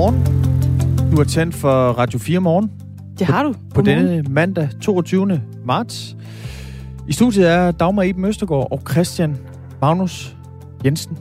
Godmorgen. 0.00 1.12
Du 1.12 1.20
er 1.20 1.24
tændt 1.24 1.54
for 1.54 1.92
Radio 1.92 2.18
4 2.18 2.40
morgen. 2.40 2.70
Det 3.18 3.26
har 3.26 3.42
du. 3.42 3.54
På 3.74 3.82
denne 3.82 4.22
mandag 4.30 4.68
22. 4.82 5.40
marts. 5.64 6.16
I 7.08 7.12
studiet 7.12 7.50
er 7.50 7.70
Dagmar 7.70 8.02
Iben 8.02 8.24
Østergaard 8.24 8.68
og 8.70 8.80
Christian 8.90 9.36
Magnus 9.80 10.36
Jensen. 10.84 11.18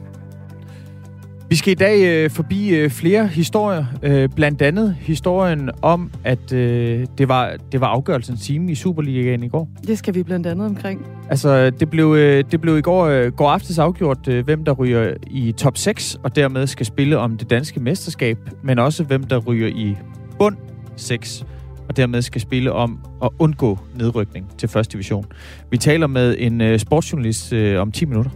Vi 1.49 1.55
skal 1.55 1.71
i 1.71 1.75
dag 1.75 1.99
øh, 1.99 2.29
forbi 2.29 2.69
øh, 2.69 2.89
flere 2.89 3.27
historier. 3.27 3.85
Øh, 4.03 4.29
blandt 4.35 4.61
andet 4.61 4.95
historien 4.99 5.69
om, 5.81 6.11
at 6.23 6.53
øh, 6.53 7.05
det, 7.17 7.29
var, 7.29 7.53
det 7.71 7.81
var 7.81 7.87
afgørelsens 7.87 8.41
time 8.41 8.71
i 8.71 8.75
Superligaen 8.75 9.43
i 9.43 9.47
går. 9.47 9.69
Det 9.87 9.97
skal 9.97 10.15
vi 10.15 10.23
blandt 10.23 10.47
andet 10.47 10.67
omkring. 10.67 11.05
Altså, 11.29 11.69
det 11.69 11.89
blev, 11.89 12.15
øh, 12.17 12.43
det 12.51 12.61
blev 12.61 12.77
i 12.77 12.81
går, 12.81 13.05
øh, 13.05 13.31
går 13.31 13.49
aftes 13.49 13.79
afgjort, 13.79 14.27
øh, 14.27 14.45
hvem 14.45 14.65
der 14.65 14.71
ryger 14.71 15.13
i 15.31 15.51
top 15.51 15.77
6, 15.77 16.17
og 16.23 16.35
dermed 16.35 16.67
skal 16.67 16.85
spille 16.85 17.17
om 17.17 17.37
det 17.37 17.49
danske 17.49 17.79
mesterskab, 17.79 18.37
men 18.63 18.79
også 18.79 19.03
hvem 19.03 19.23
der 19.23 19.37
ryger 19.37 19.67
i 19.67 19.97
bund 20.39 20.55
6, 20.95 21.45
og 21.87 21.97
dermed 21.97 22.21
skal 22.21 22.41
spille 22.41 22.71
om 22.71 22.99
at 23.23 23.29
undgå 23.39 23.79
nedrykning 23.95 24.57
til 24.57 24.69
første 24.69 24.91
division. 24.91 25.25
Vi 25.71 25.77
taler 25.77 26.07
med 26.07 26.35
en 26.39 26.61
øh, 26.61 26.79
sportsjournalist 26.79 27.53
øh, 27.53 27.81
om 27.81 27.91
10 27.91 28.05
minutter. 28.05 28.31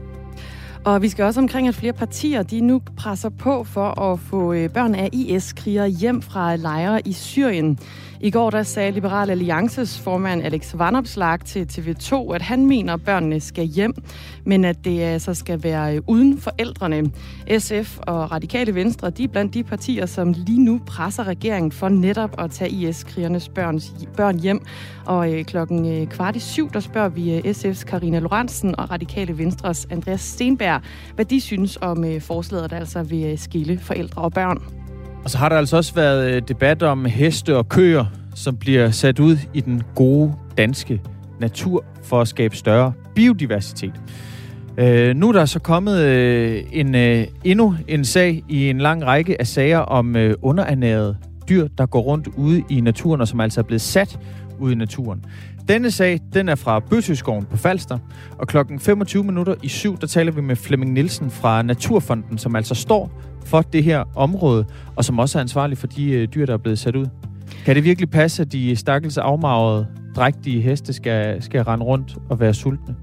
Og 0.85 1.01
vi 1.01 1.09
skal 1.09 1.25
også 1.25 1.39
omkring, 1.39 1.67
at 1.67 1.75
flere 1.75 1.93
partier 1.93 2.43
de 2.43 2.61
nu 2.61 2.81
presser 2.97 3.29
på 3.29 3.63
for 3.63 3.99
at 3.99 4.19
få 4.19 4.53
øh, 4.53 4.69
børn 4.69 4.95
af 4.95 5.09
IS-krigere 5.13 5.87
hjem 5.87 6.21
fra 6.21 6.55
lejre 6.55 7.07
i 7.07 7.13
Syrien. 7.13 7.79
I 8.23 8.31
går 8.31 8.49
der 8.49 8.63
sagde 8.63 8.91
Liberal 8.91 9.29
Alliances 9.29 9.99
formand 9.99 10.43
Alex 10.43 10.73
Vanopslag 10.77 11.39
til 11.39 11.67
TV2, 11.71 12.33
at 12.33 12.41
han 12.41 12.65
mener, 12.65 12.93
at 12.93 13.03
børnene 13.05 13.39
skal 13.39 13.65
hjem, 13.65 13.93
men 14.45 14.65
at 14.65 14.85
det 14.85 15.01
altså 15.01 15.33
skal 15.33 15.63
være 15.63 15.95
øh, 15.95 16.01
uden 16.07 16.41
forældrene. 16.41 17.11
SF 17.59 17.99
og 17.99 18.31
Radikale 18.31 18.75
Venstre, 18.75 19.09
de 19.09 19.23
er 19.23 19.27
blandt 19.27 19.53
de 19.53 19.63
partier, 19.63 20.05
som 20.05 20.33
lige 20.37 20.63
nu 20.63 20.81
presser 20.85 21.23
regeringen 21.23 21.71
for 21.71 21.89
netop 21.89 22.41
at 22.41 22.51
tage 22.51 22.71
IS-krigernes 22.71 23.49
børns, 23.49 23.93
børn 24.17 24.39
hjem. 24.39 24.61
Og 25.05 25.33
øh, 25.33 25.45
klokken 25.45 25.85
øh, 25.85 26.07
kvart 26.07 26.35
i 26.35 26.39
syv, 26.39 26.71
der 26.71 26.79
spørger 26.79 27.09
vi 27.09 27.33
øh, 27.33 27.39
SF's 27.39 27.83
Karina 27.83 28.19
Lorentzen 28.19 28.79
og 28.79 28.91
Radikale 28.91 29.37
Venstres 29.37 29.87
Andreas 29.89 30.21
Stenberg, 30.21 30.81
hvad 31.15 31.25
de 31.25 31.41
synes 31.41 31.77
om 31.81 32.05
forslaget, 32.19 32.69
der 32.69 32.77
altså 32.77 33.03
vil 33.03 33.39
skille 33.39 33.79
forældre 33.79 34.21
og 34.21 34.31
børn. 34.31 34.82
Og 35.23 35.29
så 35.29 35.37
har 35.37 35.49
der 35.49 35.57
altså 35.57 35.77
også 35.77 35.93
været 35.95 36.31
øh, 36.31 36.41
debat 36.47 36.83
om 36.83 37.05
heste 37.05 37.57
og 37.57 37.69
køer, 37.69 38.05
som 38.35 38.57
bliver 38.57 38.91
sat 38.91 39.19
ud 39.19 39.37
i 39.53 39.61
den 39.61 39.83
gode 39.95 40.33
danske 40.57 41.01
natur 41.39 41.85
for 42.03 42.21
at 42.21 42.27
skabe 42.27 42.55
større 42.55 42.93
biodiversitet. 43.15 43.93
Øh, 44.77 45.15
nu 45.15 45.29
er 45.29 45.31
der 45.31 45.45
så 45.45 45.59
kommet 45.59 45.99
øh, 45.99 46.63
en, 46.71 46.95
øh, 46.95 47.27
endnu 47.43 47.75
en 47.87 48.05
sag 48.05 48.43
i 48.49 48.69
en 48.69 48.77
lang 48.77 49.05
række 49.05 49.41
af 49.41 49.47
sager 49.47 49.79
om 49.79 50.15
øh, 50.15 50.35
underernærede 50.41 51.17
dyr, 51.49 51.67
der 51.77 51.85
går 51.85 52.01
rundt 52.01 52.27
ude 52.37 52.63
i 52.69 52.81
naturen, 52.81 53.21
og 53.21 53.27
som 53.27 53.39
altså 53.39 53.61
er 53.61 53.63
blevet 53.63 53.81
sat 53.81 54.19
ud 54.63 54.71
i 54.71 54.75
naturen. 54.75 55.25
Denne 55.67 55.91
sag, 55.91 56.19
den 56.33 56.49
er 56.49 56.55
fra 56.55 56.79
Bøsøskoven 56.79 57.45
på 57.45 57.57
Falster, 57.57 57.97
og 58.37 58.47
klokken 58.47 58.79
25 58.79 59.23
minutter 59.23 59.55
i 59.63 59.67
syv, 59.67 59.97
der 59.99 60.07
taler 60.07 60.31
vi 60.31 60.41
med 60.41 60.55
Flemming 60.55 60.93
Nielsen 60.93 61.31
fra 61.31 61.61
Naturfonden, 61.61 62.37
som 62.37 62.55
altså 62.55 62.75
står 62.75 63.21
for 63.45 63.61
det 63.61 63.83
her 63.83 64.03
område, 64.15 64.65
og 64.95 65.05
som 65.05 65.19
også 65.19 65.37
er 65.37 65.41
ansvarlig 65.41 65.77
for 65.77 65.87
de 65.87 66.11
øh, 66.11 66.27
dyr, 66.27 66.45
der 66.45 66.53
er 66.53 66.57
blevet 66.57 66.79
sat 66.79 66.95
ud. 66.95 67.05
Kan 67.65 67.75
det 67.75 67.83
virkelig 67.83 68.09
passe, 68.09 68.41
at 68.41 68.51
de 68.51 68.75
stakkels 68.75 69.17
afmagrede, 69.17 69.87
drægtige 70.15 70.61
heste 70.61 70.93
skal, 70.93 71.43
skal 71.43 71.61
rende 71.63 71.85
rundt 71.85 72.17
og 72.29 72.39
være 72.39 72.53
sultne? 72.53 72.95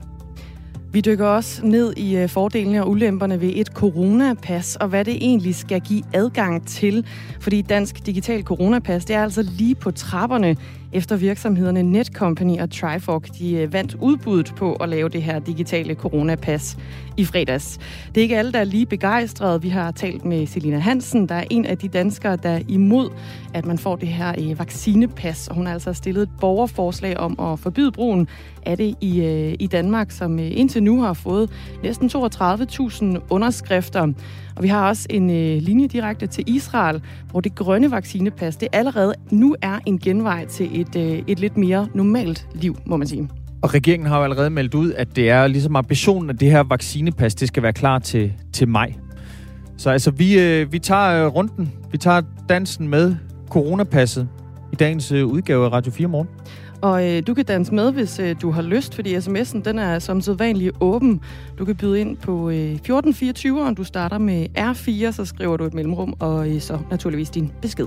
Vi 0.92 1.00
dykker 1.00 1.26
også 1.26 1.66
ned 1.66 1.92
i 1.96 2.16
øh, 2.16 2.28
fordelene 2.28 2.82
og 2.82 2.90
ulemperne 2.90 3.40
ved 3.40 3.52
et 3.54 3.66
coronapas, 3.66 4.76
og 4.76 4.88
hvad 4.88 5.04
det 5.04 5.16
egentlig 5.16 5.54
skal 5.54 5.80
give 5.80 6.02
adgang 6.12 6.66
til. 6.66 7.06
Fordi 7.40 7.62
Dansk 7.62 8.06
Digital 8.06 8.42
Coronapas, 8.42 9.04
det 9.04 9.16
er 9.16 9.22
altså 9.22 9.42
lige 9.42 9.74
på 9.74 9.90
trapperne 9.90 10.56
efter 10.92 11.16
virksomhederne 11.16 11.82
Netcompany 11.82 12.58
og 12.60 12.70
Trifork, 12.70 13.28
de 13.38 13.54
øh, 13.54 13.72
vandt 13.72 13.94
udbuddet 13.94 14.54
på 14.56 14.72
at 14.72 14.88
lave 14.88 15.08
det 15.08 15.22
her 15.22 15.38
digitale 15.38 15.94
coronapas 15.94 16.78
i 17.16 17.24
fredags. 17.24 17.78
Det 18.08 18.16
er 18.16 18.22
ikke 18.22 18.38
alle, 18.38 18.52
der 18.52 18.58
er 18.58 18.64
lige 18.64 18.86
begejstrede. 18.86 19.62
Vi 19.62 19.68
har 19.68 19.90
talt 19.90 20.24
med 20.24 20.46
Selina 20.46 20.78
Hansen, 20.78 21.28
der 21.28 21.34
er 21.34 21.44
en 21.50 21.66
af 21.66 21.78
de 21.78 21.88
danskere, 21.88 22.36
der 22.36 22.50
er 22.50 22.60
imod, 22.68 23.10
at 23.54 23.66
man 23.66 23.78
får 23.78 23.96
det 23.96 24.08
her 24.08 24.34
øh, 24.38 24.58
vaccinepas. 24.58 25.48
Og 25.48 25.54
hun 25.54 25.66
har 25.66 25.72
altså 25.72 25.92
stillet 25.92 26.22
et 26.22 26.30
borgerforslag 26.40 27.16
om 27.16 27.40
at 27.40 27.58
forbyde 27.58 27.92
brugen 27.92 28.28
af 28.66 28.76
det 28.76 28.94
i, 29.00 29.20
øh, 29.20 29.54
i 29.58 29.66
Danmark, 29.66 30.10
som 30.10 30.38
øh, 30.38 30.50
indtil 30.50 30.82
nu 30.82 31.02
har 31.02 31.12
fået 31.12 31.50
næsten 31.82 32.10
32.000 32.14 33.18
underskrifter. 33.30 34.12
Og 34.60 34.64
vi 34.64 34.68
har 34.68 34.88
også 34.88 35.06
en 35.10 35.30
øh, 35.30 35.62
linje 35.62 35.86
direkte 35.86 36.26
til 36.26 36.44
Israel, 36.46 37.02
hvor 37.30 37.40
det 37.40 37.54
grønne 37.54 37.90
vaccinepas, 37.90 38.56
det 38.56 38.68
allerede 38.72 39.14
nu 39.30 39.56
er 39.62 39.78
en 39.86 39.98
genvej 39.98 40.46
til 40.46 40.80
et, 40.80 40.96
øh, 40.96 41.22
et 41.26 41.40
lidt 41.40 41.56
mere 41.56 41.88
normalt 41.94 42.48
liv, 42.54 42.76
må 42.86 42.96
man 42.96 43.06
sige. 43.06 43.28
Og 43.62 43.74
regeringen 43.74 44.08
har 44.08 44.18
jo 44.18 44.24
allerede 44.24 44.50
meldt 44.50 44.74
ud, 44.74 44.92
at 44.92 45.16
det 45.16 45.30
er 45.30 45.46
ligesom 45.46 45.76
ambitionen, 45.76 46.30
at 46.30 46.40
det 46.40 46.50
her 46.50 46.62
vaccinepas, 46.62 47.34
det 47.34 47.48
skal 47.48 47.62
være 47.62 47.72
klar 47.72 47.98
til, 47.98 48.32
til 48.52 48.68
maj. 48.68 48.94
Så 49.76 49.90
altså, 49.90 50.10
vi, 50.10 50.38
øh, 50.38 50.72
vi 50.72 50.78
tager 50.78 51.24
øh, 51.24 51.34
runden, 51.34 51.72
vi 51.92 51.98
tager 51.98 52.22
dansen 52.48 52.88
med 52.88 53.16
coronapasset 53.48 54.28
i 54.72 54.76
dagens 54.76 55.12
øh, 55.12 55.26
udgave 55.26 55.64
af 55.64 55.72
Radio 55.72 55.92
4 55.92 56.08
Morgen. 56.08 56.28
Og 56.82 57.08
øh, 57.08 57.22
du 57.26 57.34
kan 57.34 57.44
danse 57.44 57.74
med, 57.74 57.92
hvis 57.92 58.18
øh, 58.18 58.36
du 58.42 58.50
har 58.50 58.62
lyst, 58.62 58.94
fordi 58.94 59.16
sms'en 59.16 59.62
den 59.62 59.78
er 59.78 59.98
som 59.98 60.20
sædvanligt 60.20 60.76
åben. 60.80 61.20
Du 61.58 61.64
kan 61.64 61.76
byde 61.76 62.00
ind 62.00 62.16
på 62.16 62.50
øh, 62.50 62.56
1424, 62.56 63.66
og 63.66 63.76
du 63.76 63.84
starter 63.84 64.18
med 64.18 64.46
R4, 64.58 65.12
så 65.12 65.24
skriver 65.24 65.56
du 65.56 65.64
et 65.64 65.74
mellemrum, 65.74 66.14
og 66.20 66.50
øh, 66.50 66.60
så 66.60 66.78
naturligvis 66.90 67.30
din 67.30 67.52
besked. 67.62 67.86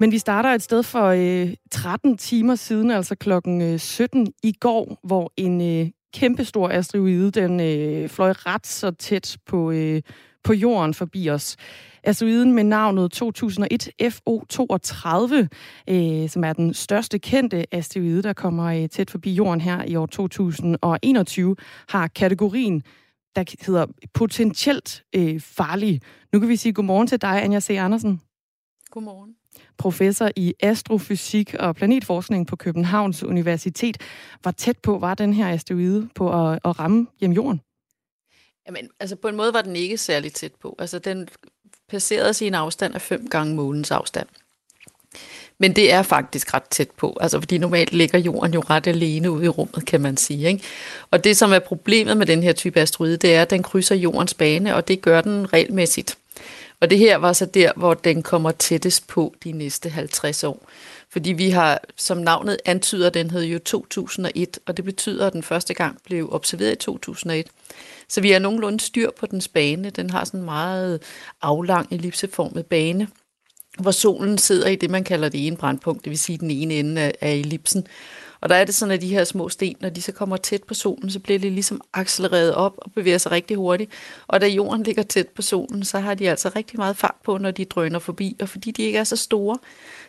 Men 0.00 0.12
vi 0.12 0.18
starter 0.18 0.50
et 0.50 0.62
sted 0.62 0.82
for 0.82 1.06
øh, 1.06 1.54
13 1.70 2.16
timer 2.16 2.54
siden, 2.54 2.90
altså 2.90 3.14
klokken 3.14 3.62
øh, 3.62 3.78
17 3.78 4.26
i 4.42 4.52
går, 4.52 5.00
hvor 5.02 5.32
en 5.36 5.80
øh, 5.80 5.90
kæmpestor 6.14 6.68
asteroide, 6.68 7.30
den 7.30 7.60
øh, 7.60 8.08
fløj 8.08 8.32
ret 8.36 8.66
så 8.66 8.90
tæt 8.90 9.36
på, 9.46 9.70
øh, 9.70 10.02
på 10.44 10.52
jorden 10.52 10.94
forbi 10.94 11.30
os 11.30 11.56
asteroiden 12.04 12.52
med 12.52 12.64
navnet 12.64 13.12
2001 13.12 13.88
FO32, 14.02 15.34
øh, 15.88 16.28
som 16.28 16.44
er 16.44 16.52
den 16.52 16.74
største 16.74 17.18
kendte 17.18 17.74
asteroide, 17.74 18.22
der 18.22 18.32
kommer 18.32 18.64
øh, 18.64 18.88
tæt 18.88 19.10
forbi 19.10 19.34
jorden 19.34 19.60
her 19.60 19.84
i 19.84 19.96
år 19.96 20.06
2021, 20.06 21.56
har 21.88 22.06
kategorien 22.06 22.82
der 23.36 23.44
hedder 23.66 23.86
potentielt 24.14 25.04
øh, 25.16 25.40
farlig. 25.40 26.00
Nu 26.32 26.40
kan 26.40 26.48
vi 26.48 26.56
sige 26.56 26.72
godmorgen 26.72 27.06
til 27.06 27.22
dig, 27.22 27.44
Anja 27.44 27.60
C. 27.60 27.70
Andersen. 27.70 28.20
Godmorgen. 28.90 29.34
Professor 29.78 30.30
i 30.36 30.54
astrofysik 30.60 31.54
og 31.54 31.76
planetforskning 31.76 32.46
på 32.46 32.56
Københavns 32.56 33.22
Universitet. 33.22 33.96
Hvor 34.42 34.50
tæt 34.50 34.78
på 34.78 34.98
var 34.98 35.14
den 35.14 35.32
her 35.32 35.48
asteroide 35.48 36.08
på 36.14 36.48
at, 36.48 36.58
at 36.64 36.78
ramme 36.80 37.06
hjem 37.20 37.32
jorden? 37.32 37.60
Jamen, 38.66 38.88
altså 39.00 39.16
på 39.16 39.28
en 39.28 39.36
måde 39.36 39.54
var 39.54 39.62
den 39.62 39.76
ikke 39.76 39.98
særlig 39.98 40.32
tæt 40.32 40.52
på. 40.54 40.76
Altså 40.78 40.98
den 40.98 41.28
placeret 41.88 42.40
i 42.40 42.46
en 42.46 42.54
afstand 42.54 42.94
af 42.94 43.02
fem 43.02 43.28
gange 43.28 43.54
månens 43.54 43.90
afstand. 43.90 44.28
Men 45.58 45.76
det 45.76 45.92
er 45.92 46.02
faktisk 46.02 46.54
ret 46.54 46.68
tæt 46.70 46.90
på, 46.90 47.16
altså 47.20 47.40
fordi 47.40 47.58
normalt 47.58 47.92
ligger 47.92 48.18
jorden 48.18 48.54
jo 48.54 48.60
ret 48.60 48.86
alene 48.86 49.30
ude 49.30 49.44
i 49.44 49.48
rummet, 49.48 49.86
kan 49.86 50.00
man 50.00 50.16
sige. 50.16 50.48
Ikke? 50.48 50.64
Og 51.10 51.24
det, 51.24 51.36
som 51.36 51.52
er 51.52 51.58
problemet 51.58 52.16
med 52.16 52.26
den 52.26 52.42
her 52.42 52.52
type 52.52 52.80
asteroide, 52.80 53.16
det 53.16 53.34
er, 53.34 53.42
at 53.42 53.50
den 53.50 53.62
krydser 53.62 53.94
jordens 53.94 54.34
bane, 54.34 54.76
og 54.76 54.88
det 54.88 55.00
gør 55.00 55.20
den 55.20 55.52
regelmæssigt. 55.52 56.18
Og 56.80 56.90
det 56.90 56.98
her 56.98 57.16
var 57.16 57.32
så 57.32 57.46
der, 57.46 57.72
hvor 57.76 57.94
den 57.94 58.22
kommer 58.22 58.50
tættest 58.50 59.06
på 59.06 59.34
de 59.44 59.52
næste 59.52 59.90
50 59.90 60.44
år. 60.44 60.70
Fordi 61.10 61.32
vi 61.32 61.50
har, 61.50 61.80
som 61.96 62.18
navnet 62.18 62.58
antyder, 62.64 63.10
den 63.10 63.30
hed 63.30 63.42
jo 63.42 63.58
2001, 63.58 64.58
og 64.66 64.76
det 64.76 64.84
betyder, 64.84 65.26
at 65.26 65.32
den 65.32 65.42
første 65.42 65.74
gang 65.74 65.98
blev 66.04 66.28
observeret 66.32 66.72
i 66.72 66.76
2001. 66.76 67.46
Så 68.08 68.20
vi 68.20 68.30
har 68.30 68.38
nogenlunde 68.38 68.80
styr 68.80 69.10
på 69.18 69.26
dens 69.26 69.48
bane. 69.48 69.90
Den 69.90 70.10
har 70.10 70.24
sådan 70.24 70.40
en 70.40 70.44
meget 70.44 71.02
aflang 71.42 71.88
ellipseformet 71.90 72.66
bane, 72.66 73.08
hvor 73.78 73.90
solen 73.90 74.38
sidder 74.38 74.68
i 74.68 74.76
det, 74.76 74.90
man 74.90 75.04
kalder 75.04 75.28
det 75.28 75.46
ene 75.46 75.56
brandpunkt, 75.56 76.04
det 76.04 76.10
vil 76.10 76.18
sige 76.18 76.38
den 76.38 76.50
ene 76.50 76.74
ende 76.74 77.00
af, 77.00 77.14
af 77.20 77.34
ellipsen. 77.34 77.86
Og 78.40 78.50
der 78.50 78.56
er 78.56 78.64
det 78.64 78.74
sådan, 78.74 78.92
at 78.92 79.00
de 79.00 79.08
her 79.08 79.24
små 79.24 79.48
sten, 79.48 79.76
når 79.80 79.88
de 79.88 80.02
så 80.02 80.12
kommer 80.12 80.36
tæt 80.36 80.62
på 80.62 80.74
solen, 80.74 81.10
så 81.10 81.20
bliver 81.20 81.38
de 81.38 81.50
ligesom 81.50 81.80
accelereret 81.94 82.54
op 82.54 82.74
og 82.76 82.92
bevæger 82.92 83.18
sig 83.18 83.32
rigtig 83.32 83.56
hurtigt. 83.56 83.90
Og 84.26 84.40
da 84.40 84.46
jorden 84.46 84.82
ligger 84.82 85.02
tæt 85.02 85.28
på 85.28 85.42
solen, 85.42 85.84
så 85.84 85.98
har 85.98 86.14
de 86.14 86.30
altså 86.30 86.50
rigtig 86.56 86.78
meget 86.78 86.96
fart 86.96 87.16
på, 87.24 87.38
når 87.38 87.50
de 87.50 87.64
drøner 87.64 87.98
forbi. 87.98 88.36
Og 88.40 88.48
fordi 88.48 88.70
de 88.70 88.82
ikke 88.82 88.98
er 88.98 89.04
så 89.04 89.16
store, 89.16 89.58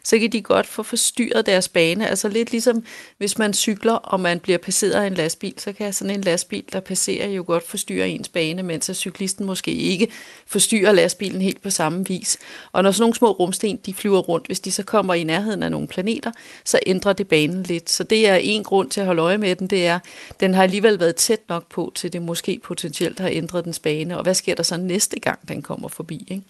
så 0.06 0.20
kan 0.20 0.32
de 0.32 0.42
godt 0.42 0.68
få 0.68 0.84
forstyrret 0.84 1.46
deres 1.46 1.70
bane. 1.70 2.10
Altså 2.10 2.28
lidt 2.28 2.52
ligesom, 2.52 2.84
hvis 3.18 3.38
man 3.38 3.54
cykler, 3.54 3.94
og 3.94 4.20
man 4.20 4.40
bliver 4.40 4.58
passeret 4.58 4.92
af 4.92 5.08
en 5.08 5.14
lastbil, 5.14 5.54
så 5.58 5.74
kan 5.74 5.94
sådan 5.94 6.16
en 6.16 6.22
lastbil, 6.22 6.64
der 6.74 6.80
passerer, 6.80 7.30
jo 7.30 7.44
godt 7.48 7.68
forstyrre 7.68 8.10
ens 8.10 8.30
bane, 8.30 8.64
mens 8.64 8.92
cyklisten 8.94 9.46
måske 9.46 9.72
ikke 9.72 10.08
forstyrrer 10.48 10.92
lastbilen 10.92 11.42
helt 11.42 11.62
på 11.62 11.70
samme 11.70 12.06
vis. 12.08 12.38
Og 12.72 12.84
når 12.84 12.92
sådan 12.92 13.02
nogle 13.02 13.16
små 13.16 13.32
rumsten, 13.32 13.78
de 13.86 13.94
flyver 13.94 14.20
rundt, 14.20 14.48
hvis 14.48 14.60
de 14.60 14.72
så 14.72 14.84
kommer 14.84 15.14
i 15.14 15.24
nærheden 15.24 15.64
af 15.64 15.72
nogle 15.72 15.88
planeter, 15.88 16.32
så 16.66 16.80
ændrer 16.86 17.14
det 17.14 17.28
banen 17.28 17.64
lidt. 17.64 17.90
Så 17.90 18.04
det 18.04 18.16
det 18.16 18.28
er 18.28 18.36
en 18.36 18.64
grund 18.64 18.90
til 18.90 19.02
at 19.02 19.06
holde 19.06 19.22
øje 19.22 19.38
med 19.38 19.56
den, 19.56 19.68
det 19.68 19.88
er, 19.88 20.00
den 20.40 20.54
har 20.54 20.64
alligevel 20.64 21.00
været 21.00 21.16
tæt 21.16 21.40
nok 21.50 21.70
på, 21.70 21.92
til 21.96 22.14
det 22.14 22.22
måske 22.22 22.60
potentielt 22.64 23.20
har 23.20 23.30
ændret 23.32 23.66
dens 23.66 23.80
bane, 23.80 24.18
og 24.18 24.24
hvad 24.24 24.34
sker 24.34 24.56
der 24.56 24.64
så 24.64 24.78
næste 24.78 25.20
gang, 25.20 25.48
den 25.48 25.62
kommer 25.62 25.88
forbi? 25.88 26.28
Ikke? 26.28 26.44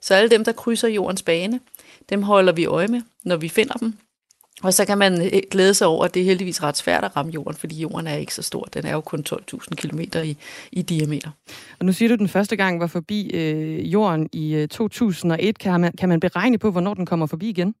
Så 0.00 0.14
alle 0.14 0.30
dem, 0.30 0.44
der 0.44 0.52
krydser 0.52 0.88
jordens 0.88 1.22
bane, 1.22 1.60
dem 2.12 2.22
holder 2.22 2.52
vi 2.52 2.66
øje 2.66 2.88
med, 2.88 3.00
når 3.24 3.36
vi 3.36 3.48
finder 3.48 3.74
dem, 3.74 3.94
og 4.62 4.74
så 4.74 4.84
kan 4.84 4.98
man 4.98 5.22
øh, 5.22 5.42
glæde 5.50 5.74
sig 5.74 5.86
over, 5.86 6.04
at 6.04 6.14
det 6.14 6.20
er 6.20 6.24
heldigvis 6.24 6.62
ret 6.62 6.76
svært 6.76 7.04
at 7.04 7.16
ramme 7.16 7.32
jorden, 7.32 7.54
fordi 7.54 7.80
jorden 7.80 8.06
er 8.06 8.14
ikke 8.14 8.34
så 8.34 8.42
stor. 8.42 8.64
Den 8.64 8.86
er 8.86 8.92
jo 8.92 9.00
kun 9.00 9.24
12.000 9.28 9.74
km 9.74 10.00
i, 10.24 10.36
i 10.72 10.82
diameter. 10.82 11.30
Og 11.78 11.86
nu 11.86 11.92
siger 11.92 12.08
du, 12.08 12.12
at 12.12 12.20
den 12.20 12.28
første 12.28 12.56
gang 12.56 12.80
var 12.80 12.86
forbi 12.86 13.30
øh, 13.34 13.92
jorden 13.92 14.28
i 14.32 14.54
øh, 14.54 14.68
2001. 14.68 15.58
Kan 15.58 15.80
man, 15.80 15.92
kan 15.92 16.08
man 16.08 16.20
beregne 16.20 16.58
på, 16.58 16.70
hvornår 16.70 16.94
den 16.94 17.06
kommer 17.06 17.26
forbi 17.26 17.48
igen? 17.48 17.74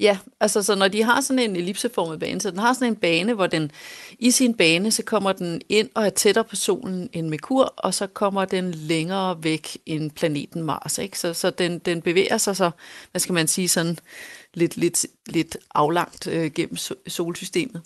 Ja, 0.00 0.18
altså 0.40 0.62
så 0.62 0.74
når 0.74 0.88
de 0.88 1.02
har 1.02 1.20
sådan 1.20 1.38
en 1.38 1.56
ellipseformet 1.56 2.20
bane, 2.20 2.40
så 2.40 2.50
den 2.50 2.58
har 2.58 2.72
sådan 2.72 2.88
en 2.88 2.96
bane, 2.96 3.34
hvor 3.34 3.46
den 3.46 3.70
i 4.18 4.30
sin 4.30 4.54
bane, 4.54 4.90
så 4.90 5.02
kommer 5.02 5.32
den 5.32 5.60
ind 5.68 5.88
og 5.94 6.06
er 6.06 6.10
tættere 6.10 6.44
på 6.44 6.56
solen 6.56 7.10
end 7.12 7.28
Merkur, 7.28 7.74
og 7.76 7.94
så 7.94 8.06
kommer 8.06 8.44
den 8.44 8.74
længere 8.74 9.44
væk 9.44 9.78
end 9.86 10.10
planeten 10.10 10.62
Mars. 10.62 10.98
Ikke? 10.98 11.18
Så, 11.18 11.34
så 11.34 11.50
den, 11.50 11.78
den 11.78 12.02
bevæger 12.02 12.38
sig 12.38 12.56
så, 12.56 12.70
hvad 13.10 13.20
skal 13.20 13.32
man 13.32 13.48
sige, 13.48 13.68
sådan 13.68 13.98
lidt, 14.54 14.76
lidt, 14.76 15.06
lidt 15.26 15.56
aflangt 15.74 16.26
øh, 16.26 16.50
gennem 16.52 16.76
solsystemet. 17.06 17.82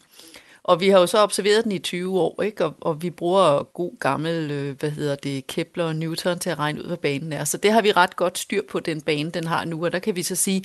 Og 0.65 0.81
vi 0.81 0.89
har 0.89 1.01
jo 1.01 1.07
så 1.07 1.19
observeret 1.19 1.65
den 1.65 1.73
i 1.73 1.79
20 1.79 2.21
år, 2.21 2.43
ikke? 2.43 2.65
Og, 2.65 2.75
og 2.81 3.03
vi 3.03 3.11
bruger 3.11 3.63
god 3.63 3.99
gammel, 4.01 4.51
øh, 4.51 4.79
hvad 4.79 4.91
hedder 4.91 5.15
det, 5.15 5.47
Kepler 5.47 5.85
og 5.85 5.97
Newton 5.97 6.39
til 6.39 6.51
at 6.51 6.59
regne 6.59 6.81
ud, 6.81 6.87
hvad 6.87 6.97
banen 6.97 7.33
er. 7.33 7.45
Så 7.45 7.57
det 7.57 7.73
har 7.73 7.83
vi 7.83 7.93
ret 7.93 8.17
godt 8.17 8.39
styr 8.39 8.61
på, 8.71 8.81
den 8.81 9.01
bane, 9.01 9.31
den 9.31 9.47
har 9.47 9.65
nu. 9.65 9.85
Og 9.85 9.93
der 9.93 9.99
kan 9.99 10.17
vi 10.17 10.23
så 10.23 10.37
sige, 10.37 10.65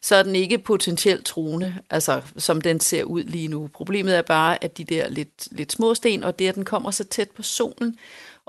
så 0.00 0.16
er 0.16 0.22
den 0.22 0.36
ikke 0.36 0.58
potentielt 0.58 1.26
truende, 1.26 1.74
altså 1.90 2.20
som 2.36 2.60
den 2.60 2.80
ser 2.80 3.04
ud 3.04 3.22
lige 3.22 3.48
nu. 3.48 3.68
Problemet 3.74 4.16
er 4.16 4.22
bare, 4.22 4.64
at 4.64 4.78
de 4.78 4.84
der 4.84 5.08
lidt, 5.08 5.48
lidt 5.50 5.72
små 5.72 5.94
sten, 5.94 6.24
og 6.24 6.38
det, 6.38 6.48
at 6.48 6.54
den 6.54 6.64
kommer 6.64 6.90
så 6.90 7.04
tæt 7.04 7.30
på 7.30 7.42
solen, 7.42 7.96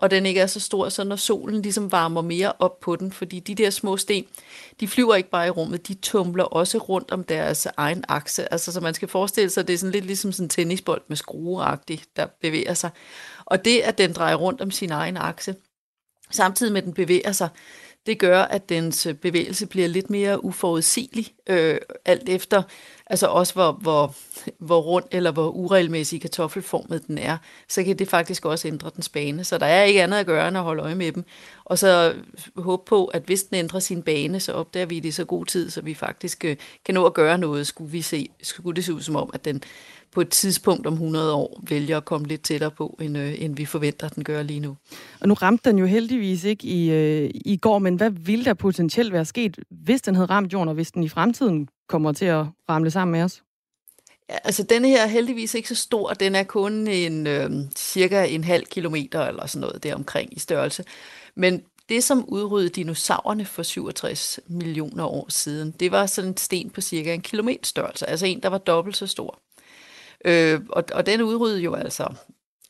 og 0.02 0.12
den 0.12 0.26
ikke 0.26 0.42
er 0.42 0.48
så 0.48 0.60
stor, 0.60 0.90
så 0.90 1.04
når 1.04 1.16
solen 1.16 1.62
ligesom 1.62 1.92
varmer 1.92 2.22
mere 2.22 2.54
op 2.60 2.80
på 2.80 2.96
den, 2.96 3.12
fordi 3.12 3.40
de 3.40 3.56
der 3.56 3.70
små 3.70 3.98
sten, 3.98 4.26
de 4.80 4.88
flyver 4.88 5.16
ikke 5.16 5.30
bare 5.30 5.48
i 5.48 5.50
rummet, 5.50 5.88
de 5.88 5.94
tumler 5.94 6.44
også 6.44 6.78
rundt 6.78 7.12
om 7.12 7.24
deres 7.24 7.68
egen 7.78 8.04
akse. 8.08 8.54
Altså, 8.54 8.72
så 8.72 8.82
man 8.82 8.94
skal 8.94 9.08
forestille 9.08 9.50
sig, 9.50 9.62
at 9.62 9.68
det 9.68 9.74
er 9.74 9.78
sådan 9.78 9.92
lidt 9.92 10.06
ligesom 10.06 10.32
sådan 10.32 10.46
en 10.46 10.50
tennisbold 10.50 11.02
med 11.08 11.18
skrueagtig, 11.18 12.04
der 12.16 12.28
bevæger 12.42 12.74
sig. 12.74 12.90
Og 13.46 13.66
det, 13.66 13.80
at 13.80 13.98
den 13.98 14.14
drejer 14.14 14.36
rundt 14.36 14.62
om 14.62 14.72
sin 14.72 14.92
egen 14.92 15.18
akse, 15.18 15.56
samtidig 16.32 16.74
med, 16.74 16.82
at 16.82 16.86
den 16.86 16.94
bevæger 16.94 17.32
sig, 17.32 17.50
det 18.06 18.20
gør, 18.20 18.42
at 18.42 18.70
dens 18.70 19.08
bevægelse 19.22 19.66
bliver 19.66 19.88
lidt 19.88 20.10
mere 20.10 20.44
uforudsigelig, 20.44 21.34
øh, 21.50 21.78
alt 22.06 22.30
efter, 22.30 22.64
altså 23.10 23.28
også 23.28 23.54
hvor, 23.54 23.72
hvor, 23.72 24.16
hvor 24.60 24.80
rund 24.80 25.06
eller 25.12 25.32
hvor 25.32 25.50
uregelmæssig 25.50 26.22
kartoffelformet 26.22 27.08
den 27.08 27.18
er, 27.18 27.38
så 27.68 27.84
kan 27.84 28.00
det 28.00 28.08
faktisk 28.08 28.46
også 28.46 28.68
ændre 28.68 28.92
dens 28.96 29.10
bane. 29.10 29.44
Så 29.44 29.58
der 29.58 29.66
er 29.66 29.84
ikke 29.84 30.04
andet 30.04 30.18
at 30.18 30.26
gøre 30.26 30.48
end 30.48 30.58
at 30.58 30.64
holde 30.64 30.84
øje 30.84 30.96
med 30.96 31.12
dem. 31.12 31.26
Og 31.66 31.80
så 31.80 32.14
håbe 32.58 32.84
på, 32.86 33.06
at 33.06 33.22
hvis 33.26 33.44
den 33.44 33.58
ændrer 33.58 33.80
sin 33.80 34.02
bane, 34.02 34.40
så 34.40 34.54
opdager 34.54 34.86
vi 34.86 35.00
det 35.00 35.10
i 35.10 35.12
så 35.12 35.26
god 35.26 35.46
tid, 35.46 35.70
så 35.70 35.82
vi 35.82 35.94
faktisk 35.94 36.46
øh, 36.46 36.58
kan 36.86 36.94
nå 36.96 37.06
at 37.06 37.14
gøre 37.14 37.38
noget, 37.38 37.68
skulle, 37.68 37.92
vi 37.92 38.02
se, 38.02 38.30
skulle 38.42 38.76
det 38.76 38.86
se 38.86 38.94
ud 38.94 39.02
som 39.02 39.16
om, 39.16 39.30
at 39.34 39.46
den 39.46 39.64
på 40.12 40.22
et 40.22 40.30
tidspunkt 40.30 40.88
om 40.88 40.94
100 40.94 41.34
år 41.34 41.64
vælger 41.70 41.98
at 41.98 42.06
komme 42.06 42.28
lidt 42.28 42.42
tættere 42.42 42.72
på, 42.72 42.98
end, 43.02 43.18
øh, 43.18 43.42
end 43.42 43.56
vi 43.56 43.66
forventer, 43.66 44.06
at 44.08 44.16
den 44.16 44.24
gør 44.24 44.44
lige 44.44 44.60
nu. 44.60 44.78
Og 45.22 45.28
nu 45.28 45.34
ramte 45.34 45.70
den 45.70 45.80
jo 45.80 45.86
heldigvis 45.86 46.44
ikke 46.44 46.68
i, 46.68 46.92
øh, 46.92 47.32
i 47.34 47.58
går, 47.58 47.80
men 47.80 47.96
hvad 47.96 48.10
ville 48.10 48.46
der 48.46 48.54
potentielt 48.54 49.14
være 49.14 49.26
sket, 49.26 49.60
hvis 49.70 50.02
den 50.02 50.16
havde 50.16 50.30
ramt 50.30 50.54
jorden, 50.54 50.70
og 50.70 50.76
hvis 50.76 50.92
den 50.92 51.04
i 51.04 51.10
fremtiden 51.10 51.70
kommer 51.90 52.12
til 52.12 52.26
at 52.26 52.46
ramle 52.70 52.92
sammen 52.92 53.12
med 53.12 53.24
os? 53.24 53.44
Ja, 54.30 54.38
altså 54.44 54.64
denne 54.64 54.88
her 54.88 55.04
er 55.04 55.08
heldigvis 55.08 55.54
ikke 55.54 55.70
så 55.70 55.76
stor. 55.76 56.14
Den 56.14 56.36
er 56.36 56.44
kun 56.44 56.88
en 56.88 57.28
øh, 57.28 57.52
cirka 57.76 58.26
en 58.26 58.44
halv 58.44 58.66
kilometer 58.66 59.26
eller 59.26 59.48
sådan 59.48 59.62
noget 59.62 59.84
deromkring 59.84 60.38
i 60.38 60.40
størrelse. 60.40 60.84
Men 61.36 61.64
det, 61.90 62.04
som 62.04 62.26
udryddede 62.28 62.74
dinosaurerne 62.74 63.46
for 63.46 63.64
67 63.64 64.40
millioner 64.48 65.06
år 65.06 65.26
siden, 65.30 65.72
det 65.72 65.92
var 65.92 66.06
sådan 66.06 66.30
en 66.30 66.38
sten 66.38 66.70
på 66.70 66.82
cirka 66.82 67.14
en 67.14 67.22
kilometer 67.22 67.66
størrelse. 67.66 68.10
Altså 68.10 68.26
en, 68.26 68.44
der 68.44 68.50
var 68.50 68.58
dobbelt 68.58 68.98
så 68.98 69.08
stor. 69.08 69.40
Øh, 70.26 70.62
og, 70.70 70.84
og 70.94 71.06
den 71.06 71.22
udryddede 71.22 71.62
jo 71.62 71.74
altså 71.74 72.14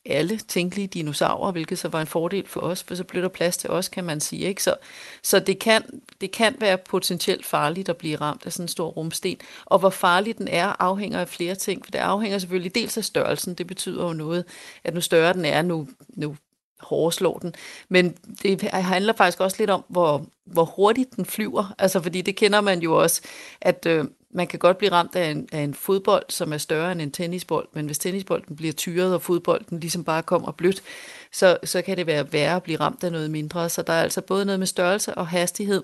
alle 0.05 0.37
tænkelige 0.37 0.87
dinosaurer, 0.87 1.51
hvilket 1.51 1.79
så 1.79 1.87
var 1.87 2.01
en 2.01 2.07
fordel 2.07 2.47
for 2.47 2.61
os, 2.61 2.83
for 2.83 2.95
så 2.95 3.03
blev 3.03 3.23
der 3.23 3.29
plads 3.29 3.57
til 3.57 3.69
os, 3.69 3.89
kan 3.89 4.03
man 4.03 4.19
sige. 4.19 4.47
Ikke? 4.47 4.63
Så, 4.63 4.75
så 5.23 5.39
det, 5.39 5.59
kan, 5.59 6.01
det 6.21 6.31
kan 6.31 6.55
være 6.59 6.77
potentielt 6.77 7.45
farligt 7.45 7.89
at 7.89 7.97
blive 7.97 8.15
ramt 8.15 8.45
af 8.45 8.53
sådan 8.53 8.63
en 8.63 8.67
stor 8.67 8.87
rumsten. 8.87 9.37
Og 9.65 9.79
hvor 9.79 9.89
farlig 9.89 10.37
den 10.37 10.47
er, 10.47 10.81
afhænger 10.81 11.19
af 11.19 11.29
flere 11.29 11.55
ting. 11.55 11.85
For 11.85 11.91
det 11.91 11.99
afhænger 11.99 12.37
selvfølgelig 12.37 12.75
dels 12.75 12.97
af 12.97 13.03
størrelsen. 13.03 13.53
Det 13.53 13.67
betyder 13.67 14.03
jo 14.03 14.13
noget, 14.13 14.45
at 14.83 14.93
nu 14.93 15.01
større 15.01 15.33
den 15.33 15.45
er, 15.45 15.61
nu, 15.61 15.87
nu 16.09 16.35
hårdere 16.79 17.11
slår 17.11 17.37
den. 17.37 17.55
Men 17.89 18.17
det 18.43 18.61
handler 18.61 19.13
faktisk 19.13 19.39
også 19.39 19.57
lidt 19.59 19.69
om, 19.69 19.85
hvor, 19.87 20.25
hvor 20.45 20.65
hurtigt 20.65 21.15
den 21.15 21.25
flyver. 21.25 21.75
Altså, 21.77 22.01
fordi 22.01 22.21
det 22.21 22.35
kender 22.35 22.61
man 22.61 22.79
jo 22.79 23.01
også, 23.01 23.21
at 23.61 23.85
øh, 23.85 24.05
man 24.31 24.47
kan 24.47 24.59
godt 24.59 24.77
blive 24.77 24.91
ramt 24.91 25.15
af 25.15 25.31
en, 25.31 25.49
af 25.51 25.59
en 25.59 25.73
fodbold, 25.73 26.25
som 26.29 26.53
er 26.53 26.57
større 26.57 26.91
end 26.91 27.01
en 27.01 27.11
tennisbold, 27.11 27.67
men 27.73 27.85
hvis 27.85 27.97
tennisbolden 27.97 28.55
bliver 28.55 28.73
tyret, 28.73 29.13
og 29.13 29.21
fodbolden 29.21 29.79
ligesom 29.79 30.03
bare 30.03 30.23
kommer 30.23 30.51
blødt, 30.51 30.83
så, 31.31 31.57
så 31.63 31.81
kan 31.81 31.97
det 31.97 32.07
være 32.07 32.33
værre 32.33 32.55
at 32.55 32.63
blive 32.63 32.79
ramt 32.79 33.03
af 33.03 33.11
noget 33.11 33.31
mindre. 33.31 33.69
Så 33.69 33.81
der 33.81 33.93
er 33.93 34.01
altså 34.01 34.21
både 34.21 34.45
noget 34.45 34.59
med 34.59 34.67
størrelse 34.67 35.15
og 35.15 35.27
hastighed. 35.27 35.83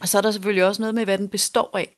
Og 0.00 0.08
så 0.08 0.18
er 0.18 0.22
der 0.22 0.30
selvfølgelig 0.30 0.64
også 0.64 0.82
noget 0.82 0.94
med, 0.94 1.04
hvad 1.04 1.18
den 1.18 1.28
består 1.28 1.70
af. 1.78 1.96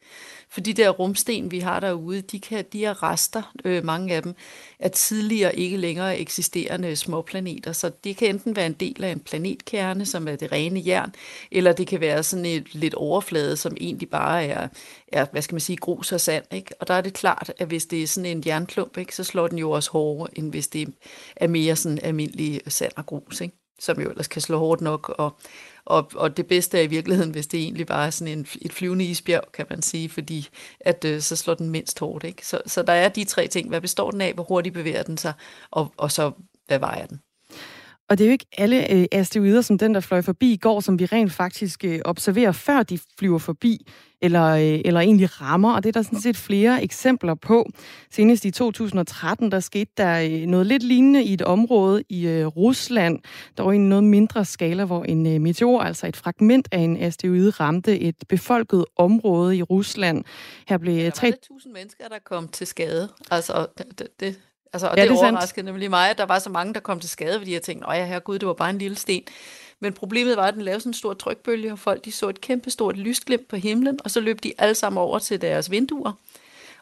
For 0.53 0.61
de 0.61 0.73
der 0.73 0.91
rumsten, 0.91 1.51
vi 1.51 1.59
har 1.59 1.81
derude, 1.81 2.21
de, 2.21 2.41
kan, 2.41 2.65
de 2.73 2.85
er 2.85 3.03
rester, 3.03 3.53
øh, 3.65 3.85
mange 3.85 4.15
af 4.15 4.23
dem, 4.23 4.35
af 4.79 4.91
tidligere 4.91 5.57
ikke 5.57 5.77
længere 5.77 6.19
eksisterende 6.19 6.97
småplaneter. 6.97 7.73
Så 7.73 7.91
det 8.05 8.17
kan 8.17 8.29
enten 8.29 8.57
være 8.57 8.67
en 8.67 8.73
del 8.73 9.05
af 9.05 9.11
en 9.11 9.21
planetkerne, 9.21 10.07
som 10.07 10.29
er 10.29 10.37
det 10.37 10.53
rene 10.53 10.83
jern, 10.87 11.15
eller 11.51 11.73
det 11.73 11.87
kan 11.87 12.01
være 12.01 12.23
sådan 12.23 12.47
et 12.47 12.75
lidt 12.75 12.95
overflade, 12.95 13.57
som 13.57 13.77
egentlig 13.81 14.11
bare 14.11 14.45
er, 14.45 14.69
er 15.13 15.27
hvad 15.33 15.43
skal 15.43 15.55
man 15.55 15.61
sige, 15.61 15.77
grus 15.77 16.13
og 16.13 16.21
sand. 16.21 16.45
Ikke? 16.53 16.75
Og 16.81 16.89
der 16.89 16.95
er 16.95 17.01
det 17.01 17.15
klart, 17.15 17.53
at 17.59 17.69
hvis 17.69 17.87
det 17.87 18.03
er 18.03 18.07
sådan 18.07 18.37
en 18.37 18.43
jernklump, 18.47 18.99
ikke, 18.99 19.17
så 19.17 19.25
slår 19.25 19.49
den 19.49 19.59
jo 19.59 19.71
også 19.71 19.91
hårdere, 19.91 20.39
end 20.39 20.51
hvis 20.51 20.69
det 20.69 20.95
er 21.37 21.49
mere 21.49 21.77
sådan 21.77 21.99
almindelig 22.03 22.61
sand 22.67 22.93
og 22.97 23.07
grus, 23.07 23.41
ikke? 23.41 23.57
som 23.79 24.01
jo 24.01 24.11
ellers 24.11 24.29
kan 24.29 24.43
slå 24.43 24.59
hårdt 24.59 24.81
nok 24.81 25.09
og 25.09 25.37
og, 25.85 26.11
og 26.15 26.37
det 26.37 26.47
bedste 26.47 26.79
er 26.79 26.83
i 26.83 26.87
virkeligheden, 26.87 27.31
hvis 27.31 27.47
det 27.47 27.61
egentlig 27.61 27.87
bare 27.87 28.07
er 28.07 28.11
sådan 28.11 28.39
en, 28.39 28.47
et 28.63 28.73
flyvende 28.73 29.05
isbjerg, 29.05 29.53
kan 29.53 29.67
man 29.71 29.83
sige, 29.83 30.09
fordi 30.09 30.49
at 30.81 31.05
øh, 31.05 31.21
så 31.21 31.37
slår 31.37 31.55
den 31.55 31.71
mindst 31.71 32.01
hårdt. 32.01 32.25
Ikke? 32.25 32.47
Så, 32.47 32.61
så 32.67 32.83
der 32.83 32.93
er 32.93 33.09
de 33.09 33.25
tre 33.25 33.49
ting. 33.49 33.69
Hvad 33.69 33.81
består 33.81 34.11
den 34.11 34.21
af? 34.21 34.35
Hvor 34.35 34.45
hurtigt 34.45 34.75
bevæger 34.75 35.03
den 35.03 35.17
sig? 35.17 35.33
Og, 35.71 35.95
og 35.97 36.13
så, 36.13 36.33
hvad 36.67 36.79
vejer 36.79 37.07
den? 37.07 37.21
Og 38.13 38.19
det 38.19 38.25
er 38.25 38.29
jo 38.29 38.33
ikke 38.33 38.47
alle 38.59 38.93
øh, 38.93 39.07
asteroider, 39.13 39.61
som 39.61 39.79
den, 39.79 39.95
der 39.95 40.01
fløj 40.01 40.23
forbi 40.23 40.53
i 40.53 40.57
går, 40.57 40.81
som 40.81 40.99
vi 40.99 41.05
rent 41.05 41.33
faktisk 41.33 41.85
øh, 41.85 42.01
observerer, 42.05 42.53
før 42.53 42.83
de 42.83 42.99
flyver 43.19 43.39
forbi, 43.39 43.87
eller, 44.23 44.49
øh, 44.49 44.81
eller 44.85 45.01
egentlig 45.01 45.41
rammer. 45.41 45.75
Og 45.75 45.83
det 45.83 45.89
er 45.89 45.93
der 45.93 46.03
sådan 46.03 46.21
set 46.21 46.37
flere 46.37 46.83
eksempler 46.83 47.35
på. 47.35 47.71
Senest 48.11 48.45
i 48.45 48.51
2013, 48.51 49.53
der 49.53 49.61
skete 49.61 49.91
der 49.97 50.21
øh, 50.21 50.47
noget 50.47 50.67
lidt 50.67 50.83
lignende 50.83 51.25
i 51.25 51.33
et 51.33 51.43
område 51.43 52.05
i 52.09 52.27
øh, 52.27 52.47
Rusland, 52.47 53.19
der 53.57 53.63
var 53.63 53.73
i 53.73 53.77
en 53.77 53.89
noget 53.89 54.05
mindre 54.05 54.45
skala, 54.45 54.85
hvor 54.85 55.05
en 55.05 55.27
øh, 55.27 55.41
meteor, 55.41 55.81
altså 55.81 56.07
et 56.07 56.17
fragment 56.17 56.69
af 56.73 56.79
en 56.79 56.97
asteroide, 56.97 57.51
ramte 57.51 58.01
et 58.01 58.17
befolket 58.29 58.85
område 58.97 59.57
i 59.57 59.63
Rusland. 59.63 60.25
Her 60.69 60.79
blev 60.79 60.95
ja, 60.95 61.05
der 61.05 61.11
3... 61.11 61.33
3.000 61.53 61.73
mennesker, 61.73 62.09
der 62.09 62.19
kom 62.25 62.49
til 62.49 62.67
skade. 62.67 63.09
Altså, 63.31 63.67
det, 63.79 64.09
det, 64.21 64.41
Altså, 64.73 64.89
og 64.89 64.97
ja, 64.97 65.03
det, 65.03 65.11
det 65.11 65.19
overraskede 65.19 65.67
nemlig 65.67 65.91
mig, 65.91 66.11
at 66.11 66.19
der 66.19 66.27
var 66.27 66.39
så 66.39 66.51
mange, 66.51 66.75
der 66.75 66.81
kom 66.81 67.01
til 67.01 67.11
skade, 67.11 67.39
fordi 67.39 67.53
jeg 67.53 67.63
tænkte, 67.63 67.93
ja, 67.93 68.07
herregud, 68.07 68.39
det 68.39 68.49
var 68.49 68.55
bare 68.55 68.71
en 68.71 68.79
lille 68.79 68.97
sten. 68.97 69.23
Men 69.81 69.93
problemet 69.93 70.37
var, 70.37 70.47
at 70.49 70.55
den 70.55 70.63
lavede 70.63 70.81
sådan 70.81 70.91
en 70.91 70.95
stor 70.95 71.15
trykbølge, 71.15 71.73
og 71.73 71.79
folk 71.79 72.05
de 72.05 72.13
så 72.13 72.29
et 72.29 72.41
kæmpe 72.41 72.71
stort 72.71 72.97
lysglimt 72.97 73.49
på 73.49 73.57
himlen, 73.57 73.99
og 74.05 74.11
så 74.11 74.21
løb 74.21 74.43
de 74.43 74.53
alle 74.59 74.75
sammen 74.75 75.03
over 75.03 75.19
til 75.19 75.41
deres 75.41 75.71
vinduer. 75.71 76.13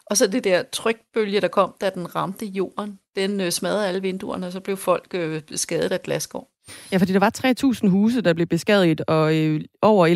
Og 0.05 0.17
så 0.17 0.27
det 0.27 0.43
der 0.43 0.63
trykbølge, 0.63 1.41
der 1.41 1.47
kom, 1.47 1.75
da 1.81 1.89
den 1.89 2.15
ramte 2.15 2.45
jorden, 2.45 2.99
den 3.15 3.41
øh, 3.41 3.51
smadrede 3.51 3.87
alle 3.87 4.01
vinduerne, 4.01 4.47
og 4.47 4.51
så 4.51 4.59
blev 4.59 4.77
folk 4.77 5.07
øh, 5.13 5.41
skadet 5.55 5.91
af 5.91 6.01
glasgård. 6.01 6.50
Ja, 6.91 6.97
fordi 6.97 7.13
der 7.13 7.19
var 7.19 7.31
3.000 7.85 7.87
huse, 7.87 8.21
der 8.21 8.33
blev 8.33 8.47
beskadiget, 8.47 9.01
og 9.01 9.35
øh, 9.35 9.61
over 9.81 10.07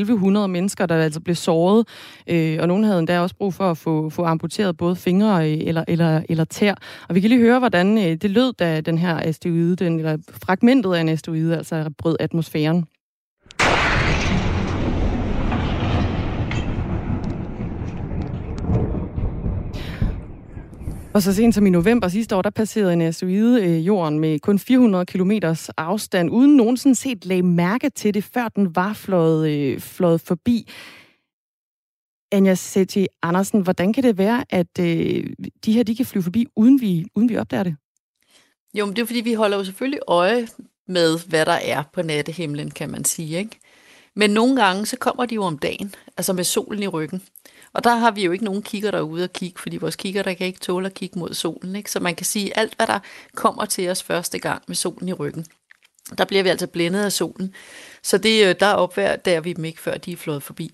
1.100 0.42 0.48
mennesker, 0.48 0.86
der 0.86 0.96
altså 0.96 1.20
blev 1.20 1.36
såret. 1.36 1.88
Øh, 2.30 2.58
og 2.62 2.68
nogen 2.68 2.84
havde 2.84 3.00
endda 3.00 3.20
også 3.20 3.36
brug 3.36 3.54
for 3.54 3.72
at 3.72 3.78
få, 3.78 4.10
få 4.10 4.24
amputeret 4.24 4.78
både 4.78 4.96
fingre 4.96 5.52
øh, 5.52 5.58
eller, 5.62 5.84
eller, 5.88 6.22
eller 6.30 6.44
tær. 6.44 6.76
Og 7.10 7.16
vi 7.16 7.20
kan 7.20 7.30
lige 7.30 7.42
høre, 7.42 7.60
hvordan 7.60 7.98
øh, 7.98 8.16
det 8.16 8.30
lød, 8.30 8.54
da 8.54 8.82
den 8.82 8.98
her 8.98 9.20
asteroide, 9.20 9.76
den, 9.76 10.00
eller 10.00 10.18
fragmentet 10.44 10.94
af 10.94 11.02
en 11.02 11.10
asteroide, 11.10 11.58
altså 11.58 11.92
brød 11.98 12.16
atmosfæren. 12.20 12.86
Og 21.16 21.22
så 21.22 21.34
sent 21.34 21.56
som 21.56 21.66
i 21.66 21.70
november 21.70 22.08
sidste 22.08 22.36
år, 22.36 22.42
der 22.42 22.50
passerede 22.50 22.94
en 22.94 23.02
asteroide 23.02 23.64
øh, 23.64 23.88
jorden 23.88 24.20
med 24.20 24.40
kun 24.40 24.60
400 24.60 25.06
km 25.06 25.32
afstand, 25.78 26.30
uden 26.30 26.56
nogensinde 26.58 26.96
set 26.96 27.26
lagde 27.26 27.44
mærke 27.44 27.90
til 27.90 28.14
det, 28.14 28.24
før 28.24 28.48
den 28.48 28.76
var 28.76 28.94
fløjet, 28.94 29.50
øh, 29.50 29.80
fløjet 29.80 30.22
forbi. 30.22 30.72
Anja 32.32 32.56
Seti 32.56 33.08
Andersen, 33.22 33.62
hvordan 33.62 33.94
kan 33.94 34.04
det 34.04 34.18
være, 34.18 34.46
at 34.50 34.80
øh, 34.80 35.34
de 35.66 35.74
her 35.74 35.84
de 35.84 35.96
kan 35.96 36.06
flyve 36.06 36.24
forbi, 36.24 36.46
uden 36.56 36.82
vi, 36.82 37.06
uden 37.16 37.30
vi 37.30 37.38
opdager 37.38 37.64
det? 37.64 37.76
Jo, 38.74 38.86
men 38.86 38.96
det 38.96 39.02
er 39.02 39.06
fordi, 39.06 39.22
vi 39.22 39.34
holder 39.34 39.58
jo 39.58 39.64
selvfølgelig 39.64 40.00
øje 40.08 40.48
med, 40.88 41.20
hvad 41.28 41.46
der 41.46 41.60
er 41.64 41.84
på 41.94 42.02
nattehimlen, 42.02 42.72
kan 42.72 42.90
man 42.90 43.06
sige. 43.06 43.38
Ikke? 43.38 43.60
Men 44.16 44.30
nogle 44.30 44.64
gange, 44.64 44.86
så 44.86 44.98
kommer 44.98 45.26
de 45.26 45.36
jo 45.36 45.44
om 45.44 45.58
dagen, 45.58 45.96
altså 46.18 46.34
med 46.34 46.44
solen 46.44 46.84
i 46.84 46.88
ryggen. 46.88 47.22
Og 47.76 47.84
der 47.84 47.96
har 47.96 48.12
vi 48.12 48.26
jo 48.26 48.32
ikke 48.32 48.46
nogen 48.46 48.62
kigger 48.62 48.92
derude 48.92 49.24
og 49.24 49.34
kigge, 49.34 49.60
fordi 49.60 49.78
vores 49.78 49.96
kigger, 49.96 50.24
der 50.24 50.34
kan 50.34 50.48
ikke 50.48 50.60
tåle 50.60 50.86
at 50.86 50.94
kigge 50.94 51.20
mod 51.20 51.34
solen. 51.34 51.76
Ikke? 51.76 51.92
Så 51.92 52.00
man 52.00 52.16
kan 52.16 52.26
sige, 52.26 52.58
alt 52.58 52.76
hvad 52.76 52.88
der 52.88 53.00
kommer 53.36 53.66
til 53.66 53.90
os 53.90 54.04
første 54.04 54.40
gang 54.40 54.64
med 54.68 54.76
solen 54.76 55.10
i 55.10 55.14
ryggen, 55.14 55.46
der 56.18 56.26
bliver 56.26 56.44
vi 56.44 56.50
altså 56.50 56.68
blændet 56.68 57.04
af 57.04 57.12
solen. 57.12 57.54
Så 58.04 58.18
det, 58.18 58.48
øh, 58.48 58.56
der 58.60 58.74
opvær, 58.74 59.16
der 59.16 59.42
vi 59.42 59.54
dem 59.54 59.66
ikke, 59.66 59.82
før 59.82 59.98
de 59.98 60.12
er 60.12 60.18
flået 60.18 60.44
forbi. 60.44 60.72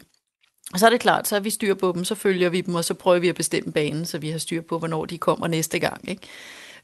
Og 0.73 0.79
så 0.79 0.85
er 0.85 0.89
det 0.89 0.99
klart, 0.99 1.27
så 1.27 1.35
er 1.35 1.39
vi 1.39 1.49
styr 1.49 1.73
på 1.73 1.91
dem, 1.95 2.03
så 2.03 2.15
følger 2.15 2.49
vi 2.49 2.61
dem, 2.61 2.75
og 2.75 2.85
så 2.85 2.93
prøver 2.93 3.19
vi 3.19 3.29
at 3.29 3.35
bestemme 3.35 3.71
banen, 3.71 4.05
så 4.05 4.17
vi 4.17 4.29
har 4.29 4.37
styr 4.37 4.61
på, 4.61 4.79
hvornår 4.79 5.05
de 5.05 5.17
kommer 5.17 5.47
næste 5.47 5.79
gang. 5.79 6.09
Ikke? 6.09 6.27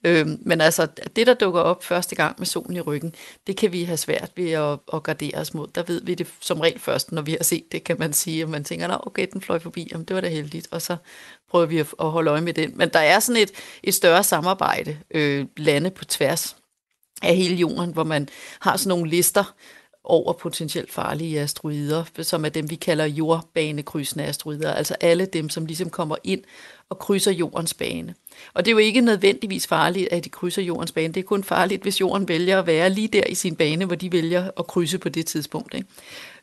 Øhm, 0.03 0.39
men 0.41 0.61
altså, 0.61 0.87
det 1.15 1.27
der 1.27 1.33
dukker 1.33 1.61
op 1.61 1.83
første 1.83 2.15
gang 2.15 2.35
med 2.37 2.45
solen 2.45 2.75
i 2.75 2.81
ryggen, 2.81 3.15
det 3.47 3.57
kan 3.57 3.71
vi 3.71 3.83
have 3.83 3.97
svært 3.97 4.31
ved 4.35 4.51
at, 4.51 4.79
at 4.93 5.03
gardere 5.03 5.35
os 5.35 5.53
mod. 5.53 5.67
Der 5.75 5.83
ved 5.83 6.01
vi 6.01 6.15
det 6.15 6.27
som 6.41 6.59
regel 6.59 6.79
først, 6.79 7.11
når 7.11 7.21
vi 7.21 7.31
har 7.31 7.43
set 7.43 7.71
det, 7.71 7.83
kan 7.83 7.95
man 7.99 8.13
sige. 8.13 8.43
Og 8.43 8.49
man 8.49 8.63
tænker, 8.63 8.87
Nå, 8.87 8.97
okay, 8.99 9.27
den 9.33 9.41
fløj 9.41 9.59
forbi, 9.59 9.87
jamen 9.91 10.05
det 10.05 10.15
var 10.15 10.21
da 10.21 10.29
heldigt. 10.29 10.67
Og 10.71 10.81
så 10.81 10.97
prøver 11.49 11.65
vi 11.65 11.79
at, 11.79 11.87
at 11.99 12.11
holde 12.11 12.31
øje 12.31 12.41
med 12.41 12.53
den. 12.53 12.77
Men 12.77 12.89
der 12.89 12.99
er 12.99 13.19
sådan 13.19 13.41
et, 13.41 13.51
et 13.83 13.93
større 13.93 14.23
samarbejde, 14.23 14.97
øh, 15.11 15.45
lande 15.57 15.89
på 15.89 16.05
tværs 16.05 16.55
af 17.21 17.35
hele 17.35 17.55
jorden, 17.55 17.93
hvor 17.93 18.03
man 18.03 18.29
har 18.59 18.77
sådan 18.77 18.89
nogle 18.89 19.09
lister, 19.09 19.53
over 20.09 20.33
potentielt 20.33 20.91
farlige 20.91 21.39
asteroider, 21.39 22.03
som 22.21 22.45
er 22.45 22.49
dem, 22.49 22.69
vi 22.69 22.75
kalder 22.75 23.05
jordbanekrydsende 23.05 24.25
asteroider, 24.25 24.73
altså 24.73 24.95
alle 25.01 25.25
dem, 25.25 25.49
som 25.49 25.65
ligesom 25.65 25.89
kommer 25.89 26.15
ind 26.23 26.43
og 26.89 26.99
krydser 26.99 27.31
jordens 27.31 27.73
bane. 27.73 28.15
Og 28.53 28.65
det 28.65 28.71
er 28.71 28.73
jo 28.73 28.77
ikke 28.77 29.01
nødvendigvis 29.01 29.67
farligt, 29.67 30.07
at 30.11 30.23
de 30.23 30.29
krydser 30.29 30.61
jordens 30.61 30.91
bane. 30.91 31.13
Det 31.13 31.19
er 31.19 31.23
kun 31.23 31.43
farligt, 31.43 31.81
hvis 31.81 32.01
jorden 32.01 32.27
vælger 32.27 32.59
at 32.59 32.67
være 32.67 32.89
lige 32.89 33.07
der 33.07 33.23
i 33.29 33.35
sin 33.35 33.55
bane, 33.55 33.85
hvor 33.85 33.95
de 33.95 34.11
vælger 34.11 34.51
at 34.59 34.67
krydse 34.67 34.97
på 34.97 35.09
det 35.09 35.25
tidspunkt. 35.25 35.73
Ikke? 35.73 35.87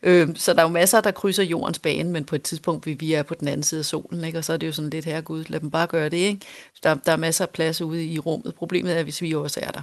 Øh, 0.03 0.29
så 0.35 0.53
der 0.53 0.59
er 0.59 0.63
jo 0.63 0.69
masser, 0.69 1.01
der 1.01 1.11
krydser 1.11 1.43
jordens 1.43 1.79
bane, 1.79 2.11
men 2.11 2.25
på 2.25 2.35
et 2.35 2.43
tidspunkt 2.43 2.87
vil 2.87 3.01
vi 3.01 3.13
er 3.13 3.23
på 3.23 3.35
den 3.35 3.49
anden 3.49 3.63
side 3.63 3.79
af 3.79 3.85
solen, 3.85 4.25
ikke? 4.25 4.39
og 4.39 4.45
så 4.45 4.53
er 4.53 4.57
det 4.57 4.67
jo 4.67 4.73
sådan 4.73 4.91
lidt, 4.91 5.05
her 5.05 5.21
Gud, 5.21 5.45
lad 5.49 5.61
dem 5.61 5.71
bare 5.71 5.87
gøre 5.87 6.09
det. 6.09 6.17
Ikke? 6.17 6.41
Der, 6.83 6.95
der 6.95 7.13
er 7.13 7.17
masser 7.17 7.45
af 7.45 7.51
plads 7.51 7.81
ude 7.81 8.05
i 8.05 8.19
rummet. 8.19 8.55
Problemet 8.55 8.99
er, 8.99 9.03
hvis 9.03 9.23
vi 9.23 9.35
også 9.35 9.61
er 9.63 9.71
der. 9.71 9.81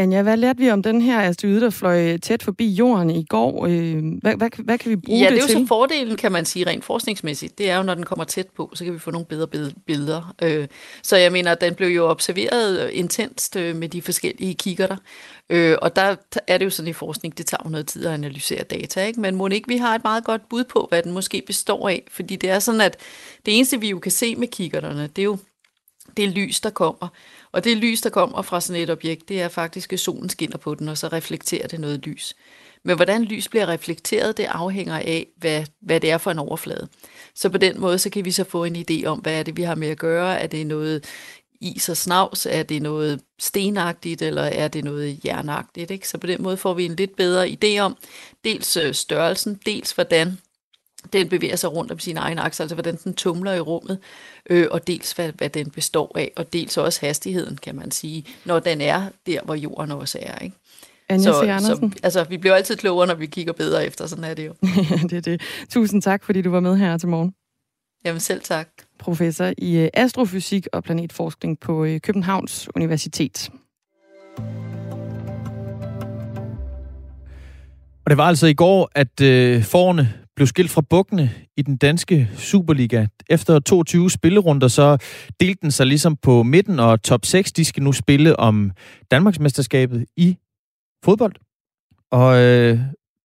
Anja, 0.00 0.22
hvad 0.22 0.36
lærte 0.36 0.58
vi 0.58 0.70
om 0.70 0.82
den 0.82 1.00
her 1.00 1.20
asteroide, 1.20 1.60
der 1.60 1.70
fløj 1.70 2.16
tæt 2.16 2.42
forbi 2.42 2.68
jorden 2.68 3.10
i 3.10 3.24
går? 3.24 3.66
Øh, 3.66 4.02
hvad, 4.20 4.36
hvad, 4.36 4.50
hvad 4.58 4.78
kan 4.78 4.90
vi 4.90 4.96
bruge 4.96 5.18
ja, 5.18 5.24
det 5.24 5.30
til? 5.30 5.36
Ja, 5.36 5.44
det 5.44 5.54
er 5.54 5.58
jo 5.58 5.64
så 5.64 5.68
fordelen, 5.68 6.16
kan 6.16 6.32
man 6.32 6.44
sige, 6.44 6.66
rent 6.66 6.84
forskningsmæssigt. 6.84 7.58
Det 7.58 7.70
er 7.70 7.76
jo, 7.76 7.82
når 7.82 7.94
den 7.94 8.04
kommer 8.04 8.24
tæt 8.24 8.46
på, 8.56 8.70
så 8.74 8.84
kan 8.84 8.94
vi 8.94 8.98
få 8.98 9.10
nogle 9.10 9.26
bedre 9.26 9.70
billeder. 9.86 10.34
Øh, 10.42 10.68
så 11.02 11.16
jeg 11.16 11.32
mener, 11.32 11.54
den 11.54 11.74
blev 11.74 11.88
jo 11.88 12.08
observeret 12.08 12.90
intenst 12.90 13.56
øh, 13.56 13.76
med 13.76 13.88
de 13.88 14.02
forskellige 14.02 14.54
kikkerter. 14.54 14.96
Og 15.82 15.96
der 15.96 16.16
er 16.46 16.58
det 16.58 16.64
jo 16.64 16.70
sådan 16.70 16.88
i 16.88 16.92
forskning, 16.92 17.38
det 17.38 17.46
tager 17.46 17.62
jo 17.64 17.70
noget 17.70 17.86
tid 17.86 18.06
at 18.06 18.12
analysere 18.12 18.62
data, 18.62 19.04
ikke? 19.06 19.20
men 19.20 19.34
må 19.34 19.48
ikke 19.48 19.68
vi 19.68 19.76
har 19.76 19.94
et 19.94 20.04
meget 20.04 20.24
godt 20.24 20.48
bud 20.48 20.64
på, 20.64 20.86
hvad 20.88 21.02
den 21.02 21.12
måske 21.12 21.42
består 21.46 21.88
af? 21.88 22.02
Fordi 22.10 22.36
det 22.36 22.50
er 22.50 22.58
sådan, 22.58 22.80
at 22.80 22.96
det 23.46 23.56
eneste, 23.56 23.80
vi 23.80 23.88
jo 23.88 23.98
kan 23.98 24.12
se 24.12 24.36
med 24.36 24.48
kikkerterne, 24.48 25.02
det 25.16 25.22
er 25.22 25.24
jo 25.24 25.38
det 26.16 26.28
lys, 26.28 26.60
der 26.60 26.70
kommer. 26.70 27.08
Og 27.52 27.64
det 27.64 27.76
lys, 27.76 28.00
der 28.00 28.10
kommer 28.10 28.42
fra 28.42 28.60
sådan 28.60 28.82
et 28.82 28.90
objekt, 28.90 29.28
det 29.28 29.40
er 29.40 29.48
faktisk, 29.48 29.92
at 29.92 30.00
solen 30.00 30.28
skinner 30.28 30.56
på 30.56 30.74
den, 30.74 30.88
og 30.88 30.98
så 30.98 31.08
reflekterer 31.08 31.66
det 31.66 31.80
noget 31.80 32.06
lys. 32.06 32.34
Men 32.82 32.96
hvordan 32.96 33.24
lys 33.24 33.48
bliver 33.48 33.68
reflekteret, 33.68 34.36
det 34.36 34.44
afhænger 34.44 34.96
af, 34.96 35.26
hvad, 35.36 35.64
hvad 35.80 36.00
det 36.00 36.10
er 36.10 36.18
for 36.18 36.30
en 36.30 36.38
overflade. 36.38 36.88
Så 37.34 37.48
på 37.48 37.58
den 37.58 37.80
måde, 37.80 37.98
så 37.98 38.10
kan 38.10 38.24
vi 38.24 38.30
så 38.30 38.44
få 38.44 38.64
en 38.64 38.76
idé 38.76 39.04
om, 39.06 39.18
hvad 39.18 39.38
er 39.38 39.42
det, 39.42 39.56
vi 39.56 39.62
har 39.62 39.74
med 39.74 39.88
at 39.88 39.98
gøre. 39.98 40.40
Er 40.40 40.46
det 40.46 40.66
noget 40.66 41.04
is 41.60 41.88
og 41.88 41.96
snavs? 41.96 42.46
Er 42.46 42.62
det 42.62 42.82
noget 42.82 43.20
stenagtigt, 43.38 44.22
eller 44.22 44.42
er 44.42 44.68
det 44.68 44.84
noget 44.84 45.24
jernagtigt? 45.24 45.90
Ikke? 45.90 46.08
Så 46.08 46.18
på 46.18 46.26
den 46.26 46.42
måde 46.42 46.56
får 46.56 46.74
vi 46.74 46.84
en 46.84 46.96
lidt 46.96 47.16
bedre 47.16 47.48
idé 47.48 47.78
om 47.78 47.96
dels 48.44 48.76
øh, 48.76 48.94
størrelsen, 48.94 49.60
dels 49.66 49.92
hvordan 49.92 50.38
den 51.12 51.28
bevæger 51.28 51.56
sig 51.56 51.72
rundt 51.72 51.92
om 51.92 51.98
sin 51.98 52.16
egen 52.16 52.38
akse, 52.38 52.62
altså 52.62 52.76
hvordan 52.76 52.96
den 53.04 53.14
tumler 53.14 53.52
i 53.52 53.60
rummet, 53.60 53.98
øh, 54.50 54.66
og 54.70 54.86
dels 54.86 55.12
hvad, 55.12 55.32
hvad 55.32 55.50
den 55.50 55.70
består 55.70 56.12
af, 56.18 56.32
og 56.36 56.52
dels 56.52 56.76
også 56.76 57.00
hastigheden, 57.06 57.56
kan 57.56 57.76
man 57.76 57.90
sige, 57.90 58.24
når 58.44 58.58
den 58.58 58.80
er 58.80 59.08
der, 59.26 59.40
hvor 59.42 59.54
jorden 59.54 59.92
også 59.92 60.18
er. 60.22 60.38
Ikke? 60.38 60.56
Anja 61.08 61.32
så, 61.32 61.60
så, 61.60 61.90
altså, 62.02 62.24
vi 62.24 62.36
bliver 62.36 62.54
altid 62.54 62.76
klogere, 62.76 63.06
når 63.06 63.14
vi 63.14 63.26
kigger 63.26 63.52
bedre 63.52 63.86
efter, 63.86 64.06
sådan 64.06 64.24
er 64.24 64.34
det 64.34 64.46
jo. 64.46 64.54
det 65.10 65.12
er 65.12 65.20
det. 65.20 65.40
Tusind 65.68 66.02
tak, 66.02 66.24
fordi 66.24 66.42
du 66.42 66.50
var 66.50 66.60
med 66.60 66.76
her 66.76 66.98
til 66.98 67.08
morgen. 67.08 67.34
Jamen 68.04 68.20
selv 68.20 68.40
tak. 68.40 68.68
Professor 68.98 69.52
i 69.58 69.76
øh, 69.76 69.88
astrofysik 69.94 70.66
og 70.72 70.84
planetforskning 70.84 71.60
på 71.60 71.84
øh, 71.84 72.00
Københavns 72.00 72.68
Universitet. 72.76 73.50
Og 78.04 78.10
det 78.10 78.16
var 78.16 78.24
altså 78.24 78.46
i 78.46 78.54
går, 78.54 78.90
at 78.94 79.20
øh, 79.20 79.64
forne 79.64 80.19
blev 80.40 80.46
skilt 80.46 80.70
fra 80.70 80.82
bukkene 80.90 81.30
i 81.56 81.62
den 81.62 81.76
danske 81.76 82.28
Superliga. 82.36 83.06
Efter 83.30 83.58
22 83.58 84.10
spillerunder, 84.10 84.68
så 84.68 84.96
delte 85.40 85.58
den 85.62 85.70
sig 85.70 85.86
ligesom 85.86 86.16
på 86.16 86.42
midten, 86.42 86.78
og 86.78 87.02
top 87.02 87.24
6, 87.24 87.52
de 87.52 87.64
skal 87.64 87.82
nu 87.82 87.92
spille 87.92 88.36
om 88.36 88.70
Danmarksmesterskabet 89.10 90.06
i 90.16 90.36
fodbold. 91.04 91.34
Og 92.12 92.40
øh, 92.40 92.78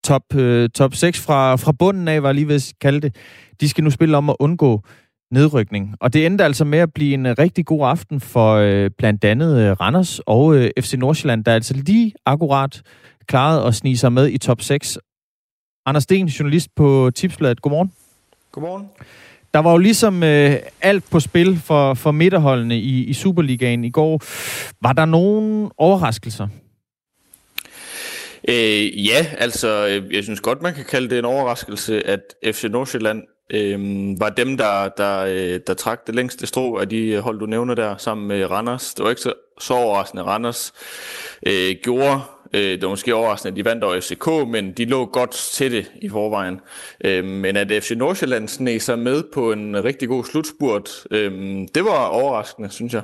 top, 0.04 0.36
øh, 0.36 0.70
top 0.70 0.96
6 0.96 1.22
fra, 1.22 1.56
fra 1.56 1.72
bunden 1.72 2.08
af, 2.08 2.24
var 2.24 2.32
lige 2.32 2.48
ved 2.48 2.56
at 2.56 2.74
kalde 2.82 3.02
det, 3.02 3.16
de 3.62 3.70
skal 3.70 3.84
nu 3.84 3.90
spille 3.90 4.18
om 4.18 4.30
at 4.30 4.36
undgå 4.40 4.84
nedrykning. 5.32 5.96
Og 6.00 6.14
det 6.14 6.26
endte 6.26 6.44
altså 6.44 6.66
med 6.66 6.80
at 6.80 6.94
blive 6.94 7.14
en 7.14 7.26
øh, 7.26 7.36
rigtig 7.40 7.66
god 7.66 7.88
aften 7.88 8.20
for 8.20 8.56
øh, 8.56 8.90
blandt 8.98 9.24
andet 9.24 9.62
øh, 9.62 9.72
Randers 9.72 10.20
og 10.20 10.56
øh, 10.56 10.70
FC 10.80 10.94
Nordsjælland, 10.94 11.46
der 11.46 11.54
altså 11.54 11.74
lige 11.74 12.14
akkurat 12.26 12.82
klarede 13.28 13.68
at 13.68 13.76
snige 13.76 13.98
sig 13.98 14.14
med 14.14 14.30
i 14.30 14.38
top 14.38 14.62
6. 14.62 14.98
Anders 15.88 16.04
Sten, 16.04 16.28
journalist 16.28 16.76
på 16.76 17.12
Tipsbladet. 17.16 17.62
Godmorgen. 17.62 17.92
Godmorgen. 18.52 18.90
Der 19.54 19.60
var 19.60 19.72
jo 19.72 19.78
ligesom 19.78 20.24
øh, 20.24 20.56
alt 20.82 21.04
på 21.12 21.20
spil 21.20 21.60
for, 21.60 21.94
for 21.94 22.12
midterholdene 22.12 22.80
i, 22.80 23.04
i 23.04 23.14
Superligaen 23.14 23.84
i 23.84 23.90
går. 23.90 24.22
Var 24.82 24.94
der 24.94 25.06
nogen 25.06 25.72
overraskelser? 25.78 26.48
Øh, 28.48 29.06
ja, 29.08 29.26
altså 29.38 29.88
øh, 29.88 30.14
jeg 30.16 30.24
synes 30.24 30.42
godt, 30.42 30.62
man 30.62 30.74
kan 30.74 30.86
kalde 30.86 31.10
det 31.10 31.20
en 31.20 31.26
overraskelse, 31.26 32.08
at 32.08 32.22
FC 32.46 32.64
Nordsjælland 32.64 33.24
øh, 33.50 33.80
var 34.20 34.30
dem, 34.30 34.58
der, 34.58 34.90
der, 34.98 35.20
øh, 35.20 35.60
der 35.68 35.74
trak 35.74 36.08
det 36.08 36.16
længste 36.16 36.48
strå 36.48 36.78
af 36.78 36.90
de 36.90 37.20
hold, 37.20 37.40
du 37.40 37.46
nævner 37.46 37.76
der, 37.76 37.98
sammen 37.98 38.28
med 38.28 38.52
Randers. 38.52 38.94
Det 38.94 39.04
var 39.04 39.10
ikke 39.10 39.22
så, 39.22 39.34
så 39.60 39.74
overraskende. 39.74 40.24
Randers 40.24 40.74
øh, 41.48 41.76
gjorde 41.84 42.22
Øh, 42.56 42.72
det 42.72 42.82
var 42.82 42.90
måske 42.90 43.16
overraskende, 43.16 43.52
at 43.52 43.58
de 43.58 43.66
vandt 43.66 43.84
over 43.84 44.00
FCK, 44.00 44.50
men 44.52 44.72
de 44.72 44.86
lå 44.86 45.06
godt 45.06 45.32
til 45.32 45.72
det 45.72 45.92
i 46.02 46.10
forvejen. 46.10 46.60
Øh, 47.04 47.26
men 47.26 47.58
at 47.58 47.84
FC 47.84 47.92
Nordsjælland 47.92 48.48
sneg 48.48 48.82
sig 48.82 49.00
med 49.00 49.24
på 49.34 49.52
en 49.52 49.84
rigtig 49.84 50.08
god 50.08 50.24
slutspurt, 50.24 50.90
øh, 51.12 51.32
det 51.76 51.84
var 51.84 52.06
overraskende, 52.06 52.70
synes 52.70 52.94
jeg. 52.94 53.02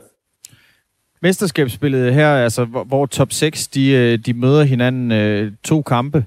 Mesterskabsspillet 1.22 2.14
her, 2.14 2.36
altså, 2.36 2.66
hvor, 2.66 2.84
hvor 2.84 3.06
top 3.06 3.32
6 3.32 3.68
de, 3.68 3.90
øh, 3.90 4.18
de 4.18 4.34
møder 4.34 4.64
hinanden 4.64 5.12
øh, 5.12 5.52
to 5.64 5.82
kampe. 5.82 6.26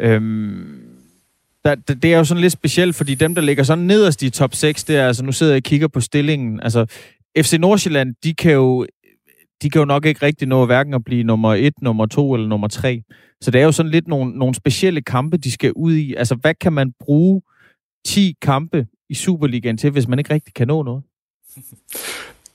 Øhm, 0.00 0.82
der, 1.64 1.74
det 1.74 2.14
er 2.14 2.18
jo 2.18 2.24
sådan 2.24 2.40
lidt 2.40 2.52
specielt, 2.52 2.96
fordi 2.96 3.14
dem, 3.14 3.34
der 3.34 3.42
ligger 3.42 3.64
sådan 3.64 3.84
nederst 3.84 4.22
i 4.22 4.30
top 4.30 4.54
6, 4.54 4.84
det 4.84 4.96
er, 4.96 5.06
altså 5.06 5.24
nu 5.24 5.32
sidder 5.32 5.52
jeg 5.52 5.60
og 5.60 5.62
kigger 5.62 5.88
på 5.88 6.00
stillingen. 6.00 6.60
Altså, 6.62 6.86
FC 7.38 7.56
Nordsjælland, 7.60 8.14
de 8.24 8.34
kan 8.34 8.52
jo 8.52 8.86
de 9.62 9.70
kan 9.70 9.78
jo 9.78 9.84
nok 9.84 10.06
ikke 10.06 10.26
rigtig 10.26 10.48
nå 10.48 10.66
hverken 10.66 10.94
at 10.94 11.04
blive 11.04 11.22
nummer 11.22 11.54
et, 11.54 11.74
nummer 11.82 12.06
to 12.06 12.34
eller 12.34 12.48
nummer 12.48 12.68
tre. 12.68 13.02
Så 13.40 13.50
det 13.50 13.60
er 13.60 13.64
jo 13.64 13.72
sådan 13.72 13.92
lidt 13.92 14.08
nogle, 14.08 14.38
nogle 14.38 14.54
specielle 14.54 15.02
kampe, 15.02 15.36
de 15.36 15.52
skal 15.52 15.72
ud 15.72 15.94
i. 15.94 16.14
Altså, 16.14 16.34
hvad 16.34 16.54
kan 16.54 16.72
man 16.72 16.92
bruge 17.00 17.42
10 18.06 18.34
kampe 18.42 18.86
i 19.08 19.14
Superligaen 19.14 19.78
til, 19.78 19.90
hvis 19.90 20.08
man 20.08 20.18
ikke 20.18 20.34
rigtig 20.34 20.54
kan 20.54 20.68
nå 20.68 20.82
noget? 20.82 21.02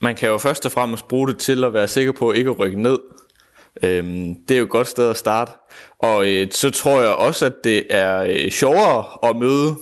Man 0.03 0.15
kan 0.15 0.29
jo 0.29 0.37
først 0.37 0.65
og 0.65 0.71
fremmest 0.71 1.07
bruge 1.07 1.27
det 1.27 1.37
til 1.37 1.63
at 1.63 1.73
være 1.73 1.87
sikker 1.87 2.11
på 2.11 2.29
at 2.29 2.37
ikke 2.37 2.49
at 2.49 2.59
rykke 2.59 2.81
ned. 2.81 2.99
Øhm, 3.83 4.35
det 4.47 4.51
er 4.51 4.57
jo 4.57 4.63
et 4.63 4.69
godt 4.69 4.87
sted 4.87 5.09
at 5.09 5.17
starte. 5.17 5.51
Og 5.99 6.27
øh, 6.27 6.47
så 6.51 6.69
tror 6.69 7.01
jeg 7.01 7.09
også, 7.09 7.45
at 7.45 7.53
det 7.63 7.83
er 7.89 8.21
øh, 8.21 8.51
sjovere 8.51 9.29
at 9.29 9.35
møde 9.35 9.75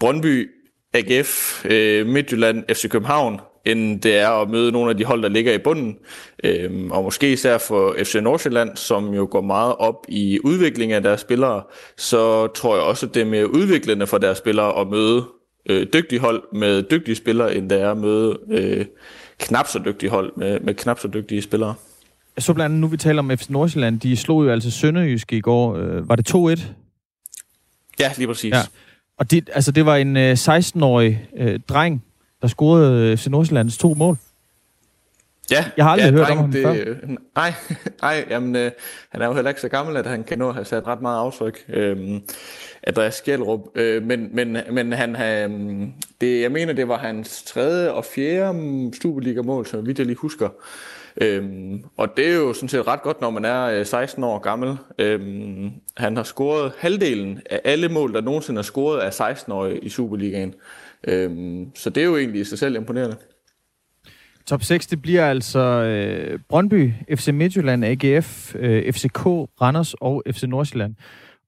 Brøndby, 0.00 0.50
AGF, 0.94 1.64
øh, 1.64 2.06
Midtjylland, 2.06 2.64
FC 2.74 2.88
København, 2.88 3.40
end 3.64 4.00
det 4.00 4.16
er 4.16 4.28
at 4.28 4.50
møde 4.50 4.72
nogle 4.72 4.90
af 4.90 4.96
de 4.96 5.04
hold, 5.04 5.22
der 5.22 5.28
ligger 5.28 5.52
i 5.52 5.58
bunden. 5.58 5.96
Øhm, 6.44 6.90
og 6.90 7.04
måske 7.04 7.32
især 7.32 7.58
for 7.58 7.96
FC 8.02 8.14
Nordsjælland, 8.22 8.76
som 8.76 9.14
jo 9.14 9.28
går 9.30 9.40
meget 9.40 9.74
op 9.78 10.06
i 10.08 10.38
udvikling 10.44 10.92
af 10.92 11.02
deres 11.02 11.20
spillere, 11.20 11.62
så 11.96 12.46
tror 12.46 12.76
jeg 12.76 12.84
også, 12.84 13.06
at 13.06 13.14
det 13.14 13.22
er 13.22 13.26
mere 13.26 13.54
udviklende 13.54 14.06
for 14.06 14.18
deres 14.18 14.38
spillere 14.38 14.80
at 14.80 14.86
møde 14.88 15.24
øh, 15.70 15.86
dygtige 15.92 16.18
hold 16.18 16.42
med 16.52 16.82
dygtige 16.82 17.14
spillere, 17.14 17.54
end 17.54 17.70
det 17.70 17.80
er 17.80 17.90
at 17.90 17.96
møde 17.96 18.38
øh, 18.50 18.86
knap 19.38 19.66
så 19.66 19.80
dygtige 19.84 20.10
hold 20.10 20.32
med, 20.36 20.60
med 20.60 20.74
knap 20.74 20.98
så 20.98 21.08
dygtige 21.08 21.42
spillere. 21.42 21.74
Så 22.38 22.54
blandt 22.54 22.64
andet 22.64 22.80
nu 22.80 22.86
vi 22.86 22.96
taler 22.96 23.18
om 23.18 23.30
FC 23.30 23.48
Nordsjælland, 23.48 24.00
de 24.00 24.16
slog 24.16 24.44
jo 24.44 24.50
altså 24.50 24.70
Sønderjysk 24.70 25.32
i 25.32 25.40
går. 25.40 25.76
Øh, 25.76 26.08
var 26.08 26.16
det 26.16 26.34
2-1? 26.34 26.62
Ja, 28.00 28.12
lige 28.16 28.26
præcis. 28.26 28.54
Ja. 28.54 28.60
Og 29.18 29.30
det, 29.30 29.50
altså, 29.52 29.72
det 29.72 29.86
var 29.86 29.96
en 29.96 30.16
øh, 30.16 30.32
16-årig 30.32 31.28
øh, 31.36 31.60
dreng, 31.68 32.04
der 32.44 32.48
scorede 32.48 33.10
øh, 33.10 33.16
FC 33.16 33.26
Nordsjællands 33.26 33.78
to 33.78 33.94
mål. 33.94 34.16
Ja, 35.50 35.64
Jeg 35.76 35.84
har 35.84 35.92
aldrig 35.92 36.06
ja, 36.06 36.12
hørt 36.12 36.26
dreng, 36.26 36.38
om 36.38 36.44
ham 36.44 36.52
det, 36.52 36.62
før. 36.62 36.94
Nej, 37.34 37.52
nej 38.02 38.24
jamen, 38.30 38.56
øh, 38.56 38.70
han 39.08 39.22
er 39.22 39.26
jo 39.26 39.34
heller 39.34 39.48
ikke 39.48 39.60
så 39.60 39.68
gammel, 39.68 39.96
at 39.96 40.06
han 40.06 40.24
kan 40.24 40.38
nå 40.38 40.48
at 40.48 40.54
have 40.54 40.64
sat 40.64 40.86
ret 40.86 41.02
meget 41.02 41.18
aftryk. 41.18 41.64
Øh, 41.68 42.20
Andreas 42.82 43.14
Skjellerup. 43.14 43.60
Øh, 43.74 44.02
men, 44.02 44.28
men, 44.32 44.58
men 44.70 44.92
han, 44.92 45.22
øh, 45.22 45.88
det, 46.20 46.40
jeg 46.40 46.52
mener, 46.52 46.72
det 46.72 46.88
var 46.88 46.98
hans 46.98 47.42
tredje 47.42 47.90
og 47.90 48.04
fjerde 48.04 48.92
Superliga-mål, 49.02 49.66
så 49.66 49.80
vidt 49.80 49.98
jeg 49.98 50.06
lige 50.06 50.16
husker. 50.16 50.48
Øhm, 51.20 51.84
og 51.96 52.16
det 52.16 52.28
er 52.28 52.34
jo 52.34 52.52
sådan 52.52 52.68
set 52.68 52.86
ret 52.86 53.02
godt, 53.02 53.20
når 53.20 53.30
man 53.30 53.44
er 53.44 53.64
øh, 53.64 53.86
16 53.86 54.24
år 54.24 54.38
gammel. 54.38 54.76
Øhm, 54.98 55.70
han 55.96 56.16
har 56.16 56.24
scoret 56.24 56.72
halvdelen 56.78 57.40
af 57.50 57.60
alle 57.64 57.88
mål, 57.88 58.12
der 58.12 58.20
nogensinde 58.20 58.58
er 58.58 58.62
scoret 58.62 58.98
af 59.00 59.20
16-årige 59.20 59.78
i 59.78 59.88
Superligaen. 59.88 60.54
Øhm, 61.08 61.70
så 61.74 61.90
det 61.90 62.00
er 62.00 62.04
jo 62.04 62.16
egentlig 62.16 62.40
i 62.40 62.44
sig 62.44 62.58
selv 62.58 62.76
imponerende. 62.76 63.16
Top 64.46 64.62
6, 64.62 64.86
det 64.86 65.02
bliver 65.02 65.26
altså 65.30 65.60
øh, 65.60 66.38
Brøndby, 66.48 66.92
FC 67.14 67.28
Midtjylland, 67.28 67.84
AGF, 67.84 68.54
øh, 68.58 68.92
FCK, 68.92 69.26
Randers 69.60 69.94
og 69.94 70.22
FC 70.30 70.42
Nordsjælland. 70.42 70.94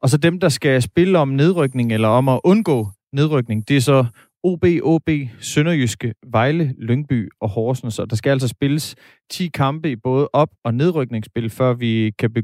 Og 0.02 0.08
så 0.08 0.16
dem, 0.16 0.40
der 0.40 0.48
skal 0.48 0.82
spille 0.82 1.18
om 1.18 1.28
nedrykning 1.28 1.92
eller 1.92 2.08
om 2.08 2.28
at 2.28 2.40
undgå 2.44 2.88
nedrykning, 3.12 3.68
det 3.68 3.76
er 3.76 3.80
så 3.80 4.04
OB, 4.42 4.64
OB, 4.82 5.10
Sønderjyske, 5.40 6.14
Vejle, 6.26 6.74
Lyngby 6.78 7.28
og 7.40 7.48
Horsens. 7.48 7.98
Og 7.98 8.10
der 8.10 8.16
skal 8.16 8.30
altså 8.30 8.48
spilles 8.48 8.96
10 9.30 9.48
kampe 9.48 9.90
i 9.90 9.96
både 9.96 10.28
op- 10.32 10.54
og 10.64 10.74
nedrykningsspil, 10.74 11.50
før 11.50 11.72
vi 11.74 12.12
kan 12.18 12.32
be- 12.32 12.42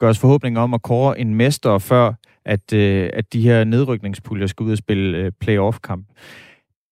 gøre 0.00 0.10
os 0.10 0.18
forhåbninger 0.18 0.60
om 0.60 0.74
at 0.74 0.82
kåre 0.82 1.20
en 1.20 1.34
mester, 1.34 1.70
og 1.70 1.82
før 1.82 2.12
at, 2.44 2.72
øh, 2.72 3.10
at 3.12 3.32
de 3.32 3.40
her 3.40 3.64
nedrykningspuljer 3.64 4.46
skal 4.46 4.64
ud 4.64 4.72
og 4.72 4.78
spille 4.78 5.18
øh, 5.18 5.32
playoff-kamp. 5.40 6.06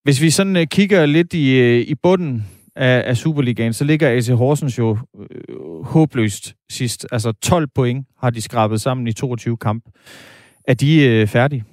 Hvis 0.02 0.22
vi 0.22 0.30
sådan 0.30 0.56
øh, 0.56 0.66
kigger 0.66 1.06
lidt 1.06 1.34
i, 1.34 1.58
øh, 1.58 1.80
i 1.80 1.94
bunden 1.94 2.46
af, 2.76 3.02
af 3.06 3.16
Superligaen, 3.16 3.72
så 3.72 3.84
ligger 3.84 4.16
AC 4.16 4.28
Horsens 4.28 4.78
jo 4.78 4.98
øh, 5.18 5.84
håbløst 5.84 6.54
sidst. 6.70 7.06
Altså 7.12 7.32
12 7.32 7.66
point 7.66 8.06
har 8.18 8.30
de 8.30 8.42
skrabet 8.42 8.80
sammen 8.80 9.06
i 9.06 9.12
22 9.12 9.56
kamp. 9.56 9.84
Er 10.64 10.74
de 10.74 11.02
øh, 11.02 11.26
færdige? 11.26 11.64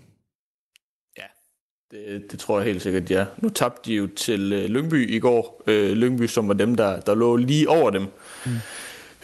Det, 1.91 2.31
det 2.31 2.39
tror 2.39 2.59
jeg 2.59 2.65
helt 2.65 2.81
sikkert, 2.81 3.11
ja. 3.11 3.25
Nu 3.37 3.49
tabte 3.49 3.89
de 3.89 3.95
jo 3.95 4.07
til 4.07 4.53
øh, 4.53 4.65
Lyngby 4.65 5.15
i 5.15 5.19
går. 5.19 5.63
Øh, 5.67 5.91
Lyngby, 5.91 6.27
som 6.27 6.47
var 6.47 6.53
dem, 6.53 6.75
der, 6.75 6.99
der 6.99 7.15
lå 7.15 7.35
lige 7.35 7.69
over 7.69 7.89
dem. 7.89 8.07
Mm. 8.45 8.51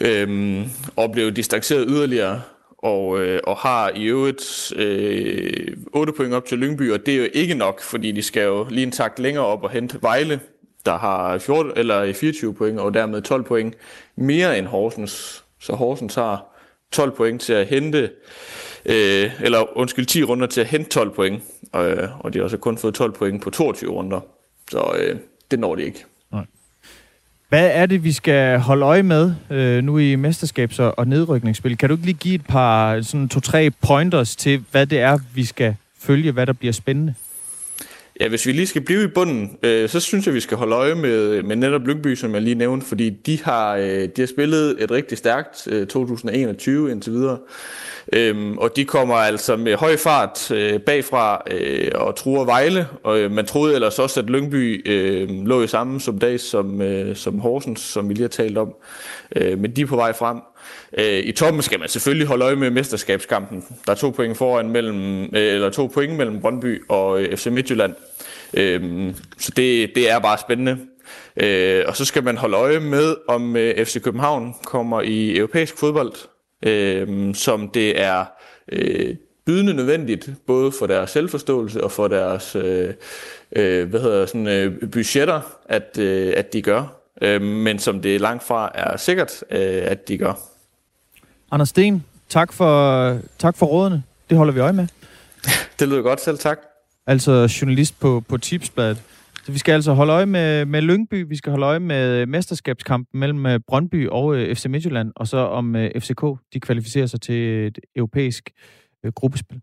Øhm, 0.00 0.64
og 0.96 1.12
blev 1.12 1.32
distanceret 1.32 1.86
yderligere. 1.88 2.42
Og, 2.84 3.20
øh, 3.20 3.40
og 3.44 3.56
har 3.56 3.90
i 3.94 4.04
øvrigt 4.04 4.72
øh, 4.76 5.76
8 5.92 6.12
point 6.12 6.34
op 6.34 6.44
til 6.44 6.58
Lyngby, 6.58 6.92
og 6.92 7.06
det 7.06 7.14
er 7.14 7.18
jo 7.18 7.28
ikke 7.32 7.54
nok, 7.54 7.82
fordi 7.82 8.12
de 8.12 8.22
skal 8.22 8.44
jo 8.44 8.66
lige 8.70 8.82
en 8.82 8.92
takt 8.92 9.18
længere 9.18 9.44
op 9.44 9.62
og 9.62 9.70
hente 9.70 10.02
Vejle, 10.02 10.40
der 10.86 10.98
har 10.98 11.38
14, 11.38 11.72
eller 11.76 12.00
øh, 12.00 12.14
24 12.14 12.54
point, 12.54 12.80
og 12.80 12.94
dermed 12.94 13.22
12 13.22 13.42
point 13.42 13.74
mere 14.16 14.58
end 14.58 14.66
Horsens. 14.66 15.44
Så 15.60 15.72
Horsens 15.72 16.14
har 16.14 16.56
12 16.92 17.10
point 17.10 17.40
til 17.40 17.52
at 17.52 17.66
hente 17.66 18.10
øh, 18.86 19.30
eller 19.42 19.78
undskyld, 19.78 20.06
10 20.06 20.22
runder 20.22 20.46
til 20.46 20.60
at 20.60 20.66
hente 20.66 20.90
12 20.90 21.10
point, 21.10 21.42
og, 21.72 21.96
og 22.20 22.32
de 22.32 22.38
har 22.38 22.44
også 22.44 22.56
kun 22.56 22.78
fået 22.78 22.94
12 22.94 23.12
point 23.12 23.42
på 23.42 23.50
22 23.50 23.90
runder, 23.90 24.20
så 24.70 24.96
øh, 24.98 25.16
det 25.50 25.58
når 25.58 25.74
de 25.74 25.84
ikke. 25.84 26.04
Hvad 27.54 27.70
er 27.72 27.86
det, 27.86 28.04
vi 28.04 28.12
skal 28.12 28.58
holde 28.58 28.86
øje 28.86 29.02
med 29.02 29.34
øh, 29.50 29.84
nu 29.84 29.98
i 29.98 30.16
mesterskabs- 30.16 30.80
og 30.80 31.08
nedrykningsspil? 31.08 31.78
Kan 31.78 31.88
du 31.88 31.94
ikke 31.94 32.06
lige 32.06 32.16
give 32.20 32.34
et 32.34 32.46
par 32.46 33.00
sådan 33.02 33.28
to-tre 33.28 33.70
pointers 33.70 34.36
til, 34.36 34.64
hvad 34.70 34.86
det 34.86 35.00
er, 35.00 35.18
vi 35.34 35.44
skal 35.44 35.76
følge, 36.00 36.32
hvad 36.32 36.46
der 36.46 36.52
bliver 36.52 36.72
spændende? 36.72 37.14
Ja, 38.20 38.28
hvis 38.28 38.46
vi 38.46 38.52
lige 38.52 38.66
skal 38.66 38.82
blive 38.82 39.04
i 39.04 39.06
bunden, 39.06 39.58
øh, 39.62 39.88
så 39.88 40.00
synes 40.00 40.26
jeg, 40.26 40.34
vi 40.34 40.40
skal 40.40 40.56
holde 40.56 40.74
øje 40.74 40.94
med, 40.94 41.42
med 41.42 41.56
netop 41.56 41.86
Lyngby, 41.86 42.14
som 42.14 42.34
jeg 42.34 42.42
lige 42.42 42.54
nævnte, 42.54 42.86
fordi 42.86 43.10
de 43.10 43.42
har, 43.42 43.76
øh, 43.76 44.08
de 44.16 44.22
har 44.22 44.26
spillet 44.26 44.82
et 44.82 44.90
rigtig 44.90 45.18
stærkt 45.18 45.68
øh, 45.70 45.86
2021 45.86 46.90
indtil 46.90 47.12
videre. 47.12 47.38
Øhm, 48.12 48.58
og 48.58 48.76
de 48.76 48.84
kommer 48.84 49.14
altså 49.14 49.56
med 49.56 49.76
høj 49.76 49.96
fart 49.96 50.50
øh, 50.50 50.80
bagfra 50.80 51.42
øh, 51.50 51.90
og 51.94 52.16
truer 52.16 52.44
Vejle, 52.44 52.86
og 53.02 53.18
øh, 53.18 53.30
man 53.30 53.46
troede 53.46 53.74
ellers 53.74 53.98
også, 53.98 54.20
at 54.20 54.30
Lyngby 54.30 54.90
øh, 54.90 55.28
lå 55.46 55.62
i 55.62 55.66
samme 55.66 56.00
som 56.00 56.18
dag 56.18 56.40
som, 56.40 56.82
øh, 56.82 57.16
som 57.16 57.38
Horsens, 57.38 57.80
som 57.80 58.08
vi 58.08 58.14
lige 58.14 58.22
har 58.22 58.28
talt 58.28 58.58
om. 58.58 58.74
Øh, 59.36 59.58
men 59.58 59.76
de 59.76 59.82
er 59.82 59.86
på 59.86 59.96
vej 59.96 60.12
frem. 60.12 60.38
Øh, 60.98 61.18
I 61.18 61.32
toppen 61.32 61.62
skal 61.62 61.80
man 61.80 61.88
selvfølgelig 61.88 62.26
holde 62.26 62.44
øje 62.44 62.56
med 62.56 62.70
mesterskabskampen. 62.70 63.64
Der 63.86 63.92
er 63.92 63.96
to 63.96 64.10
point 64.10 64.36
foran 64.36 64.70
mellem, 64.70 65.22
øh, 65.22 65.28
eller 65.32 65.70
to 65.70 65.86
point 65.86 66.16
mellem 66.16 66.40
Brøndby 66.40 66.82
og 66.88 67.22
øh, 67.22 67.36
FC 67.36 67.46
Midtjylland. 67.46 67.94
Øh, 68.54 69.12
så 69.38 69.52
det, 69.56 69.90
det 69.94 70.10
er 70.10 70.18
bare 70.18 70.38
spændende. 70.38 70.78
Øh, 71.36 71.84
og 71.86 71.96
så 71.96 72.04
skal 72.04 72.24
man 72.24 72.36
holde 72.36 72.56
øje 72.56 72.80
med, 72.80 73.16
om 73.28 73.56
øh, 73.56 73.84
FC 73.84 74.02
København 74.02 74.54
kommer 74.64 75.00
i 75.00 75.36
europæisk 75.36 75.78
fodbold, 75.78 76.12
øh, 76.66 77.34
som 77.34 77.68
det 77.68 78.00
er 78.00 78.24
øh, 78.72 79.16
bydende 79.46 79.74
nødvendigt, 79.74 80.30
både 80.46 80.72
for 80.72 80.86
deres 80.86 81.10
selvforståelse 81.10 81.84
og 81.84 81.92
for 81.92 82.08
deres 82.08 82.56
øh, 82.56 82.94
øh, 83.56 83.88
hvad 83.88 84.00
hedder, 84.00 84.26
sådan, 84.26 84.48
øh, 84.48 84.90
budgetter, 84.90 85.40
at, 85.68 85.98
øh, 85.98 86.34
at 86.36 86.52
de 86.52 86.62
gør. 86.62 87.00
Øh, 87.22 87.42
men 87.42 87.78
som 87.78 88.02
det 88.02 88.20
langt 88.20 88.44
fra 88.44 88.72
er 88.74 88.96
sikkert, 88.96 89.44
øh, 89.50 89.82
at 89.84 90.08
de 90.08 90.18
gør. 90.18 90.53
Anders 91.54 91.68
Sten, 91.68 92.04
tak 92.28 92.52
for, 92.52 93.20
tak 93.38 93.56
for 93.56 93.66
rådene. 93.66 94.02
Det 94.30 94.38
holder 94.38 94.52
vi 94.52 94.60
øje 94.60 94.72
med. 94.72 94.86
Det 95.78 95.88
lyder 95.88 96.02
godt 96.02 96.20
selv, 96.20 96.38
tak. 96.38 96.58
Altså 97.06 97.58
journalist 97.60 98.00
på, 98.00 98.22
på 98.28 98.38
Tipsbladet. 98.38 99.02
Så 99.44 99.52
vi 99.52 99.58
skal 99.58 99.72
altså 99.72 99.92
holde 99.92 100.12
øje 100.12 100.26
med, 100.26 100.64
med 100.64 100.82
Lyngby, 100.82 101.28
vi 101.28 101.36
skal 101.36 101.50
holde 101.50 101.66
øje 101.66 101.80
med 101.80 102.26
mesterskabskampen 102.26 103.20
mellem 103.20 103.46
øh, 103.46 103.60
Brøndby 103.68 104.08
og 104.08 104.36
øh, 104.36 104.56
FC 104.56 104.66
Midtjylland, 104.66 105.12
og 105.16 105.28
så 105.28 105.36
om 105.36 105.76
øh, 105.76 106.00
FCK 106.00 106.22
de 106.54 106.60
kvalificerer 106.60 107.06
sig 107.06 107.20
til 107.20 107.66
et 107.66 107.78
europæisk 107.96 108.50
gruppespil. 109.14 109.60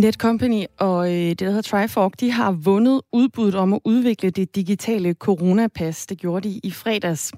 Netcompany 0.00 0.64
og 0.78 1.08
øh, 1.08 1.28
det, 1.28 1.40
der 1.40 1.46
hedder 1.46 1.62
Trifork, 1.62 2.12
de 2.20 2.30
har 2.30 2.52
vundet 2.52 3.00
udbuddet 3.12 3.54
om 3.54 3.72
at 3.72 3.80
udvikle 3.84 4.30
det 4.30 4.56
digitale 4.56 5.12
coronapas. 5.14 6.06
Det 6.06 6.18
gjorde 6.18 6.48
de 6.48 6.60
i 6.64 6.70
fredags. 6.70 7.32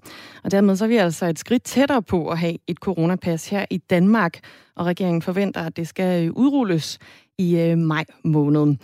Og 0.45 0.51
dermed 0.51 0.77
så 0.77 0.85
er 0.85 0.89
vi 0.89 0.97
altså 0.97 1.27
et 1.27 1.39
skridt 1.39 1.63
tættere 1.63 2.03
på 2.03 2.29
at 2.29 2.39
have 2.39 2.57
et 2.67 2.77
coronapas 2.77 3.49
her 3.49 3.67
i 3.71 3.79
Danmark. 3.79 4.39
Og 4.77 4.87
regeringen 4.87 5.23
forventer, 5.23 5.61
at 5.61 5.77
det 5.77 5.89
skal 5.89 6.27
øh, 6.27 6.33
udrulles 6.33 6.99
i 7.39 7.59
øh, 7.59 7.79
maj 7.79 8.05
måned. 8.25 8.77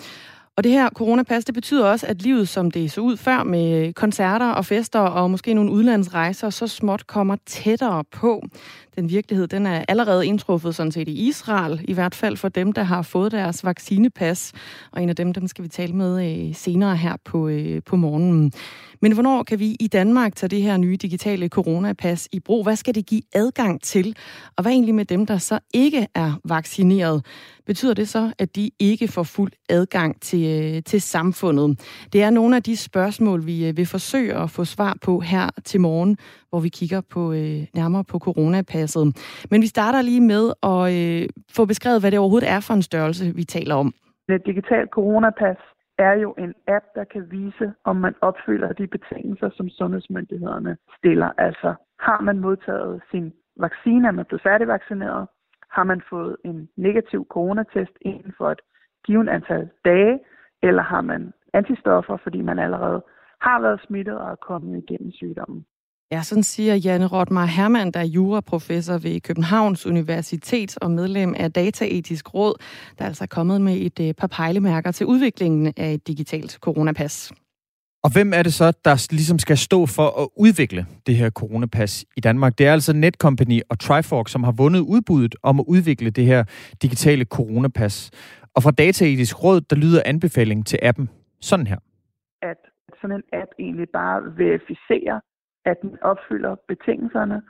Og 0.56 0.64
det 0.64 0.72
her 0.72 0.88
coronapas, 0.90 1.44
det 1.44 1.54
betyder 1.54 1.86
også, 1.86 2.06
at 2.06 2.22
livet, 2.22 2.48
som 2.48 2.70
det 2.70 2.92
så 2.92 3.00
ud 3.00 3.16
før 3.16 3.42
med 3.42 3.86
øh, 3.86 3.92
koncerter 3.92 4.50
og 4.50 4.66
fester 4.66 5.00
og 5.00 5.30
måske 5.30 5.54
nogle 5.54 5.70
udlandsrejser, 5.70 6.50
så 6.50 6.66
småt 6.66 7.06
kommer 7.06 7.36
tættere 7.46 8.04
på. 8.04 8.42
Den 8.98 9.10
virkelighed, 9.10 9.48
den 9.48 9.66
er 9.66 9.84
allerede 9.88 10.26
indtruffet 10.26 10.74
sådan 10.74 10.92
set 10.92 11.08
i 11.08 11.28
Israel, 11.28 11.80
i 11.84 11.92
hvert 11.92 12.14
fald 12.14 12.36
for 12.36 12.48
dem, 12.48 12.72
der 12.72 12.82
har 12.82 13.02
fået 13.02 13.32
deres 13.32 13.64
vaccinepas. 13.64 14.52
Og 14.92 15.02
en 15.02 15.08
af 15.08 15.16
dem, 15.16 15.32
dem 15.32 15.46
skal 15.46 15.64
vi 15.64 15.68
tale 15.68 15.92
med 15.92 16.48
øh, 16.48 16.54
senere 16.54 16.96
her 16.96 17.16
på, 17.24 17.48
øh, 17.48 17.82
på 17.86 17.96
morgenen. 17.96 18.52
Men 19.02 19.12
hvornår 19.12 19.42
kan 19.42 19.58
vi 19.58 19.76
i 19.80 19.86
Danmark 19.86 20.36
tage 20.36 20.50
det 20.50 20.62
her 20.62 20.76
nye 20.76 20.96
digitale 20.96 21.48
coronapas 21.48 22.28
i 22.32 22.40
brug? 22.40 22.62
Hvad 22.62 22.76
skal 22.76 22.94
det 22.94 23.06
give 23.06 23.22
adgang 23.32 23.82
til? 23.82 24.16
Og 24.56 24.62
hvad 24.62 24.72
egentlig 24.72 24.94
med 24.94 25.04
dem, 25.04 25.26
der 25.26 25.38
så 25.38 25.58
ikke 25.74 26.06
er 26.14 26.40
vaccineret? 26.44 27.24
Betyder 27.66 27.94
det 27.94 28.08
så, 28.08 28.32
at 28.38 28.56
de 28.56 28.70
ikke 28.78 29.08
får 29.08 29.22
fuld 29.22 29.52
adgang 29.68 30.20
til, 30.20 30.44
øh, 30.44 30.82
til 30.82 31.02
samfundet? 31.02 31.80
Det 32.12 32.22
er 32.22 32.30
nogle 32.30 32.56
af 32.56 32.62
de 32.62 32.76
spørgsmål, 32.76 33.46
vi 33.46 33.66
øh, 33.66 33.76
vil 33.76 33.86
forsøge 33.86 34.34
at 34.34 34.50
få 34.50 34.64
svar 34.64 34.96
på 35.02 35.20
her 35.20 35.50
til 35.64 35.80
morgen, 35.80 36.16
hvor 36.50 36.60
vi 36.60 36.68
kigger 36.68 37.00
på 37.14 37.32
øh, 37.32 37.60
nærmere 37.74 38.04
på 38.04 38.18
coronapasset. 38.18 39.04
Men 39.50 39.60
vi 39.60 39.66
starter 39.66 40.02
lige 40.02 40.20
med 40.20 40.44
at 40.72 40.82
øh, 40.96 41.28
få 41.56 41.64
beskrevet, 41.64 42.00
hvad 42.00 42.10
det 42.10 42.18
overhovedet 42.18 42.50
er 42.50 42.60
for 42.60 42.74
en 42.74 42.82
størrelse, 42.82 43.34
vi 43.34 43.44
taler 43.44 43.74
om. 43.74 43.88
Et 44.28 44.46
digitalt 44.46 44.90
coronapas 44.90 45.60
er 45.98 46.12
jo 46.12 46.34
en 46.38 46.54
app, 46.66 46.84
der 46.94 47.04
kan 47.04 47.24
vise, 47.30 47.72
om 47.84 47.96
man 47.96 48.14
opfylder 48.20 48.72
de 48.72 48.86
betingelser, 48.86 49.50
som 49.56 49.68
sundhedsmyndighederne 49.68 50.76
stiller. 50.98 51.30
Altså, 51.38 51.74
har 52.00 52.20
man 52.20 52.38
modtaget 52.38 53.00
sin 53.10 53.32
vaccine, 53.56 54.08
er 54.08 54.12
man 54.12 54.24
blevet 54.24 54.42
færdigvaccineret, 54.42 55.26
har 55.70 55.84
man 55.84 56.02
fået 56.10 56.36
en 56.44 56.68
negativ 56.76 57.26
coronatest 57.30 57.92
inden 58.00 58.32
for 58.38 58.50
et 58.50 58.60
givet 59.06 59.28
antal 59.28 59.68
dage, 59.84 60.18
eller 60.62 60.82
har 60.82 61.00
man 61.00 61.32
antistoffer, 61.54 62.16
fordi 62.22 62.42
man 62.42 62.58
allerede 62.58 63.04
har 63.40 63.60
været 63.60 63.80
smittet 63.86 64.18
og 64.18 64.30
er 64.30 64.34
kommet 64.50 64.82
igennem 64.82 65.12
sygdommen. 65.12 65.64
Ja, 66.12 66.22
sådan 66.22 66.42
siger 66.42 66.74
Janne 66.74 67.06
Rotmar 67.06 67.46
Hermann, 67.46 67.90
der 67.90 68.00
er 68.00 68.04
juraprofessor 68.04 68.98
ved 68.98 69.20
Københavns 69.20 69.86
Universitet 69.86 70.78
og 70.78 70.90
medlem 70.90 71.34
af 71.36 71.52
Dataetisk 71.52 72.34
Råd, 72.34 72.54
der 72.98 73.04
er 73.04 73.08
altså 73.08 73.26
kommet 73.26 73.60
med 73.60 73.76
et 73.98 74.16
par 74.16 74.26
pejlemærker 74.26 74.92
til 74.92 75.06
udviklingen 75.06 75.72
af 75.76 75.92
et 75.92 76.06
digitalt 76.06 76.52
coronapas. 76.52 77.32
Og 78.04 78.12
hvem 78.12 78.32
er 78.34 78.42
det 78.42 78.54
så, 78.54 78.72
der 78.84 79.06
ligesom 79.10 79.38
skal 79.38 79.58
stå 79.58 79.86
for 79.86 80.22
at 80.22 80.28
udvikle 80.36 80.86
det 81.06 81.16
her 81.16 81.30
coronapas 81.30 82.04
i 82.16 82.20
Danmark? 82.20 82.58
Det 82.58 82.66
er 82.66 82.72
altså 82.72 82.92
Netcompany 82.92 83.60
og 83.70 83.78
Trifork, 83.78 84.28
som 84.28 84.44
har 84.44 84.52
vundet 84.52 84.80
udbuddet 84.80 85.34
om 85.42 85.60
at 85.60 85.64
udvikle 85.68 86.10
det 86.10 86.24
her 86.26 86.44
digitale 86.82 87.24
coronapas. 87.24 88.10
Og 88.54 88.62
fra 88.62 88.70
Dataetisk 88.70 89.44
Råd, 89.44 89.60
der 89.60 89.76
lyder 89.76 90.02
anbefalingen 90.04 90.64
til 90.64 90.78
appen 90.82 91.10
sådan 91.40 91.66
her. 91.66 91.78
At 92.42 92.56
sådan 93.00 93.16
en 93.16 93.22
app 93.32 93.50
egentlig 93.58 93.88
bare 93.92 94.22
verificerer, 94.36 95.20
at 95.64 95.82
den 95.82 95.98
opfylder 96.02 96.56
betingelserne, 96.68 97.42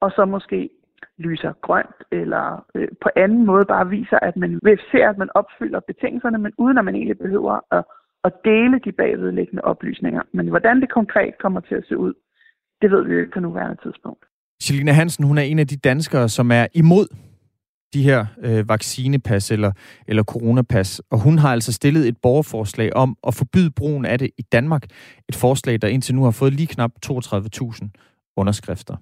og 0.00 0.10
så 0.10 0.24
måske 0.24 0.70
lyser 1.18 1.52
grønt, 1.60 1.98
eller 2.10 2.64
øh, 2.74 2.88
på 3.02 3.08
anden 3.16 3.46
måde 3.46 3.64
bare 3.64 3.88
viser, 3.88 4.18
at 4.18 4.36
man 4.36 4.60
ser, 4.92 5.08
at 5.08 5.18
man 5.18 5.28
opfylder 5.34 5.80
betingelserne, 5.80 6.38
men 6.38 6.52
uden 6.58 6.78
at 6.78 6.84
man 6.84 6.94
egentlig 6.94 7.18
behøver 7.18 7.60
at 7.70 7.84
at 8.24 8.32
dele 8.44 8.78
de 8.84 8.92
bagvedliggende 8.92 9.62
oplysninger. 9.64 10.22
Men 10.32 10.48
hvordan 10.48 10.80
det 10.80 10.90
konkret 10.90 11.34
kommer 11.38 11.60
til 11.60 11.74
at 11.74 11.84
se 11.88 11.96
ud, 11.96 12.14
det 12.82 12.90
ved 12.90 13.04
vi 13.04 13.12
jo 13.12 13.20
ikke 13.20 13.32
på 13.32 13.40
nuværende 13.40 13.78
tidspunkt. 13.82 14.24
Selina 14.60 14.92
Hansen, 14.92 15.24
hun 15.24 15.38
er 15.38 15.42
en 15.42 15.58
af 15.58 15.66
de 15.66 15.76
danskere, 15.76 16.28
som 16.28 16.50
er 16.50 16.66
imod 16.74 17.06
de 17.94 18.02
her 18.02 18.26
øh, 18.42 18.68
vaccinepas 18.68 19.50
eller, 19.50 19.72
eller 20.08 20.22
coronapas, 20.22 21.02
og 21.10 21.18
hun 21.18 21.38
har 21.38 21.52
altså 21.52 21.72
stillet 21.72 22.08
et 22.08 22.16
borgerforslag 22.22 22.96
om 22.96 23.16
at 23.26 23.34
forbyde 23.34 23.70
brugen 23.70 24.04
af 24.04 24.18
det 24.18 24.30
i 24.38 24.42
Danmark. 24.42 24.84
Et 25.28 25.36
forslag, 25.36 25.82
der 25.82 25.88
indtil 25.88 26.14
nu 26.14 26.24
har 26.24 26.30
fået 26.30 26.52
lige 26.52 26.66
knap 26.66 26.90
32.000 27.06 27.88
underskrifter. 28.36 28.96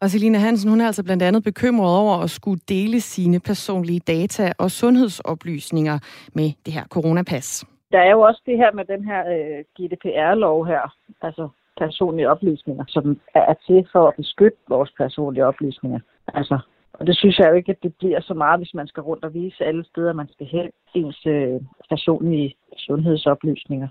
Og 0.00 0.10
Selina 0.10 0.38
Hansen, 0.38 0.70
hun 0.70 0.80
er 0.80 0.86
altså 0.86 1.04
blandt 1.04 1.22
andet 1.22 1.44
bekymret 1.44 1.96
over 1.96 2.16
at 2.16 2.30
skulle 2.30 2.60
dele 2.68 3.00
sine 3.00 3.40
personlige 3.40 4.00
data 4.00 4.52
og 4.58 4.70
sundhedsoplysninger 4.70 5.98
med 6.34 6.52
det 6.66 6.72
her 6.72 6.84
coronapas 6.84 7.64
der 7.92 7.98
er 7.98 8.10
jo 8.10 8.20
også 8.20 8.42
det 8.46 8.56
her 8.56 8.72
med 8.72 8.84
den 8.84 9.04
her 9.04 9.20
øh, 9.34 9.64
GDPR-lov 9.76 10.66
her, 10.66 10.94
altså 11.22 11.48
personlige 11.76 12.30
oplysninger, 12.30 12.84
som 12.88 13.20
er 13.34 13.54
til 13.66 13.88
for 13.92 14.08
at 14.08 14.14
beskytte 14.16 14.58
vores 14.68 14.90
personlige 14.96 15.46
oplysninger. 15.46 16.00
Altså, 16.34 16.58
og 16.98 17.06
det 17.06 17.16
synes 17.16 17.38
jeg 17.38 17.48
jo 17.50 17.54
ikke, 17.54 17.72
at 17.72 17.82
det 17.82 17.92
bliver 17.98 18.20
så 18.20 18.34
meget, 18.34 18.60
hvis 18.60 18.74
man 18.74 18.86
skal 18.86 19.02
rundt 19.02 19.24
og 19.24 19.34
vise 19.34 19.64
alle 19.64 19.84
steder, 19.84 20.12
man 20.12 20.28
skal 20.32 20.46
hen 20.46 20.70
ens 20.94 21.26
øh, 21.26 21.60
personlige 21.88 22.54
sundhedsoplysninger. 22.76 23.88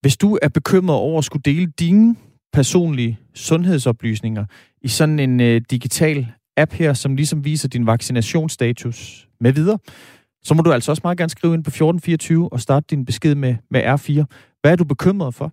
Hvis 0.00 0.16
du 0.16 0.38
er 0.42 0.48
bekymret 0.48 0.96
over 0.96 1.18
at 1.18 1.24
skulle 1.24 1.42
dele 1.42 1.66
dine 1.66 2.16
personlige 2.52 3.18
sundhedsoplysninger 3.34 4.44
i 4.82 4.88
sådan 4.88 5.18
en 5.18 5.40
øh, 5.40 5.60
digital 5.70 6.26
app 6.56 6.72
her, 6.72 6.92
som 6.92 7.16
ligesom 7.16 7.44
viser 7.44 7.68
din 7.68 7.86
vaccinationsstatus 7.86 9.28
med 9.40 9.52
videre, 9.52 9.78
så 10.42 10.54
må 10.54 10.62
du 10.62 10.72
altså 10.72 10.90
også 10.92 11.00
meget 11.04 11.18
gerne 11.18 11.30
skrive 11.30 11.54
ind 11.54 11.64
på 11.64 11.68
1424 11.68 12.52
og 12.52 12.60
starte 12.60 12.86
din 12.90 13.04
besked 13.04 13.34
med, 13.34 13.56
med 13.70 13.80
R4. 13.82 14.24
Hvad 14.60 14.72
er 14.72 14.76
du 14.76 14.84
bekymret 14.84 15.34
for? 15.34 15.52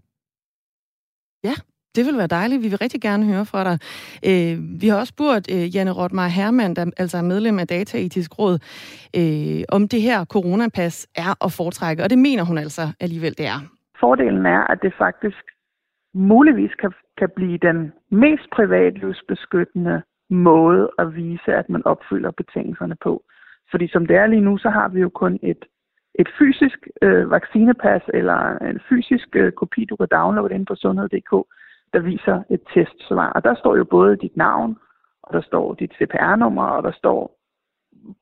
Ja, 1.44 1.56
det 1.96 2.06
vil 2.06 2.18
være 2.18 2.28
dejligt. 2.40 2.64
Vi 2.64 2.68
vil 2.68 2.78
rigtig 2.78 3.02
gerne 3.02 3.26
høre 3.26 3.46
fra 3.46 3.64
dig. 3.70 3.78
Øh, 4.30 4.82
vi 4.82 4.88
har 4.88 4.98
også 5.00 5.14
spurgt 5.16 5.46
øh, 5.56 5.76
Janne 5.76 5.92
Rotmar 5.92 6.28
Hermann, 6.28 6.76
der 6.76 6.86
altså 6.98 7.18
er 7.18 7.22
medlem 7.22 7.60
af 7.60 7.68
Dataetisk 7.68 8.40
Råd, 8.40 8.56
øh, 9.20 9.64
om 9.78 9.82
det 9.88 10.02
her 10.02 10.26
coronapas 10.26 11.08
er 11.16 11.46
at 11.46 11.52
foretrække, 11.58 12.04
og 12.04 12.10
det 12.10 12.20
mener 12.28 12.44
hun 12.44 12.58
altså 12.58 12.82
alligevel, 13.00 13.38
det 13.38 13.48
er. 13.48 13.60
Fordelen 14.00 14.46
er, 14.46 14.62
at 14.72 14.80
det 14.82 14.94
faktisk 14.98 15.44
muligvis 16.14 16.74
kan, 16.82 16.92
kan 17.18 17.30
blive 17.36 17.58
den 17.58 17.94
mest 18.12 18.46
privatlivsbeskyttende 18.56 20.02
måde 20.30 20.90
at 21.00 21.16
vise, 21.16 21.54
at 21.54 21.70
man 21.70 21.86
opfylder 21.86 22.32
betingelserne 22.32 22.96
på. 23.04 23.24
Fordi 23.72 23.88
som 23.88 24.06
det 24.06 24.16
er 24.16 24.28
lige 24.28 24.42
nu, 24.42 24.58
så 24.58 24.70
har 24.70 24.88
vi 24.88 25.00
jo 25.00 25.10
kun 25.10 25.40
et, 25.44 25.66
et 26.16 26.30
fysisk 26.40 26.88
øh, 27.02 27.32
vaccinepas 27.32 28.02
eller 28.14 28.58
en 28.58 28.80
fysisk 28.90 29.28
øh, 29.36 29.52
kopi, 29.52 29.86
du 29.86 29.96
kan 29.96 30.08
downloade 30.12 30.56
ind 30.56 30.66
på 30.66 30.76
sundhed.dk, 30.76 31.34
der 31.94 32.00
viser 32.00 32.44
et 32.50 32.62
testsvar. 32.74 33.30
Og 33.30 33.44
der 33.44 33.56
står 33.56 33.76
jo 33.76 33.84
både 33.84 34.16
dit 34.16 34.38
navn, 34.38 34.78
og 35.24 35.34
der 35.34 35.42
står 35.42 35.74
dit 35.74 35.94
CPR-nummer, 35.94 36.64
og 36.64 36.84
der 36.84 36.92
står 36.92 37.38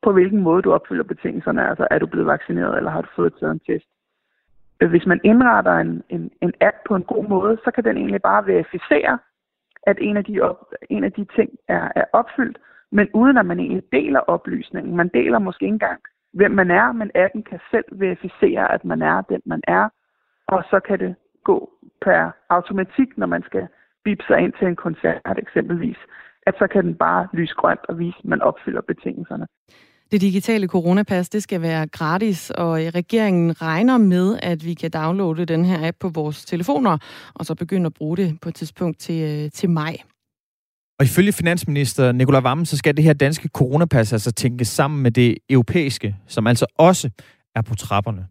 på 0.01 0.11
hvilken 0.11 0.41
måde 0.41 0.61
du 0.61 0.73
opfylder 0.73 1.03
betingelserne. 1.03 1.69
Altså 1.69 1.87
er 1.91 1.99
du 1.99 2.07
blevet 2.07 2.27
vaccineret, 2.27 2.77
eller 2.77 2.91
har 2.91 3.01
du 3.01 3.07
fået 3.15 3.33
taget 3.39 3.51
en 3.51 3.59
test. 3.59 3.87
Hvis 4.89 5.05
man 5.05 5.21
indretter 5.23 5.77
en, 5.77 6.03
en, 6.09 6.31
en 6.41 6.53
app 6.61 6.75
på 6.87 6.95
en 6.95 7.03
god 7.03 7.27
måde, 7.27 7.57
så 7.63 7.71
kan 7.71 7.83
den 7.83 7.97
egentlig 7.97 8.21
bare 8.21 8.47
verificere, 8.47 9.19
at 9.83 9.97
en 10.01 10.17
af 10.17 10.25
de, 10.25 10.41
op, 10.41 10.73
en 10.89 11.03
af 11.03 11.11
de 11.11 11.25
ting 11.35 11.49
er, 11.67 11.91
er 11.95 12.05
opfyldt, 12.13 12.57
men 12.91 13.07
uden 13.13 13.37
at 13.37 13.45
man 13.45 13.59
egentlig 13.59 13.83
deler 13.91 14.19
oplysningen. 14.19 14.95
Man 14.95 15.07
deler 15.13 15.39
måske 15.39 15.63
ikke 15.63 15.73
engang, 15.73 16.01
hvem 16.33 16.51
man 16.51 16.71
er, 16.71 16.91
men 16.91 17.11
appen 17.15 17.43
kan 17.43 17.59
selv 17.71 17.85
verificere, 17.91 18.71
at 18.71 18.85
man 18.85 19.01
er 19.01 19.21
den, 19.21 19.41
man 19.45 19.61
er, 19.67 19.89
og 20.47 20.63
så 20.69 20.79
kan 20.79 20.99
det 20.99 21.15
gå 21.43 21.69
per 22.05 22.21
automatik, 22.49 23.09
når 23.17 23.27
man 23.27 23.43
skal 23.49 23.67
bip 24.05 24.21
sig 24.27 24.37
ind 24.43 24.53
til 24.59 24.67
en 24.67 24.75
koncert 24.75 25.37
eksempelvis, 25.45 25.99
at 26.47 26.53
så 26.59 26.67
kan 26.73 26.83
den 26.87 26.95
bare 26.95 27.27
lyse 27.33 27.55
grønt 27.61 27.83
og 27.89 27.99
vise, 27.99 28.17
at 28.19 28.25
man 28.25 28.41
opfylder 28.41 28.81
betingelserne. 28.81 29.45
Det 30.11 30.21
digitale 30.21 30.67
coronapas, 30.67 31.29
det 31.29 31.43
skal 31.43 31.61
være 31.61 31.87
gratis, 31.87 32.49
og 32.49 32.73
regeringen 32.73 33.61
regner 33.61 33.97
med, 33.97 34.39
at 34.43 34.65
vi 34.65 34.73
kan 34.73 34.91
downloade 34.91 35.45
den 35.45 35.65
her 35.65 35.87
app 35.87 35.97
på 35.99 36.09
vores 36.09 36.45
telefoner, 36.45 36.97
og 37.33 37.45
så 37.45 37.55
begynde 37.55 37.85
at 37.85 37.93
bruge 37.93 38.17
det 38.17 38.37
på 38.41 38.49
et 38.49 38.55
tidspunkt 38.55 38.99
til, 38.99 39.21
øh, 39.23 39.51
til 39.51 39.69
maj. 39.69 39.95
Og 40.99 41.05
ifølge 41.05 41.33
finansminister 41.33 42.11
Nikolaj 42.11 42.41
Vammen, 42.41 42.65
så 42.65 42.77
skal 42.77 42.97
det 42.97 43.03
her 43.03 43.13
danske 43.13 43.49
coronapas 43.53 44.13
altså 44.13 44.31
tænkes 44.31 44.67
sammen 44.67 45.03
med 45.03 45.11
det 45.11 45.37
europæiske, 45.49 46.15
som 46.27 46.47
altså 46.47 46.65
også 46.77 47.09
er 47.55 47.61
på 47.61 47.75
trapperne. 47.75 48.27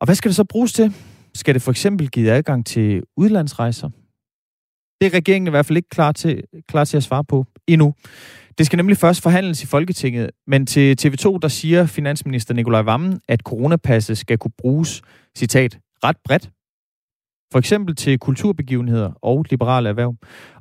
Og 0.00 0.04
hvad 0.04 0.14
skal 0.14 0.28
det 0.28 0.36
så 0.36 0.44
bruges 0.44 0.72
til? 0.72 0.94
Skal 1.34 1.54
det 1.54 1.62
for 1.62 1.70
eksempel 1.70 2.08
give 2.10 2.30
adgang 2.30 2.66
til 2.66 3.02
udlandsrejser? 3.16 3.88
Det 5.00 5.06
er 5.06 5.14
regeringen 5.14 5.46
i 5.46 5.50
hvert 5.50 5.66
fald 5.66 5.76
ikke 5.76 5.88
klar 5.88 6.12
til, 6.12 6.44
klar 6.68 6.84
til 6.84 6.96
at 6.96 7.02
svare 7.02 7.24
på 7.24 7.44
endnu. 7.66 7.94
Det 8.58 8.66
skal 8.66 8.76
nemlig 8.76 8.96
først 8.96 9.22
forhandles 9.22 9.62
i 9.62 9.66
Folketinget, 9.66 10.30
men 10.46 10.66
til 10.66 10.96
TV2, 11.00 11.38
der 11.42 11.48
siger 11.48 11.86
finansminister 11.86 12.54
Nikolaj 12.54 12.82
Vammen, 12.82 13.20
at 13.28 13.40
coronapasset 13.40 14.18
skal 14.18 14.38
kunne 14.38 14.52
bruges, 14.58 15.02
citat, 15.36 15.78
ret 16.04 16.16
bredt 16.24 16.50
for 17.52 17.58
eksempel 17.58 17.96
til 17.96 18.18
kulturbegivenheder 18.18 19.10
og 19.22 19.46
liberale 19.50 19.88
erhverv. 19.88 20.14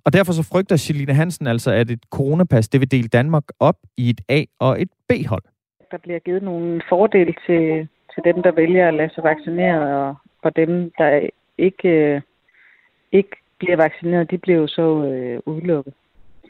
Og 0.06 0.14
derfor 0.14 0.34
så 0.34 0.44
frygter 0.52 0.76
Selina 0.76 1.14
Hansen 1.14 1.48
altså, 1.48 1.72
at 1.72 1.90
et 1.90 2.04
coronapas 2.12 2.70
det 2.70 2.80
vil 2.82 2.92
dele 2.92 3.08
Danmark 3.08 3.44
op 3.60 3.76
i 3.98 4.10
et 4.10 4.22
A- 4.30 4.52
og 4.60 4.82
et 4.82 4.90
B-hold. 5.10 5.44
Der 5.92 5.98
bliver 5.98 6.20
givet 6.20 6.44
nogle 6.44 6.82
fordele 6.90 7.34
til, 7.46 7.88
til 8.14 8.22
dem, 8.24 8.44
der 8.44 8.52
vælger 8.52 8.88
at 8.88 8.94
lade 8.94 9.14
sig 9.16 9.24
vaccinere, 9.24 9.80
og, 9.98 10.16
og 10.42 10.56
dem, 10.56 10.92
der 10.98 11.30
ikke, 11.58 11.90
øh, 11.90 12.22
ikke 13.12 13.36
bliver 13.60 13.76
vaccineret, 13.76 14.32
de 14.32 14.38
bliver 14.38 14.60
jo 14.60 14.68
så 14.68 15.06
øh, 15.06 15.40
udelukket 15.46 15.94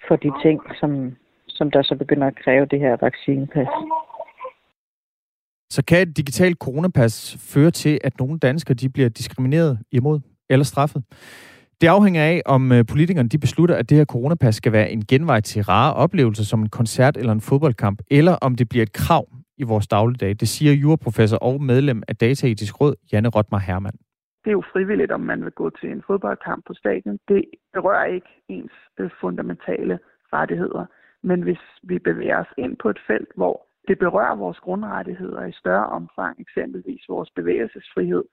for 0.07 0.15
de 0.15 0.31
ting, 0.43 0.61
som, 0.79 1.15
som 1.47 1.71
der 1.71 1.81
så 1.81 1.95
begynder 1.95 2.27
at 2.27 2.39
kræve 2.43 2.65
det 2.65 2.79
her 2.79 2.97
vaccinepas. 3.01 3.67
Så 5.69 5.83
kan 5.87 6.07
et 6.07 6.17
digitalt 6.17 6.57
coronapas 6.57 7.37
føre 7.39 7.71
til, 7.71 7.99
at 8.03 8.19
nogle 8.19 8.39
danskere 8.39 8.75
de 8.75 8.89
bliver 8.89 9.09
diskrimineret 9.09 9.79
imod 9.91 10.19
eller 10.49 10.63
straffet? 10.63 11.03
Det 11.81 11.87
afhænger 11.87 12.23
af, 12.23 12.41
om 12.45 12.71
øh, 12.71 12.85
politikerne 12.85 13.29
de 13.29 13.37
beslutter, 13.37 13.75
at 13.75 13.89
det 13.89 13.97
her 13.97 14.05
coronapas 14.05 14.55
skal 14.55 14.71
være 14.71 14.91
en 14.91 15.05
genvej 15.05 15.41
til 15.41 15.63
rare 15.63 15.93
oplevelser 15.93 16.43
som 16.43 16.61
en 16.61 16.69
koncert 16.69 17.17
eller 17.17 17.31
en 17.31 17.41
fodboldkamp, 17.41 18.01
eller 18.11 18.35
om 18.35 18.55
det 18.55 18.69
bliver 18.69 18.83
et 18.83 18.93
krav 18.93 19.27
i 19.59 19.63
vores 19.63 19.87
dagligdag. 19.87 20.29
Det 20.39 20.47
siger 20.47 20.73
juraprofessor 20.73 21.37
og 21.37 21.61
medlem 21.61 22.03
af 22.07 22.15
Dataetisk 22.15 22.81
Råd, 22.81 22.95
Janne 23.11 23.29
Rotmar 23.29 23.63
Hermann. 23.67 23.97
Det 24.43 24.49
er 24.49 24.59
jo 24.59 24.63
frivilligt, 24.73 25.11
om 25.11 25.21
man 25.21 25.43
vil 25.43 25.51
gå 25.51 25.69
til 25.69 25.91
en 25.91 26.03
fodboldkamp 26.07 26.65
på 26.67 26.73
stadion. 26.73 27.19
Det 27.27 27.45
berører 27.73 28.05
ikke 28.05 28.27
ens 28.47 28.71
øh, 28.99 29.09
fundamentale 29.21 29.99
rettigheder. 30.33 30.85
Men 31.23 31.41
hvis 31.41 31.63
vi 31.83 31.99
bevæger 31.99 32.39
os 32.39 32.53
ind 32.57 32.77
på 32.77 32.89
et 32.89 32.99
felt, 33.07 33.31
hvor 33.35 33.65
det 33.87 33.99
berører 33.99 34.35
vores 34.35 34.59
grundrettigheder 34.59 35.45
i 35.45 35.51
større 35.51 35.85
omfang, 35.85 36.39
eksempelvis 36.39 37.03
vores 37.09 37.29
bevægelsesfrihed, 37.35 38.23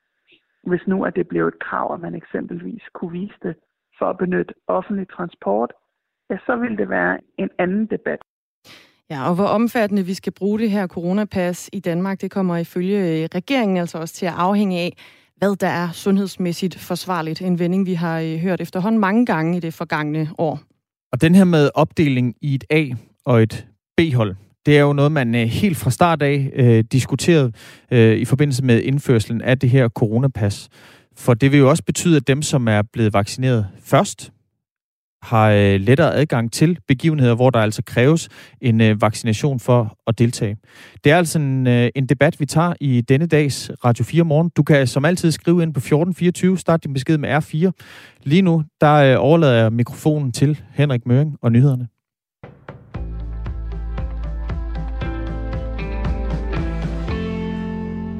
hvis 0.66 0.86
nu 0.86 1.04
at 1.04 1.16
det 1.16 1.28
blev 1.28 1.46
et 1.46 1.58
krav, 1.58 1.94
at 1.94 2.00
man 2.00 2.14
eksempelvis 2.14 2.82
kunne 2.94 3.12
vise 3.12 3.38
det 3.42 3.54
for 3.98 4.06
at 4.06 4.18
benytte 4.18 4.54
offentlig 4.66 5.08
transport, 5.08 5.72
ja, 6.30 6.38
så 6.46 6.56
vil 6.56 6.78
det 6.78 6.88
være 6.88 7.18
en 7.38 7.50
anden 7.58 7.86
debat. 7.86 8.18
Ja, 9.10 9.28
og 9.28 9.34
hvor 9.34 9.44
omfattende 9.44 10.06
vi 10.06 10.14
skal 10.14 10.32
bruge 10.32 10.58
det 10.58 10.70
her 10.70 10.86
coronapas 10.86 11.70
i 11.72 11.80
Danmark, 11.80 12.20
det 12.20 12.30
kommer 12.30 12.56
ifølge 12.56 12.98
øh, 12.98 13.28
regeringen 13.34 13.76
altså 13.76 13.98
også 13.98 14.14
til 14.14 14.26
at 14.26 14.32
afhænge 14.36 14.78
af, 14.78 14.96
hvad 15.36 15.56
der 15.56 15.66
er 15.66 15.92
sundhedsmæssigt 15.92 16.78
forsvarligt. 16.78 17.42
En 17.42 17.58
vending, 17.58 17.86
vi 17.86 17.94
har 17.94 18.20
øh, 18.20 18.36
hørt 18.36 18.60
efterhånden 18.60 19.00
mange 19.00 19.26
gange 19.26 19.56
i 19.56 19.60
det 19.60 19.74
forgangne 19.74 20.30
år. 20.38 20.60
Og 21.12 21.20
den 21.20 21.34
her 21.34 21.44
med 21.44 21.70
opdeling 21.74 22.34
i 22.42 22.54
et 22.54 22.64
A- 22.70 22.94
og 23.24 23.42
et 23.42 23.66
B-hold, 23.96 24.36
det 24.66 24.78
er 24.78 24.82
jo 24.82 24.92
noget, 24.92 25.12
man 25.12 25.34
øh, 25.34 25.42
helt 25.42 25.76
fra 25.76 25.90
start 25.90 26.22
af 26.22 26.50
øh, 26.54 26.84
diskuterede 26.92 27.52
øh, 27.90 28.16
i 28.16 28.24
forbindelse 28.24 28.64
med 28.64 28.82
indførselen 28.82 29.42
af 29.42 29.58
det 29.58 29.70
her 29.70 29.88
coronapas. 29.88 30.68
For 31.16 31.34
det 31.34 31.52
vil 31.52 31.58
jo 31.58 31.70
også 31.70 31.82
betyde, 31.82 32.16
at 32.16 32.26
dem, 32.26 32.42
som 32.42 32.68
er 32.68 32.82
blevet 32.82 33.12
vaccineret 33.12 33.66
først, 33.82 34.32
har 35.22 35.50
øh, 35.50 35.81
lettere 35.81 36.14
adgang 36.14 36.52
til 36.52 36.79
begivenheder, 36.88 37.35
hvor 37.35 37.50
der 37.50 37.59
altså 37.59 37.83
kræves 37.87 38.29
en 38.61 38.81
øh, 38.81 39.02
vaccination 39.02 39.61
for 39.61 39.98
at 40.07 40.18
deltage. 40.18 40.57
Det 41.05 41.12
er 41.12 41.16
altså 41.16 41.38
en, 41.38 41.66
øh, 41.66 41.90
en 41.94 42.07
debat, 42.07 42.40
vi 42.40 42.46
tager 42.46 42.74
i 42.81 43.00
denne 43.00 43.26
dags 43.26 43.70
Radio 43.85 44.05
4 44.05 44.24
morgen. 44.24 44.50
Du 44.57 44.62
kan 44.62 44.87
som 44.87 45.05
altid 45.05 45.31
skrive 45.31 45.62
ind 45.62 45.74
på 45.74 45.79
1424, 45.79 46.59
start 46.59 46.85
din 46.85 46.92
besked 46.92 47.18
med 47.18 47.37
R4. 47.37 47.70
Lige 48.22 48.42
nu, 48.42 48.64
der 48.81 49.16
overlader 49.16 49.62
jeg 49.62 49.72
mikrofonen 49.72 50.33
til 50.33 50.61
Henrik 50.74 51.07
Møring 51.07 51.37
og 51.42 51.52
nyhederne. 51.52 51.88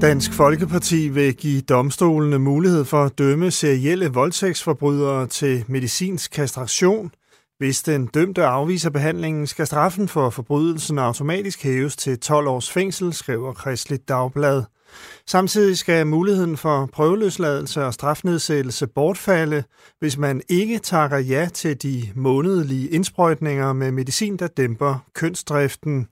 Dansk 0.01 0.33
Folkeparti 0.33 1.09
vil 1.09 1.35
give 1.35 1.61
domstolene 1.61 2.39
mulighed 2.39 2.85
for 2.85 3.05
at 3.05 3.19
dømme 3.19 3.51
serielle 3.51 4.09
voldtægtsforbrydere 4.09 5.27
til 5.27 5.65
medicinsk 5.69 6.31
kastration. 6.31 7.11
Hvis 7.59 7.83
den 7.83 8.07
dømte 8.07 8.45
afviser 8.45 8.91
behandlingen, 8.91 9.47
skal 9.47 9.67
straffen 9.67 10.09
for 10.09 10.31
forbrydelsen 10.31 10.99
automatisk 10.99 11.63
hæves 11.63 11.97
til 11.97 12.19
12 12.19 12.49
års 12.49 12.71
fængsel, 12.71 13.13
skriver 13.13 13.53
Kristeligt 13.53 14.09
Dagblad. 14.09 14.63
Samtidig 15.27 15.79
skal 15.79 16.07
muligheden 16.07 16.57
for 16.57 16.89
prøveløsladelse 16.93 17.85
og 17.85 17.95
strafnedsættelse 17.95 18.87
bortfalde, 18.87 19.65
hvis 19.99 20.19
man 20.19 20.43
ikke 20.49 20.79
takker 20.79 21.19
ja 21.19 21.49
til 21.55 21.83
de 21.83 22.03
månedlige 22.15 22.89
indsprøjtninger 22.89 23.73
med 23.73 23.91
medicin, 23.91 24.37
der 24.37 24.47
dæmper 24.47 25.05
kønsdriften. 25.15 26.07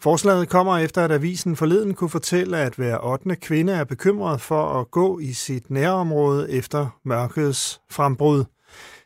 Forslaget 0.00 0.48
kommer 0.48 0.78
efter, 0.78 1.04
at 1.04 1.12
avisen 1.12 1.56
forleden 1.56 1.94
kunne 1.94 2.10
fortælle, 2.10 2.58
at 2.58 2.74
hver 2.74 3.04
8. 3.04 3.36
kvinde 3.36 3.72
er 3.72 3.84
bekymret 3.84 4.40
for 4.40 4.80
at 4.80 4.90
gå 4.90 5.18
i 5.18 5.32
sit 5.32 5.70
nærområde 5.70 6.50
efter 6.50 7.00
mørkets 7.04 7.80
frembrud. 7.90 8.44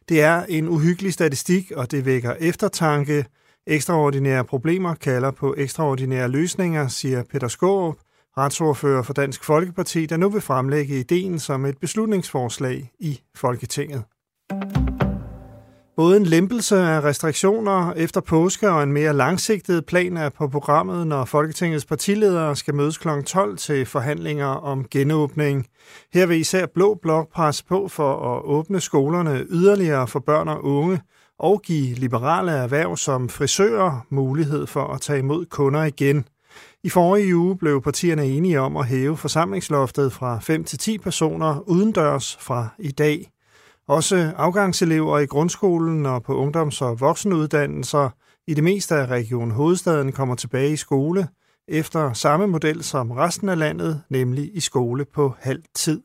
Det 0.08 0.22
er 0.22 0.44
en 0.48 0.68
uhyggelig 0.68 1.12
statistik, 1.12 1.72
og 1.76 1.90
det 1.90 2.04
vækker 2.06 2.34
eftertanke. 2.40 3.24
Ekstraordinære 3.66 4.44
problemer 4.44 4.94
kalder 4.94 5.30
på 5.30 5.54
ekstraordinære 5.58 6.28
løsninger, 6.28 6.88
siger 6.88 7.22
Peter 7.32 7.48
Skårup, 7.48 7.96
retsordfører 8.38 9.02
for 9.02 9.12
Dansk 9.12 9.44
Folkeparti, 9.44 10.06
der 10.06 10.16
nu 10.16 10.28
vil 10.28 10.40
fremlægge 10.40 11.00
ideen 11.00 11.38
som 11.38 11.64
et 11.64 11.78
beslutningsforslag 11.78 12.90
i 12.98 13.20
Folketinget. 13.36 14.04
Både 15.98 16.16
en 16.16 16.26
lempelse 16.26 16.76
af 16.76 17.04
restriktioner 17.04 17.92
efter 17.92 18.20
påske 18.20 18.70
og 18.70 18.82
en 18.82 18.92
mere 18.92 19.12
langsigtet 19.12 19.86
plan 19.86 20.16
er 20.16 20.28
på 20.28 20.48
programmet, 20.48 21.06
når 21.06 21.24
Folketingets 21.24 21.84
partiledere 21.84 22.56
skal 22.56 22.74
mødes 22.74 22.98
kl. 22.98 23.08
12 23.26 23.56
til 23.56 23.86
forhandlinger 23.86 24.46
om 24.46 24.84
genåbning. 24.90 25.66
Her 26.12 26.26
vil 26.26 26.40
især 26.40 26.66
Blå 26.66 26.94
Blok 27.02 27.32
presse 27.32 27.64
på 27.64 27.88
for 27.88 28.36
at 28.36 28.44
åbne 28.44 28.80
skolerne 28.80 29.44
yderligere 29.50 30.08
for 30.08 30.18
børn 30.18 30.48
og 30.48 30.64
unge 30.64 31.00
og 31.38 31.62
give 31.62 31.94
liberale 31.94 32.52
erhverv 32.52 32.96
som 32.96 33.28
frisører 33.28 34.06
mulighed 34.10 34.66
for 34.66 34.84
at 34.84 35.00
tage 35.00 35.18
imod 35.18 35.46
kunder 35.46 35.84
igen. 35.84 36.24
I 36.84 36.88
forrige 36.88 37.36
uge 37.36 37.58
blev 37.58 37.82
partierne 37.82 38.26
enige 38.26 38.60
om 38.60 38.76
at 38.76 38.86
hæve 38.86 39.16
forsamlingsloftet 39.16 40.12
fra 40.12 40.38
5 40.38 40.64
til 40.64 40.78
10 40.78 40.98
personer 40.98 41.68
udendørs 41.68 42.36
fra 42.40 42.68
i 42.78 42.90
dag. 42.90 43.30
Også 43.88 44.32
afgangselever 44.36 45.18
i 45.18 45.26
grundskolen 45.26 46.06
og 46.06 46.22
på 46.22 46.34
ungdoms- 46.34 46.82
og 46.82 47.00
voksenuddannelser 47.00 48.10
i 48.46 48.54
det 48.54 48.64
meste 48.64 48.94
af 48.94 49.06
Region 49.06 49.50
Hovedstaden 49.50 50.12
kommer 50.12 50.34
tilbage 50.34 50.72
i 50.72 50.76
skole 50.76 51.28
efter 51.68 52.12
samme 52.12 52.46
model 52.46 52.84
som 52.84 53.10
resten 53.10 53.48
af 53.48 53.58
landet, 53.58 54.02
nemlig 54.10 54.50
i 54.56 54.60
skole 54.60 55.04
på 55.04 55.34
halv 55.38 55.62
tid. 55.74 56.00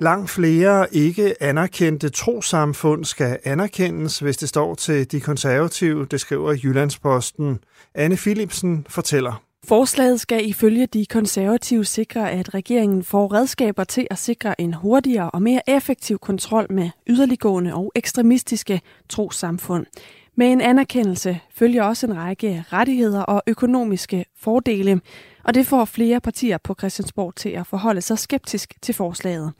Langt 0.00 0.30
flere 0.30 0.94
ikke 0.94 1.42
anerkendte 1.42 2.08
trosamfund 2.08 3.04
skal 3.04 3.38
anerkendes, 3.44 4.18
hvis 4.18 4.36
det 4.36 4.48
står 4.48 4.74
til 4.74 5.12
de 5.12 5.20
konservative, 5.20 6.06
det 6.06 6.20
skriver 6.20 6.56
Jyllandsposten. 6.64 7.58
Anne 7.94 8.16
Philipsen 8.16 8.86
fortæller. 8.88 9.45
Forslaget 9.68 10.20
skal 10.20 10.48
ifølge 10.48 10.86
de 10.86 11.06
konservative 11.06 11.84
sikre, 11.84 12.30
at 12.30 12.54
regeringen 12.54 13.04
får 13.04 13.32
redskaber 13.32 13.84
til 13.84 14.06
at 14.10 14.18
sikre 14.18 14.60
en 14.60 14.74
hurtigere 14.74 15.30
og 15.30 15.42
mere 15.42 15.60
effektiv 15.70 16.18
kontrol 16.18 16.66
med 16.70 16.90
yderliggående 17.06 17.74
og 17.74 17.92
ekstremistiske 17.94 18.80
trosamfund. 19.08 19.86
Med 20.34 20.46
en 20.46 20.60
anerkendelse 20.60 21.40
følger 21.50 21.82
også 21.82 22.06
en 22.06 22.16
række 22.16 22.64
rettigheder 22.72 23.20
og 23.20 23.42
økonomiske 23.46 24.24
fordele, 24.38 25.00
og 25.44 25.54
det 25.54 25.66
får 25.66 25.84
flere 25.84 26.20
partier 26.20 26.58
på 26.58 26.74
Christiansborg 26.78 27.34
til 27.34 27.48
at 27.48 27.66
forholde 27.66 28.00
sig 28.00 28.18
skeptisk 28.18 28.74
til 28.82 28.94
forslaget. 28.94 29.52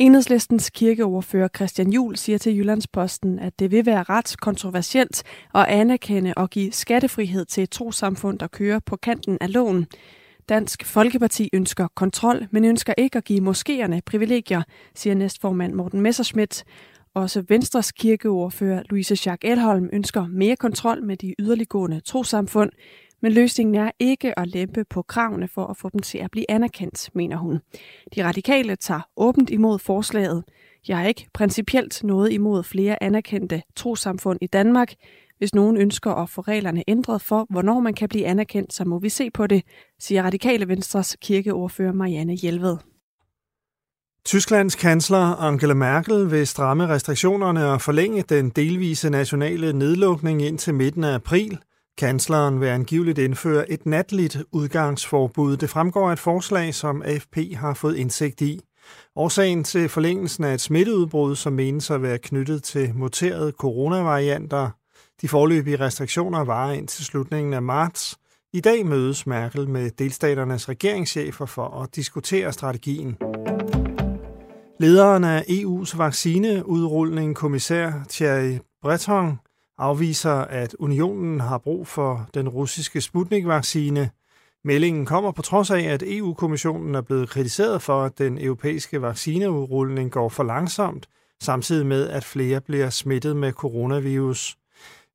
Enhedslistens 0.00 0.70
kirkeoverfører 0.70 1.48
Christian 1.56 1.92
Jul 1.92 2.16
siger 2.16 2.38
til 2.38 2.56
Jyllandsposten, 2.56 3.38
at 3.38 3.58
det 3.58 3.70
vil 3.70 3.86
være 3.86 4.02
ret 4.02 4.36
kontroversielt 4.40 5.22
at 5.54 5.66
anerkende 5.68 6.34
og 6.36 6.50
give 6.50 6.72
skattefrihed 6.72 7.44
til 7.44 7.62
et 7.62 7.70
trosamfund, 7.70 8.38
der 8.38 8.46
kører 8.46 8.78
på 8.86 8.96
kanten 8.96 9.38
af 9.40 9.52
loven. 9.52 9.86
Dansk 10.48 10.84
Folkeparti 10.84 11.48
ønsker 11.52 11.88
kontrol, 11.94 12.46
men 12.50 12.64
ønsker 12.64 12.94
ikke 12.98 13.18
at 13.18 13.24
give 13.24 13.50
moskéerne 13.50 14.00
privilegier, 14.06 14.62
siger 14.94 15.14
næstformand 15.14 15.74
Morten 15.74 16.00
Messerschmidt. 16.00 16.64
Også 17.14 17.44
Venstres 17.48 17.92
kirkeordfører 17.92 18.82
Louise 18.90 19.18
Jacques 19.26 19.52
Elholm 19.52 19.88
ønsker 19.92 20.26
mere 20.26 20.56
kontrol 20.56 21.04
med 21.04 21.16
de 21.16 21.34
yderliggående 21.38 22.00
trosamfund, 22.00 22.70
men 23.22 23.32
løsningen 23.32 23.74
er 23.74 23.90
ikke 23.98 24.38
at 24.38 24.48
lempe 24.48 24.84
på 24.84 25.02
kravene 25.02 25.48
for 25.48 25.66
at 25.66 25.76
få 25.76 25.88
dem 25.88 26.00
til 26.00 26.18
at 26.18 26.30
blive 26.30 26.50
anerkendt, 26.50 27.10
mener 27.14 27.36
hun. 27.36 27.58
De 28.14 28.24
radikale 28.24 28.76
tager 28.76 29.00
åbent 29.16 29.50
imod 29.50 29.78
forslaget. 29.78 30.44
Jeg 30.88 30.98
har 30.98 31.06
ikke 31.06 31.26
principielt 31.34 32.04
noget 32.04 32.32
imod 32.32 32.62
flere 32.62 33.02
anerkendte 33.02 33.62
trosamfund 33.76 34.38
i 34.42 34.46
Danmark. 34.46 34.94
Hvis 35.38 35.54
nogen 35.54 35.76
ønsker 35.76 36.10
at 36.10 36.30
få 36.30 36.40
reglerne 36.40 36.84
ændret 36.88 37.22
for, 37.22 37.46
hvornår 37.50 37.80
man 37.80 37.94
kan 37.94 38.08
blive 38.08 38.26
anerkendt, 38.26 38.72
så 38.72 38.84
må 38.84 38.98
vi 38.98 39.08
se 39.08 39.30
på 39.30 39.46
det, 39.46 39.62
siger 39.98 40.22
Radikale 40.22 40.68
Venstres 40.68 41.16
kirkeordfører 41.22 41.92
Marianne 41.92 42.34
Hjelved. 42.34 42.76
Tysklands 44.24 44.74
kansler 44.74 45.18
Angela 45.18 45.74
Merkel 45.74 46.30
vil 46.30 46.46
stramme 46.46 46.88
restriktionerne 46.88 47.66
og 47.66 47.80
forlænge 47.80 48.22
den 48.22 48.50
delvise 48.50 49.10
nationale 49.10 49.72
nedlukning 49.72 50.42
indtil 50.42 50.74
midten 50.74 51.04
af 51.04 51.14
april– 51.14 51.58
Kansleren 52.00 52.60
vil 52.60 52.66
angiveligt 52.66 53.18
indføre 53.18 53.70
et 53.70 53.86
natligt 53.86 54.38
udgangsforbud. 54.52 55.56
Det 55.56 55.70
fremgår 55.70 56.08
af 56.08 56.12
et 56.12 56.18
forslag, 56.18 56.74
som 56.74 57.02
AFP 57.02 57.36
har 57.54 57.74
fået 57.74 57.96
indsigt 57.96 58.40
i. 58.40 58.60
Årsagen 59.16 59.64
til 59.64 59.88
forlængelsen 59.88 60.44
af 60.44 60.54
et 60.54 60.60
smitteudbrud, 60.60 61.36
som 61.36 61.52
menes 61.52 61.90
at 61.90 62.02
være 62.02 62.18
knyttet 62.18 62.62
til 62.62 62.94
muterede 62.94 63.52
coronavarianter. 63.52 64.70
De 65.22 65.28
forløbige 65.28 65.80
restriktioner 65.80 66.44
varer 66.44 66.72
indtil 66.72 67.04
slutningen 67.04 67.54
af 67.54 67.62
marts. 67.62 68.18
I 68.52 68.60
dag 68.60 68.86
mødes 68.86 69.26
Merkel 69.26 69.68
med 69.68 69.90
delstaternes 69.90 70.68
regeringschefer 70.68 71.46
for 71.46 71.82
at 71.82 71.96
diskutere 71.96 72.52
strategien. 72.52 73.16
Lederen 74.80 75.24
af 75.24 75.40
EU's 75.40 75.98
vaccineudrulning, 75.98 77.36
kommissær 77.36 77.92
Thierry 78.08 78.58
Breton, 78.82 79.38
afviser, 79.80 80.32
at 80.32 80.76
unionen 80.78 81.40
har 81.40 81.58
brug 81.58 81.86
for 81.86 82.28
den 82.34 82.48
russiske 82.48 83.00
Sputnik-vaccine. 83.00 84.10
Meldingen 84.64 85.06
kommer 85.06 85.30
på 85.30 85.42
trods 85.42 85.70
af, 85.70 85.80
at 85.80 86.02
EU-kommissionen 86.06 86.94
er 86.94 87.00
blevet 87.00 87.28
kritiseret 87.28 87.82
for, 87.82 88.02
at 88.02 88.18
den 88.18 88.38
europæiske 88.38 89.02
vaccineudrulning 89.02 90.10
går 90.10 90.28
for 90.28 90.42
langsomt, 90.42 91.08
samtidig 91.42 91.86
med, 91.86 92.08
at 92.08 92.24
flere 92.24 92.60
bliver 92.60 92.90
smittet 92.90 93.36
med 93.36 93.52
coronavirus. 93.52 94.56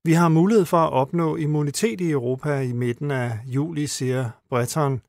Vi 0.03 0.13
har 0.13 0.29
mulighed 0.29 0.65
for 0.65 0.77
at 0.77 0.93
opnå 0.93 1.35
immunitet 1.35 2.01
i 2.01 2.11
Europa 2.11 2.59
i 2.59 2.71
midten 2.71 3.11
af 3.11 3.39
juli, 3.45 3.87
siger 3.87 4.29
Breton. 4.49 5.01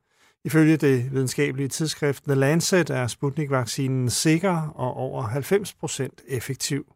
Ifølge 0.44 0.76
det 0.76 1.12
videnskabelige 1.12 1.68
tidsskrift 1.68 2.24
The 2.24 2.34
Lancet 2.34 2.90
er 2.90 3.06
Sputnik-vaccinen 3.06 4.10
sikker 4.10 4.72
og 4.74 4.96
over 4.96 5.22
90% 5.22 6.08
effektiv. 6.28 6.86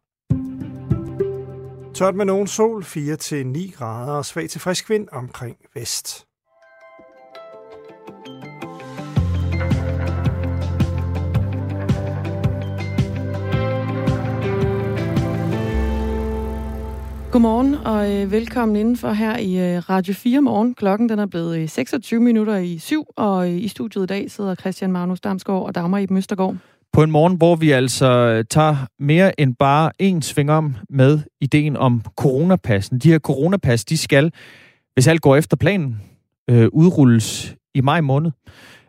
Tørt 1.93 2.15
med 2.15 2.25
nogen 2.25 2.47
sol, 2.47 2.83
4-9 2.83 3.77
grader 3.77 4.13
og 4.13 4.25
svag 4.25 4.49
til 4.49 4.61
frisk 4.61 4.89
vind 4.89 5.07
omkring 5.11 5.57
vest. 5.73 6.25
Godmorgen 17.31 17.73
og 17.73 18.11
øh, 18.13 18.31
velkommen 18.31 18.75
indenfor 18.75 19.11
her 19.11 19.37
i 19.37 19.75
øh, 19.75 19.89
Radio 19.89 20.13
4 20.13 20.41
morgen. 20.41 20.75
Klokken 20.75 21.09
den 21.09 21.19
er 21.19 21.25
blevet 21.25 21.57
øh, 21.57 21.69
26 21.69 22.21
minutter 22.21 22.57
i 22.57 22.77
syv, 22.77 23.05
og 23.15 23.49
øh, 23.49 23.55
i 23.55 23.67
studiet 23.67 24.03
i 24.03 24.07
dag 24.07 24.31
sidder 24.31 24.55
Christian 24.55 24.91
Magnus 24.91 25.21
Damsgaard 25.21 25.65
og 25.65 25.75
Dagmar 25.75 25.97
i 25.97 26.07
Møstergaard. 26.09 26.55
På 26.93 27.03
en 27.03 27.11
morgen, 27.11 27.35
hvor 27.35 27.55
vi 27.55 27.71
altså 27.71 28.05
øh, 28.05 28.45
tager 28.49 28.75
mere 28.99 29.39
end 29.39 29.55
bare 29.55 29.91
en 29.99 30.21
sving 30.21 30.51
om 30.51 30.75
med 30.89 31.19
ideen 31.41 31.77
om 31.77 32.01
coronapassen. 32.17 32.99
De 32.99 33.11
her 33.11 33.19
coronapas, 33.19 33.85
de 33.85 33.97
skal, 33.97 34.31
hvis 34.93 35.07
alt 35.07 35.21
går 35.21 35.35
efter 35.35 35.57
planen, 35.57 36.01
øh, 36.49 36.67
udrulles 36.73 37.55
i 37.75 37.81
maj 37.81 38.01
måned. 38.01 38.31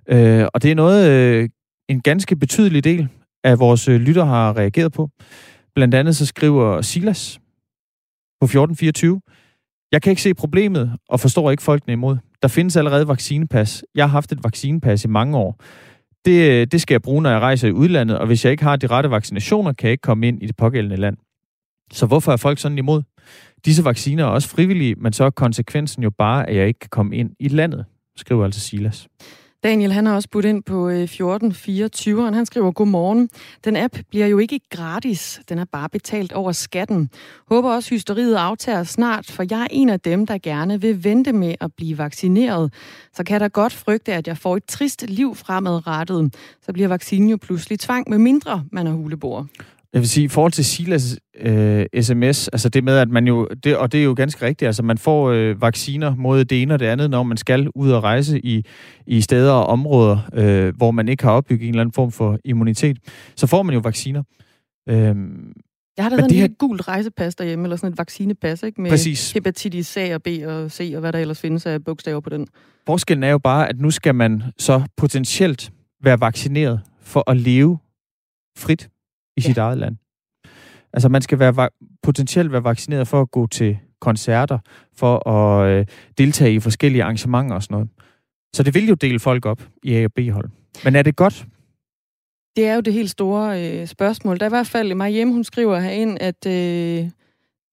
Øh, 0.09 0.47
og 0.55 0.63
det 0.63 0.71
er 0.71 0.75
noget, 0.75 1.11
øh, 1.11 1.49
en 1.89 2.01
ganske 2.01 2.37
betydelig 2.37 2.85
del 2.85 3.09
af 3.45 3.59
vores 3.59 3.89
øh, 3.89 4.01
lytter 4.01 4.25
har 4.25 4.57
reageret 4.57 4.93
på. 4.93 5.11
Blandt 5.75 5.95
andet 5.95 6.17
så 6.17 6.27
skriver 6.27 6.83
Silas 6.83 7.41
på 8.41 8.45
1424, 8.45 9.21
jeg 9.93 10.03
kan 10.03 10.11
ikke 10.11 10.23
se 10.23 10.35
problemet 10.35 10.93
og 11.09 11.21
forstår 11.21 11.51
ikke 11.51 11.63
folkene 11.63 11.93
imod. 11.93 12.17
Der 12.43 12.49
findes 12.49 12.77
allerede 12.77 13.09
vaccinepas. 13.09 13.85
Jeg 13.95 14.05
har 14.05 14.11
haft 14.11 14.33
et 14.33 14.45
vaccinepas 14.45 15.05
i 15.05 15.09
mange 15.09 15.37
år. 15.39 15.61
Det, 16.25 16.51
øh, 16.51 16.67
det 16.67 16.81
skal 16.81 16.95
jeg 16.95 17.03
bruge, 17.03 17.23
når 17.23 17.31
jeg 17.31 17.41
rejser 17.41 17.69
i 17.69 17.73
udlandet, 17.73 18.19
og 18.19 18.27
hvis 18.27 18.45
jeg 18.45 18.51
ikke 18.51 18.63
har 18.63 18.77
de 18.77 18.87
rette 18.87 19.11
vaccinationer, 19.11 19.73
kan 19.73 19.87
jeg 19.87 19.93
ikke 19.93 20.03
komme 20.03 20.29
ind 20.29 20.43
i 20.43 20.47
det 20.47 20.57
pågældende 20.57 20.97
land. 20.97 21.17
Så 21.93 22.07
hvorfor 22.07 22.33
er 22.33 22.37
folk 22.37 22.59
sådan 22.59 22.79
imod? 22.79 23.03
Disse 23.65 23.85
vacciner 23.85 24.25
er 24.25 24.29
også 24.29 24.49
frivillige, 24.49 24.95
men 24.95 25.13
så 25.13 25.25
er 25.25 25.31
konsekvensen 25.31 26.03
jo 26.03 26.11
bare, 26.11 26.49
at 26.49 26.57
jeg 26.57 26.67
ikke 26.67 26.81
kan 26.81 26.91
komme 26.91 27.17
ind 27.17 27.31
i 27.41 27.49
landet, 27.49 27.85
skriver 28.17 28.45
altså 28.45 28.61
Silas. 28.61 29.09
Daniel, 29.65 29.93
han 29.93 30.07
har 30.07 30.15
også 30.15 30.29
budt 30.29 30.45
ind 30.45 30.63
på 30.63 30.89
øh, 30.89 31.03
1424, 31.03 32.35
han 32.35 32.47
skriver, 32.47 32.73
Godmorgen. 32.73 33.29
Den 33.65 33.77
app 33.77 33.99
bliver 34.11 34.27
jo 34.27 34.39
ikke 34.39 34.61
gratis, 34.71 35.41
den 35.49 35.59
er 35.59 35.65
bare 35.65 35.89
betalt 35.89 36.33
over 36.33 36.53
skatten. 36.53 37.11
Håber 37.49 37.75
også, 37.75 37.91
hysteriet 37.91 38.35
aftager 38.35 38.85
snart, 38.85 39.27
for 39.31 39.45
jeg 39.51 39.63
er 39.63 39.67
en 39.71 39.89
af 39.89 40.01
dem, 40.01 40.27
der 40.27 40.39
gerne 40.39 40.81
vil 40.81 41.05
vente 41.05 41.33
med 41.33 41.55
at 41.61 41.71
blive 41.77 41.99
vaccineret. 41.99 42.73
Så 43.13 43.25
kan 43.25 43.41
der 43.41 43.49
godt 43.49 43.73
frygte, 43.73 44.13
at 44.13 44.29
jeg 44.29 44.39
får 44.39 44.57
et 44.57 44.65
trist 44.65 45.05
liv 45.09 45.35
fremadrettet. 45.35 46.35
Så 46.63 46.73
bliver 46.73 46.89
vaccinen 46.89 47.31
jo 47.31 47.37
pludselig 47.37 47.81
tvang, 47.81 48.11
med 48.11 48.19
mindre 48.19 48.65
man 48.73 48.87
er 48.87 48.93
hulebor. 48.93 49.49
Jeg 49.93 50.01
vil 50.01 50.09
sige, 50.09 50.25
i 50.25 50.29
forhold 50.29 50.53
til 50.53 50.65
Silas 50.65 51.19
øh, 51.41 51.87
sms, 52.01 52.49
altså 52.49 52.69
det 52.69 52.85
med, 52.85 52.99
at 52.99 53.09
man 53.09 53.27
jo, 53.27 53.49
det, 53.65 53.77
og 53.77 53.93
det 53.93 54.01
er 54.01 54.05
jo 54.05 54.15
ganske 54.17 54.47
rigtigt, 54.47 54.67
altså 54.67 54.83
man 54.83 54.99
får 54.99 55.31
øh, 55.31 55.61
vacciner 55.61 56.15
mod 56.15 56.45
det 56.45 56.63
ene 56.63 56.75
og 56.75 56.81
det 56.81 56.87
andet, 56.87 57.11
når 57.11 57.23
man 57.23 57.37
skal 57.37 57.69
ud 57.75 57.91
og 57.91 58.03
rejse 58.03 58.41
i, 58.47 58.65
i 59.07 59.21
steder 59.21 59.53
og 59.53 59.67
områder, 59.67 60.19
øh, 60.35 60.77
hvor 60.77 60.91
man 60.91 61.09
ikke 61.09 61.25
har 61.25 61.31
opbygget 61.31 61.63
en 61.63 61.69
eller 61.69 61.81
anden 61.81 61.93
form 61.93 62.13
for 62.13 62.39
immunitet, 62.45 62.99
så 63.37 63.47
får 63.47 63.63
man 63.63 63.75
jo 63.75 63.81
vacciner. 63.81 64.23
Øh, 64.89 65.17
jeg 65.97 66.05
har 66.05 66.11
da 66.11 66.17
sådan 66.17 66.31
et 66.31 66.37
her... 66.37 66.49
gult 66.49 66.89
rejsepas 66.89 67.35
derhjemme, 67.35 67.65
eller 67.65 67.77
sådan 67.77 67.93
et 67.93 67.99
vaccinepas, 67.99 68.63
ikke? 68.63 68.81
Med 68.81 68.91
Præcis. 68.91 69.33
hepatitis 69.33 69.97
A 69.97 70.15
og 70.15 70.23
B 70.23 70.29
og 70.47 70.71
C, 70.71 70.93
og 70.95 71.01
hvad 71.01 71.13
der 71.13 71.19
ellers 71.19 71.41
findes 71.41 71.67
af 71.67 71.85
bogstaver 71.85 72.21
på 72.21 72.31
den. 72.31 72.47
Forskellen 72.87 73.23
er 73.23 73.31
jo 73.31 73.39
bare, 73.39 73.69
at 73.69 73.81
nu 73.81 73.91
skal 73.91 74.15
man 74.15 74.43
så 74.59 74.83
potentielt 74.97 75.73
være 76.03 76.21
vaccineret 76.21 76.81
for 77.01 77.31
at 77.31 77.37
leve 77.37 77.79
frit 78.59 78.89
i 79.37 79.41
ja. 79.41 79.49
sit 79.49 79.59
eget 79.59 79.79
land. 79.79 79.97
Altså 80.93 81.09
man 81.09 81.23
skal 81.23 81.39
være 81.39 81.69
potentielt 82.03 82.53
være 82.53 82.65
vaccineret 82.65 83.09
for 83.09 83.21
at 83.21 83.31
gå 83.31 83.47
til 83.47 83.79
koncerter, 84.01 84.59
for 84.97 85.29
at 85.29 85.71
øh, 85.71 85.87
deltage 86.19 86.55
i 86.55 86.61
forskellige 86.61 87.03
arrangementer 87.03 87.55
og 87.55 87.63
sådan 87.63 87.75
noget. 87.75 87.89
Så 88.55 88.63
det 88.63 88.75
vil 88.75 88.89
jo 88.89 88.95
dele 88.95 89.19
folk 89.19 89.47
op 89.47 89.63
i 89.83 89.95
A- 89.95 90.05
og 90.05 90.13
B-hold. 90.13 90.51
Men 90.85 90.97
er 90.97 91.03
det 91.03 91.17
godt? 91.17 91.47
Det 92.57 92.67
er 92.67 92.75
jo 92.75 92.81
det 92.81 92.93
helt 92.93 93.11
store 93.11 93.81
øh, 93.81 93.87
spørgsmål. 93.87 94.39
Der 94.39 94.47
er 94.47 94.49
i 94.49 94.57
hvert 94.57 94.67
fald 94.67 95.11
hjemme, 95.11 95.33
hun 95.33 95.45
skriver 95.45 95.81
herind, 95.81 96.19
at 96.21 96.47
øh, 96.47 97.11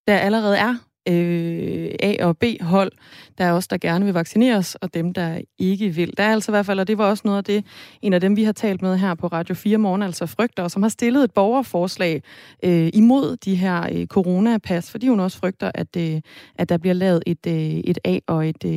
der 0.07 0.17
allerede 0.17 0.57
er 0.57 0.75
øh, 1.09 1.89
A- 1.99 2.25
og 2.25 2.37
B-hold. 2.37 2.91
Der 3.37 3.45
er 3.45 3.51
også 3.51 3.67
der 3.71 3.77
gerne 3.77 4.05
vil 4.05 4.13
vaccineres, 4.13 4.75
og 4.75 4.93
dem, 4.93 5.13
der 5.13 5.41
ikke 5.57 5.89
vil. 5.89 6.13
Der 6.17 6.23
er 6.23 6.31
altså 6.31 6.51
i 6.51 6.53
hvert 6.53 6.65
fald, 6.65 6.79
og 6.79 6.87
det 6.87 6.97
var 6.97 7.05
også 7.05 7.21
noget 7.25 7.37
af 7.37 7.43
det, 7.43 7.65
en 8.01 8.13
af 8.13 8.21
dem, 8.21 8.35
vi 8.35 8.43
har 8.43 8.51
talt 8.51 8.81
med 8.81 8.97
her 8.97 9.15
på 9.15 9.27
Radio 9.27 9.55
4 9.55 9.77
Morgen, 9.77 10.01
altså 10.01 10.25
frygter, 10.25 10.67
som 10.67 10.81
har 10.81 10.89
stillet 10.89 11.23
et 11.23 11.31
borgerforslag 11.31 12.21
øh, 12.63 12.89
imod 12.93 13.37
de 13.37 13.55
her 13.55 13.87
øh, 13.91 14.05
coronapas, 14.05 14.91
fordi 14.91 15.07
hun 15.07 15.19
også 15.19 15.37
frygter, 15.37 15.71
at, 15.75 15.95
øh, 15.97 16.21
at 16.55 16.69
der 16.69 16.77
bliver 16.77 16.93
lavet 16.93 17.23
et, 17.27 17.47
øh, 17.47 17.53
et 17.53 17.99
A- 18.05 18.19
og 18.27 18.49
et, 18.49 18.65
øh, 18.65 18.71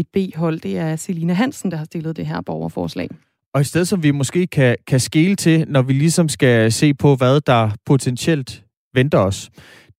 et 0.00 0.06
B-hold. 0.12 0.60
Det 0.60 0.78
er 0.78 0.96
Selina 0.96 1.32
Hansen, 1.32 1.70
der 1.70 1.76
har 1.76 1.84
stillet 1.84 2.16
det 2.16 2.26
her 2.26 2.40
borgerforslag. 2.40 3.08
Og 3.54 3.60
i 3.60 3.64
stedet, 3.64 3.88
som 3.88 4.02
vi 4.02 4.10
måske 4.10 4.46
kan, 4.46 4.76
kan 4.86 5.00
skele 5.00 5.36
til, 5.36 5.64
når 5.68 5.82
vi 5.82 5.92
ligesom 5.92 6.28
skal 6.28 6.72
se 6.72 6.94
på, 6.94 7.16
hvad 7.16 7.40
der 7.40 7.70
potentielt 7.86 8.64
venter 8.94 9.18
os, 9.18 9.50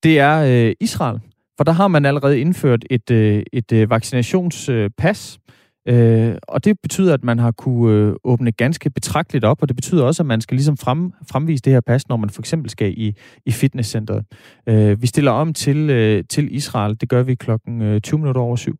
det 0.03 0.19
er 0.19 0.67
øh, 0.67 0.73
Israel. 0.79 1.19
For 1.59 1.63
der 1.63 1.71
har 1.71 1.87
man 1.87 2.05
allerede 2.05 2.39
indført 2.39 2.85
et, 2.89 3.11
øh, 3.11 3.43
et 3.53 3.71
øh, 3.71 3.89
vaccinationspas, 3.89 5.39
øh, 5.87 6.35
og 6.47 6.65
det 6.65 6.79
betyder, 6.81 7.13
at 7.13 7.23
man 7.23 7.39
har 7.39 7.51
kunne 7.51 7.93
øh, 7.93 8.13
åbne 8.23 8.51
ganske 8.51 8.89
betragteligt 8.89 9.45
op, 9.45 9.61
og 9.61 9.67
det 9.67 9.75
betyder 9.75 10.03
også, 10.03 10.23
at 10.23 10.27
man 10.27 10.41
skal 10.41 10.55
ligesom 10.55 10.77
frem, 10.77 11.11
fremvise 11.29 11.61
det 11.61 11.73
her 11.73 11.81
pas, 11.81 12.09
når 12.09 12.17
man 12.17 12.29
for 12.29 12.41
eksempel 12.41 12.69
skal 12.69 12.93
i, 12.97 13.15
i 13.45 13.51
fitnesscenteret. 13.51 14.25
Øh, 14.69 15.01
vi 15.01 15.07
stiller 15.07 15.31
om 15.31 15.53
til, 15.53 15.89
øh, 15.89 16.23
til 16.29 16.55
Israel. 16.55 17.01
Det 17.01 17.09
gør 17.09 17.23
vi 17.23 17.35
klokken 17.35 18.01
20 18.01 18.19
minutter 18.19 18.41
over 18.41 18.55
syv. 18.55 18.75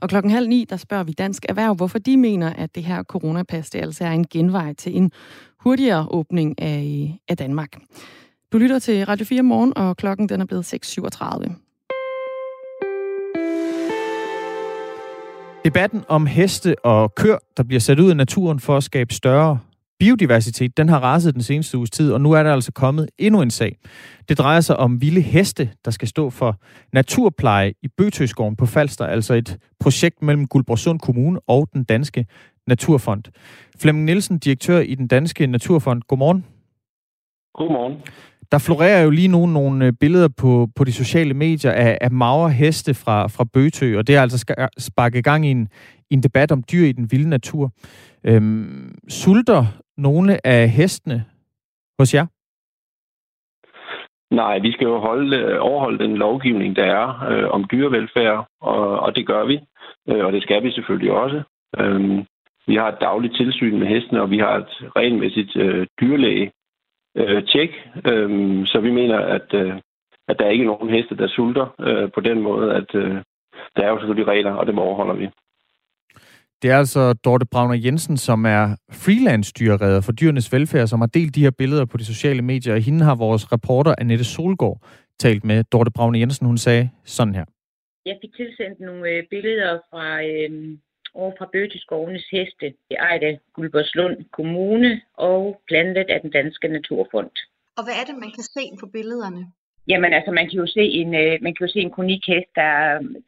Og 0.00 0.08
klokken 0.08 0.30
halv 0.30 0.48
ni, 0.48 0.66
der 0.70 0.76
spørger 0.76 1.04
vi 1.04 1.12
Dansk 1.12 1.46
Erhverv, 1.48 1.74
hvorfor 1.74 1.98
de 1.98 2.16
mener, 2.16 2.52
at 2.52 2.74
det 2.74 2.84
her 2.84 3.02
coronapas, 3.02 3.70
det 3.70 3.78
altså 3.78 4.04
er 4.04 4.10
en 4.10 4.26
genvej 4.26 4.72
til 4.72 4.96
en 4.96 5.10
hurtigere 5.60 6.06
åbning 6.10 6.62
af, 6.62 7.18
af 7.28 7.36
Danmark. 7.36 7.76
Du 8.52 8.58
lytter 8.58 8.78
til 8.78 9.06
Radio 9.06 9.26
4 9.26 9.42
morgen, 9.42 9.72
og 9.76 9.96
klokken 9.96 10.28
den 10.28 10.40
er 10.40 10.44
blevet 10.44 10.74
6.37. 10.74 11.71
Debatten 15.64 16.04
om 16.08 16.26
heste 16.26 16.84
og 16.84 17.14
kør, 17.14 17.38
der 17.56 17.62
bliver 17.62 17.80
sat 17.80 18.00
ud 18.00 18.12
i 18.12 18.14
naturen 18.14 18.60
for 18.60 18.76
at 18.76 18.82
skabe 18.82 19.14
større 19.14 19.58
biodiversitet, 19.98 20.76
den 20.76 20.88
har 20.88 20.98
raset 20.98 21.34
den 21.34 21.42
seneste 21.42 21.78
uges 21.78 21.90
tid, 21.90 22.12
og 22.12 22.20
nu 22.20 22.32
er 22.32 22.42
der 22.42 22.52
altså 22.52 22.72
kommet 22.72 23.08
endnu 23.18 23.42
en 23.42 23.50
sag. 23.50 23.76
Det 24.28 24.38
drejer 24.38 24.60
sig 24.60 24.76
om 24.76 25.00
vilde 25.00 25.20
heste, 25.20 25.70
der 25.84 25.90
skal 25.90 26.08
stå 26.08 26.30
for 26.30 26.60
naturpleje 26.92 27.72
i 27.82 27.88
Bøtøskoven 27.88 28.56
på 28.56 28.66
Falster, 28.66 29.06
altså 29.06 29.34
et 29.34 29.58
projekt 29.80 30.22
mellem 30.22 30.46
Guldborgsund 30.46 31.00
Kommune 31.00 31.40
og 31.46 31.68
den 31.72 31.84
danske 31.84 32.26
Naturfond. 32.66 33.22
Flemming 33.80 34.04
Nielsen, 34.04 34.38
direktør 34.38 34.78
i 34.78 34.94
den 34.94 35.06
danske 35.06 35.46
Naturfond. 35.46 36.02
Godmorgen. 36.08 36.46
Godmorgen. 37.54 37.96
Der 38.52 38.58
florerer 38.58 39.02
jo 39.04 39.10
lige 39.10 39.28
nu 39.28 39.46
nogle 39.46 39.86
øh, 39.86 39.92
billeder 40.00 40.28
på, 40.40 40.68
på 40.76 40.84
de 40.84 40.92
sociale 40.92 41.34
medier 41.34 41.72
af, 41.72 41.98
af 42.00 42.10
magre 42.10 42.50
heste 42.50 42.94
fra, 42.94 43.26
fra 43.26 43.44
Bøtø, 43.54 43.98
og 43.98 44.06
det 44.06 44.14
har 44.14 44.22
altså 44.22 44.68
sparket 44.78 45.24
gang 45.24 45.46
i 45.46 45.50
en, 45.50 45.68
en 46.10 46.22
debat 46.22 46.52
om 46.52 46.62
dyr 46.72 46.84
i 46.86 46.92
den 46.92 47.08
vilde 47.12 47.28
natur. 47.28 47.70
Øhm, 48.24 48.94
sulter 49.08 49.62
nogle 49.96 50.46
af 50.46 50.68
hestene 50.68 51.24
hos 51.98 52.14
jer? 52.14 52.26
Nej, 54.30 54.58
vi 54.58 54.72
skal 54.72 54.84
jo 54.84 54.98
holde, 54.98 55.36
øh, 55.36 55.56
overholde 55.60 56.04
den 56.04 56.16
lovgivning, 56.16 56.76
der 56.76 56.84
er 56.84 57.06
øh, 57.30 57.48
om 57.50 57.64
dyrevelfærd, 57.72 58.46
og, 58.60 59.00
og 59.00 59.16
det 59.16 59.26
gør 59.26 59.44
vi, 59.44 59.60
øh, 60.08 60.24
og 60.26 60.32
det 60.32 60.42
skal 60.42 60.62
vi 60.62 60.70
selvfølgelig 60.72 61.12
også. 61.12 61.42
Øhm, 61.78 62.18
vi 62.66 62.74
har 62.74 62.88
et 62.88 63.00
dagligt 63.00 63.36
tilsyn 63.36 63.78
med 63.78 63.86
hestene, 63.86 64.22
og 64.22 64.30
vi 64.30 64.38
har 64.38 64.54
et 64.56 64.72
regelmæssigt 64.96 65.56
øh, 65.56 65.86
dyrlæge 66.00 66.52
øh, 67.16 67.42
tjek. 67.46 67.70
Øh, 68.06 68.30
så 68.66 68.80
vi 68.80 68.90
mener, 68.90 69.18
at, 69.18 69.54
øh, 69.54 69.74
at 70.28 70.36
der 70.38 70.44
er 70.44 70.50
ikke 70.50 70.64
nogen 70.64 70.90
heste, 70.90 71.16
der 71.16 71.28
sulter 71.28 71.66
øh, 71.80 72.10
på 72.14 72.20
den 72.20 72.40
måde, 72.40 72.74
at 72.74 72.94
øh, 72.94 73.16
der 73.76 73.82
er 73.82 73.90
jo 73.90 73.98
selvfølgelig 73.98 74.28
regler, 74.28 74.52
og 74.52 74.66
dem 74.66 74.78
overholder 74.78 75.14
vi. 75.14 75.28
Det 76.62 76.70
er 76.70 76.78
altså 76.78 77.12
Dorte 77.12 77.46
Brauner 77.52 77.78
Jensen, 77.84 78.16
som 78.16 78.44
er 78.44 78.76
freelance-dyrredder 78.92 80.00
for 80.00 80.12
dyrenes 80.12 80.52
velfærd, 80.52 80.86
som 80.86 81.00
har 81.00 81.06
delt 81.06 81.34
de 81.34 81.44
her 81.46 81.50
billeder 81.58 81.84
på 81.84 81.96
de 81.96 82.04
sociale 82.04 82.42
medier. 82.42 82.74
Og 82.74 82.80
hende 82.80 83.04
har 83.04 83.14
vores 83.14 83.52
reporter 83.52 83.94
Annette 83.98 84.24
Solgaard 84.24 84.78
talt 85.18 85.44
med. 85.44 85.64
Dorte 85.64 85.90
Brauner 85.90 86.18
Jensen, 86.18 86.46
hun 86.46 86.58
sagde 86.58 86.90
sådan 87.04 87.34
her. 87.34 87.44
Jeg 88.06 88.16
fik 88.22 88.34
tilsendt 88.36 88.80
nogle 88.80 89.08
øh, 89.08 89.22
billeder 89.30 89.78
fra 89.90 90.06
øh, 90.30 90.50
over 91.14 91.32
fra 91.38 91.48
Bøteskovenes 91.52 92.26
heste, 92.32 92.66
det 92.88 92.96
ejede 92.98 93.38
Guldborgslund 93.54 94.16
Kommune 94.32 95.00
og 95.14 95.62
plantet 95.68 96.06
af 96.10 96.20
den 96.20 96.30
Danske 96.30 96.68
Naturfond. 96.68 97.30
Og 97.76 97.84
hvad 97.84 97.94
er 98.00 98.04
det, 98.08 98.16
man 98.24 98.32
kan 98.36 98.42
se 98.42 98.64
på 98.80 98.86
billederne? 98.86 99.42
Jamen 99.88 100.12
altså, 100.12 100.30
man 100.30 100.48
kan 100.48 100.58
jo 100.58 100.66
se 100.66 100.80
en, 101.00 101.14
øh, 101.14 101.38
man 101.42 101.54
kan 101.54 101.66
jo 101.66 101.72
se 101.72 101.80
en 101.80 101.90
kronikhest, 101.90 102.50
der, 102.54 102.74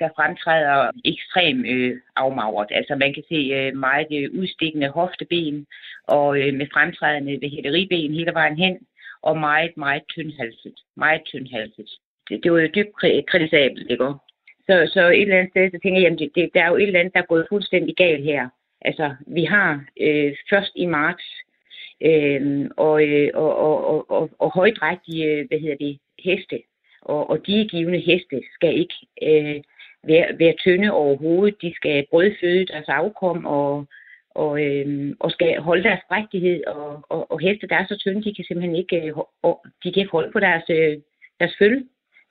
der 0.00 0.08
fremtræder 0.16 0.90
ekstremt 1.04 1.66
øh, 1.66 1.96
afmagret. 2.16 2.68
Altså 2.70 2.94
man 2.94 3.14
kan 3.14 3.24
se 3.28 3.40
øh, 3.58 3.76
meget 3.76 4.06
øh, 4.18 4.30
udstikkende 4.40 4.88
hofteben 4.88 5.66
og 6.08 6.38
øh, 6.40 6.54
med 6.54 6.66
fremtrædende 6.72 7.38
ved 7.40 7.50
hele 7.50 8.34
vejen 8.34 8.58
hen 8.58 8.78
og 9.22 9.38
meget, 9.38 9.76
meget 9.76 10.02
tyndhalset. 10.08 10.74
Meget 10.96 11.22
tyndhalset. 11.24 11.90
Det, 12.28 12.44
det 12.44 12.52
var 12.52 12.60
jo 12.60 12.68
dybt 12.74 12.96
kritisabelt, 13.30 13.98
går. 13.98 14.23
Så, 14.66 14.90
så 14.94 15.08
et 15.08 15.22
eller 15.22 15.38
andet 15.38 15.52
sted, 15.52 15.70
så 15.70 15.78
tænker 15.82 16.00
jeg, 16.00 16.04
jamen, 16.04 16.18
det, 16.18 16.30
det, 16.34 16.50
der 16.54 16.62
er 16.62 16.68
jo 16.68 16.76
et 16.76 16.82
eller 16.82 17.00
andet, 17.00 17.14
der 17.14 17.20
er 17.20 17.32
gået 17.32 17.46
fuldstændig 17.48 17.96
galt 17.96 18.24
her. 18.24 18.48
Altså, 18.80 19.14
vi 19.26 19.44
har 19.44 19.84
øh, 20.00 20.34
først 20.50 20.72
i 20.76 20.86
marts 20.86 21.24
øh, 22.00 22.70
og, 22.76 23.04
øh, 23.08 23.30
og, 23.34 23.56
og, 23.56 23.88
og, 23.88 24.10
og, 24.10 24.30
og 24.38 24.54
højdrægtige, 24.54 25.46
hvad 25.48 25.58
hedder 25.58 25.76
det, 25.76 25.98
heste. 26.24 26.62
Og, 27.02 27.30
og 27.30 27.46
de 27.46 27.68
givende 27.70 27.98
heste 27.98 28.42
skal 28.54 28.78
ikke 28.78 28.94
øh, 29.22 29.60
være, 30.06 30.38
være 30.38 30.54
tynde 30.58 30.92
overhovedet. 30.92 31.62
De 31.62 31.72
skal 31.74 32.06
brødføde 32.10 32.66
deres 32.66 32.88
afkom 32.88 33.46
og, 33.46 33.86
og, 34.30 34.62
øh, 34.64 35.14
og 35.20 35.30
skal 35.30 35.60
holde 35.60 35.82
deres 35.82 36.00
drægtighed. 36.08 36.64
Og, 36.66 37.04
og, 37.08 37.32
og 37.32 37.40
heste, 37.40 37.66
der 37.66 37.76
er 37.76 37.86
så 37.86 37.96
tynde, 37.98 38.24
de 38.24 38.34
kan 38.34 38.44
simpelthen 38.44 38.76
ikke, 38.76 38.96
øh, 38.96 39.14
de 39.84 39.92
kan 39.92 40.00
ikke 40.00 40.12
holde 40.12 40.32
på 40.32 40.40
deres, 40.40 40.64
øh, 40.70 40.98
deres 41.40 41.54
følge. 41.58 41.84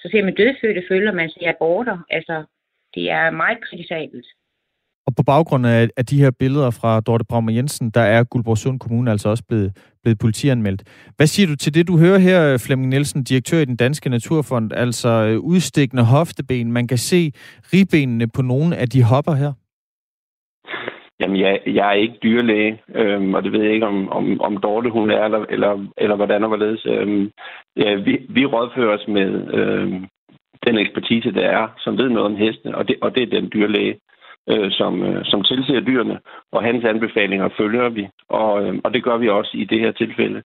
Så 0.04 0.10
ser 0.12 0.24
man 0.24 0.36
dødfødte 0.36 0.84
følger, 0.89 1.12
man 1.12 1.30
ser 1.30 1.49
aborter. 1.49 1.97
Altså, 2.10 2.45
det 2.95 3.12
er 3.12 3.32
meget 3.32 3.58
kritisabelt. 3.68 4.26
Og 5.08 5.16
på 5.16 5.24
baggrund 5.24 5.68
af, 5.68 5.89
af 5.97 6.06
de 6.06 6.22
her 6.22 6.32
billeder 6.32 6.72
fra 6.72 7.01
Dorte 7.01 7.26
Braumer 7.26 7.51
Jensen, 7.51 7.89
der 7.89 8.01
er 8.01 8.24
Guldborgsund 8.24 8.80
Kommune 8.80 9.12
altså 9.12 9.30
også 9.30 9.43
blevet, 9.47 9.78
blevet 10.04 10.20
politianmeldt. 10.20 10.84
Hvad 11.16 11.28
siger 11.28 11.47
du 11.47 11.56
til 11.56 11.74
det, 11.74 11.88
du 11.88 11.97
hører 11.97 12.18
her, 12.18 12.58
Flemming 12.58 12.89
Nielsen, 12.89 13.24
direktør 13.24 13.60
i 13.60 13.66
den 13.66 13.76
Danske 13.76 14.10
Naturfond, 14.10 14.74
altså 14.74 15.10
øh, 15.10 15.39
udstikkende 15.39 16.04
hofteben? 16.04 16.72
Man 16.72 16.88
kan 16.88 16.97
se 16.97 17.32
ribbenene 17.74 18.28
på 18.28 18.41
nogle 18.41 18.78
af 18.78 18.89
de 18.89 19.04
hopper 19.04 19.34
her. 19.34 19.54
Jamen, 21.24 21.39
jeg, 21.39 21.59
jeg 21.65 21.88
er 21.89 21.93
ikke 21.93 22.19
dyrlæge, 22.24 22.82
øhm, 22.95 23.34
og 23.34 23.43
det 23.43 23.51
ved 23.51 23.61
jeg 23.63 23.74
ikke, 23.74 23.86
om, 23.88 24.09
om, 24.09 24.41
om 24.41 24.57
Dorte 24.57 24.89
hun 24.89 25.11
er, 25.11 25.26
eller, 25.26 25.45
eller, 25.49 25.86
eller 25.97 26.15
hvordan 26.15 26.43
og 26.43 26.47
hvorledes. 26.47 26.86
Øhm, 26.86 27.32
ja, 27.78 27.95
vi, 27.95 28.26
vi 28.30 28.45
rådfører 28.45 28.97
os 28.97 29.07
med 29.07 29.53
øhm, 29.53 30.05
den 30.65 30.78
ekspertise, 30.78 31.32
der 31.32 31.47
er, 31.47 31.67
som 31.78 31.97
ved 31.97 32.09
noget 32.09 32.26
om 32.26 32.36
hestene, 32.36 32.78
og 32.78 32.88
det, 32.88 32.95
og 33.01 33.15
det 33.15 33.24
er 33.24 33.41
den 33.41 33.49
dyrlæge, 33.53 33.99
øh, 34.49 34.71
som, 34.71 35.03
øh, 35.03 35.26
som 35.26 35.43
tilser 35.43 35.80
dyrene, 35.80 36.19
og 36.51 36.63
hans 36.63 36.86
anbefalinger 36.86 37.49
følger 37.57 37.89
vi, 37.89 38.07
og, 38.30 38.63
øh, 38.63 38.80
og 38.84 38.93
det 38.93 39.03
gør 39.03 39.17
vi 39.17 39.30
også 39.30 39.51
i 39.57 39.63
det 39.65 39.80
her 39.80 39.91
tilfælde. 39.91 40.43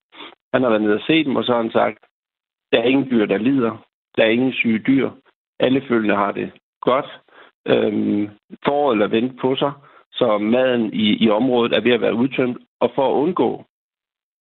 Han 0.52 0.62
har 0.62 0.68
været 0.68 0.82
nede 0.82 0.94
og 0.94 1.04
set 1.06 1.26
dem, 1.26 1.36
og 1.36 1.44
så 1.44 1.52
har 1.52 1.62
han 1.62 1.72
sagt, 1.72 1.98
der 2.72 2.78
er 2.78 2.84
ingen 2.84 3.10
dyr, 3.10 3.26
der 3.26 3.38
lider, 3.38 3.84
der 4.16 4.24
er 4.24 4.28
ingen 4.28 4.52
syge 4.52 4.78
dyr, 4.78 5.10
alle 5.60 5.82
følgende 5.88 6.16
har 6.16 6.32
det 6.32 6.50
godt, 6.80 7.06
øhm, 7.66 8.28
foråret 8.64 8.94
eller 8.94 9.06
vente 9.06 9.36
på 9.40 9.56
sig, 9.56 9.72
så 10.18 10.38
maden 10.38 10.94
i, 10.94 11.24
i 11.24 11.30
området 11.30 11.72
er 11.76 11.80
ved 11.80 11.92
at 11.92 12.00
være 12.00 12.14
udtømt, 12.14 12.58
og 12.80 12.92
for 12.94 13.08
at 13.10 13.20
undgå, 13.22 13.64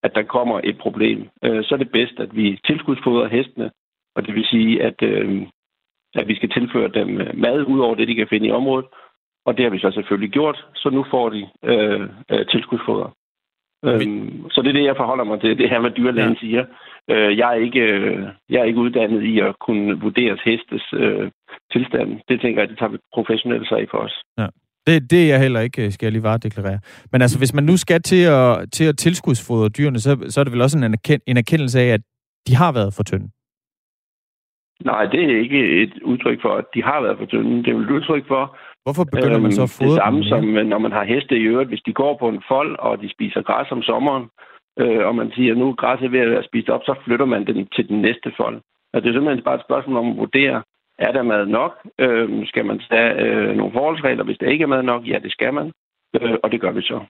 at 0.03 0.14
der 0.14 0.22
kommer 0.22 0.61
et 0.64 0.79
problem, 0.79 1.29
øh, 1.45 1.64
så 1.64 1.74
er 1.74 1.79
det 1.79 1.93
bedst, 1.93 2.20
at 2.20 2.37
vi 2.37 2.61
tilskudsfodrer 2.66 3.29
hestene, 3.29 3.70
og 4.16 4.27
det 4.27 4.35
vil 4.35 4.47
sige, 4.47 4.83
at, 4.83 5.03
øh, 5.03 5.47
at 6.14 6.29
vi 6.29 6.35
skal 6.37 6.51
tilføre 6.51 6.89
dem 6.89 7.20
øh, 7.20 7.39
mad 7.39 7.66
ud 7.66 7.81
over 7.81 7.95
det, 7.95 8.09
de 8.09 8.14
kan 8.14 8.29
finde 8.29 8.47
i 8.47 8.57
området, 8.61 8.87
og 9.47 9.57
det 9.57 9.64
har 9.64 9.70
vi 9.70 9.79
så 9.79 9.91
selvfølgelig 9.91 10.31
gjort, 10.31 10.66
så 10.74 10.91
nu 10.91 11.05
får 11.11 11.29
de 11.31 11.49
øh, 11.64 12.01
øh, 12.31 12.47
tilskudsfoder. 12.47 13.11
Øhm, 13.85 14.51
så 14.51 14.62
det 14.62 14.68
er 14.68 14.72
det, 14.72 14.85
jeg 14.85 14.97
forholder 14.97 15.24
mig 15.24 15.41
til, 15.41 15.59
det 15.59 15.70
her 15.70 15.81
med 15.81 15.91
dyrlægen 15.91 16.33
ja. 16.33 16.39
siger. 16.41 16.64
Øh, 17.11 17.39
jeg, 17.39 17.49
er 17.51 17.61
ikke, 17.66 17.81
øh, 17.81 18.27
jeg 18.49 18.61
er 18.61 18.64
ikke 18.64 18.81
uddannet 18.81 19.22
i 19.22 19.41
at 19.41 19.59
kunne 19.59 20.01
vurdere 20.01 20.39
hestes 20.45 20.85
øh, 20.93 21.31
tilstand. 21.72 22.20
Det 22.29 22.41
tænker 22.41 22.61
jeg, 22.62 22.68
det 22.68 22.79
tager 22.79 22.91
vi 22.91 22.99
professionelle 23.14 23.66
sig 23.66 23.79
af 23.79 23.87
for 23.91 23.99
os. 23.99 24.22
Ja. 24.39 24.47
Det, 24.87 25.11
det 25.11 25.22
er 25.24 25.28
jeg 25.28 25.41
heller 25.41 25.61
ikke, 25.61 25.91
skal 25.91 26.07
jeg 26.07 26.12
lige 26.12 26.22
bare 26.22 26.39
deklarere. 26.39 26.78
Men 27.12 27.22
altså, 27.22 27.39
hvis 27.39 27.55
man 27.55 27.64
nu 27.64 27.76
skal 27.76 28.03
til 28.03 28.24
at, 28.39 28.72
til 28.72 28.84
at 28.84 28.97
tilskudsfodre 28.99 29.68
dyrene, 29.68 29.99
så, 29.99 30.11
så 30.28 30.41
er 30.41 30.45
det 30.45 30.53
vel 30.53 30.62
også 30.62 30.78
en, 30.78 30.84
erkend, 30.84 31.22
en 31.26 31.37
erkendelse 31.37 31.80
af, 31.80 31.89
at 31.97 32.01
de 32.47 32.55
har 32.57 32.72
været 32.72 32.95
for 32.97 33.03
tynde? 33.03 33.28
Nej, 34.84 35.05
det 35.12 35.22
er 35.24 35.39
ikke 35.45 35.82
et 35.82 35.95
udtryk 36.03 36.39
for, 36.43 36.53
at 36.57 36.64
de 36.74 36.82
har 36.82 37.01
været 37.03 37.18
for 37.18 37.26
tynde. 37.26 37.64
Det 37.64 37.70
er 37.72 37.78
et 37.78 37.91
udtryk 37.91 38.24
for... 38.28 38.57
Hvorfor 38.84 39.05
begynder 39.05 39.41
øhm, 39.41 39.43
man 39.43 39.53
så 39.53 39.62
at 39.62 39.76
fodre 39.78 39.91
Det 39.91 40.03
samme 40.03 40.20
dem, 40.20 40.28
som, 40.28 40.45
når 40.72 40.78
man 40.78 40.93
har 40.93 41.05
heste 41.05 41.34
i 41.37 41.47
øvrigt. 41.51 41.70
Hvis 41.70 41.87
de 41.87 41.93
går 41.93 42.16
på 42.18 42.28
en 42.28 42.43
fold, 42.49 42.78
og 42.78 43.03
de 43.03 43.09
spiser 43.11 43.43
græs 43.43 43.72
om 43.76 43.82
sommeren, 43.82 44.24
øh, 44.80 45.07
og 45.09 45.14
man 45.14 45.30
siger, 45.34 45.53
at 45.53 45.59
nu 45.59 45.68
er 45.68 45.80
græsset 45.82 46.12
ved 46.12 46.20
at 46.20 46.30
være 46.30 46.49
spist 46.49 46.68
op, 46.68 46.84
så 46.84 46.95
flytter 47.05 47.26
man 47.26 47.47
den 47.47 47.68
til 47.74 47.89
den 47.89 47.99
næste 48.07 48.32
fold. 48.37 48.57
Og 48.93 49.03
det 49.03 49.09
er 49.09 49.14
simpelthen 49.14 49.45
bare 49.45 49.59
et 49.61 49.66
spørgsmål 49.68 49.97
om 49.97 50.11
at 50.11 50.16
vurdere, 50.16 50.62
er 50.99 51.13
der 51.13 51.23
mad 51.23 51.47
nok? 51.47 51.73
Øh, 51.99 52.47
skal 52.47 52.65
man 52.67 52.79
tage 52.91 53.13
øh, 53.25 53.57
nogle 53.57 53.73
forholdsregler, 53.73 54.25
hvis 54.25 54.39
der 54.39 54.47
ikke 54.47 54.63
er 54.63 54.67
mad 54.67 54.83
nok? 54.83 55.03
Ja, 55.09 55.19
det 55.23 55.33
skal 55.33 55.55
man, 55.55 55.73
øh, 56.17 56.37
og 56.43 56.53
det 56.53 56.61
gør 56.61 56.73
vi 56.73 56.83
så. 56.83 57.01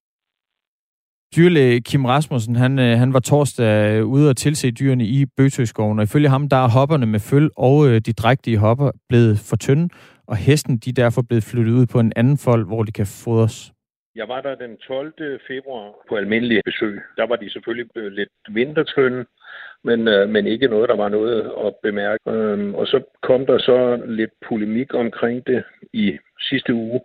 Dyrlæge 1.36 1.80
Kim 1.80 2.04
Rasmussen, 2.04 2.56
han, 2.56 2.78
øh, 2.78 2.98
han 2.98 3.12
var 3.12 3.20
torsdag 3.20 4.04
ude 4.04 4.30
og 4.30 4.36
tilse 4.36 4.70
dyrene 4.70 5.04
i 5.04 5.26
Bøtøskoven, 5.36 5.98
og 5.98 6.02
ifølge 6.02 6.28
ham, 6.28 6.48
der 6.48 6.56
er 6.56 6.68
hopperne 6.68 7.06
med 7.06 7.20
føl 7.20 7.50
og 7.56 7.88
øh, 7.88 8.00
de 8.06 8.12
drægtige 8.12 8.58
hopper 8.58 8.90
blevet 9.08 9.38
for 9.50 9.56
tynde, 9.56 9.88
og 10.26 10.36
hesten 10.36 10.78
de 10.78 10.90
er 10.90 11.02
derfor 11.04 11.22
blevet 11.28 11.44
flyttet 11.44 11.72
ud 11.72 11.86
på 11.86 12.00
en 12.00 12.12
anden 12.16 12.38
fold, 12.38 12.66
hvor 12.66 12.82
de 12.82 12.92
kan 12.92 13.06
fodres. 13.24 13.72
Jeg 14.20 14.28
var 14.28 14.40
der 14.40 14.54
den 14.54 14.76
12. 14.76 15.12
februar 15.48 15.86
på 16.08 16.16
almindelig 16.16 16.62
besøg. 16.64 17.00
Der 17.16 17.26
var 17.26 17.36
de 17.36 17.50
selvfølgelig 17.50 17.86
lidt 18.10 18.28
vintertynde, 18.48 19.24
men, 19.86 20.08
øh, 20.08 20.28
men 20.28 20.46
ikke 20.46 20.68
noget, 20.68 20.88
der 20.88 20.96
var 20.96 21.08
noget 21.08 21.52
at 21.66 21.74
bemærke. 21.82 22.30
Øh, 22.30 22.74
og 22.74 22.86
så 22.86 23.02
kom 23.22 23.46
der 23.46 23.58
så 23.58 24.02
lidt 24.06 24.30
polemik 24.48 24.94
omkring 24.94 25.46
det 25.46 25.64
i 25.92 26.18
sidste 26.40 26.74
uge, 26.74 27.00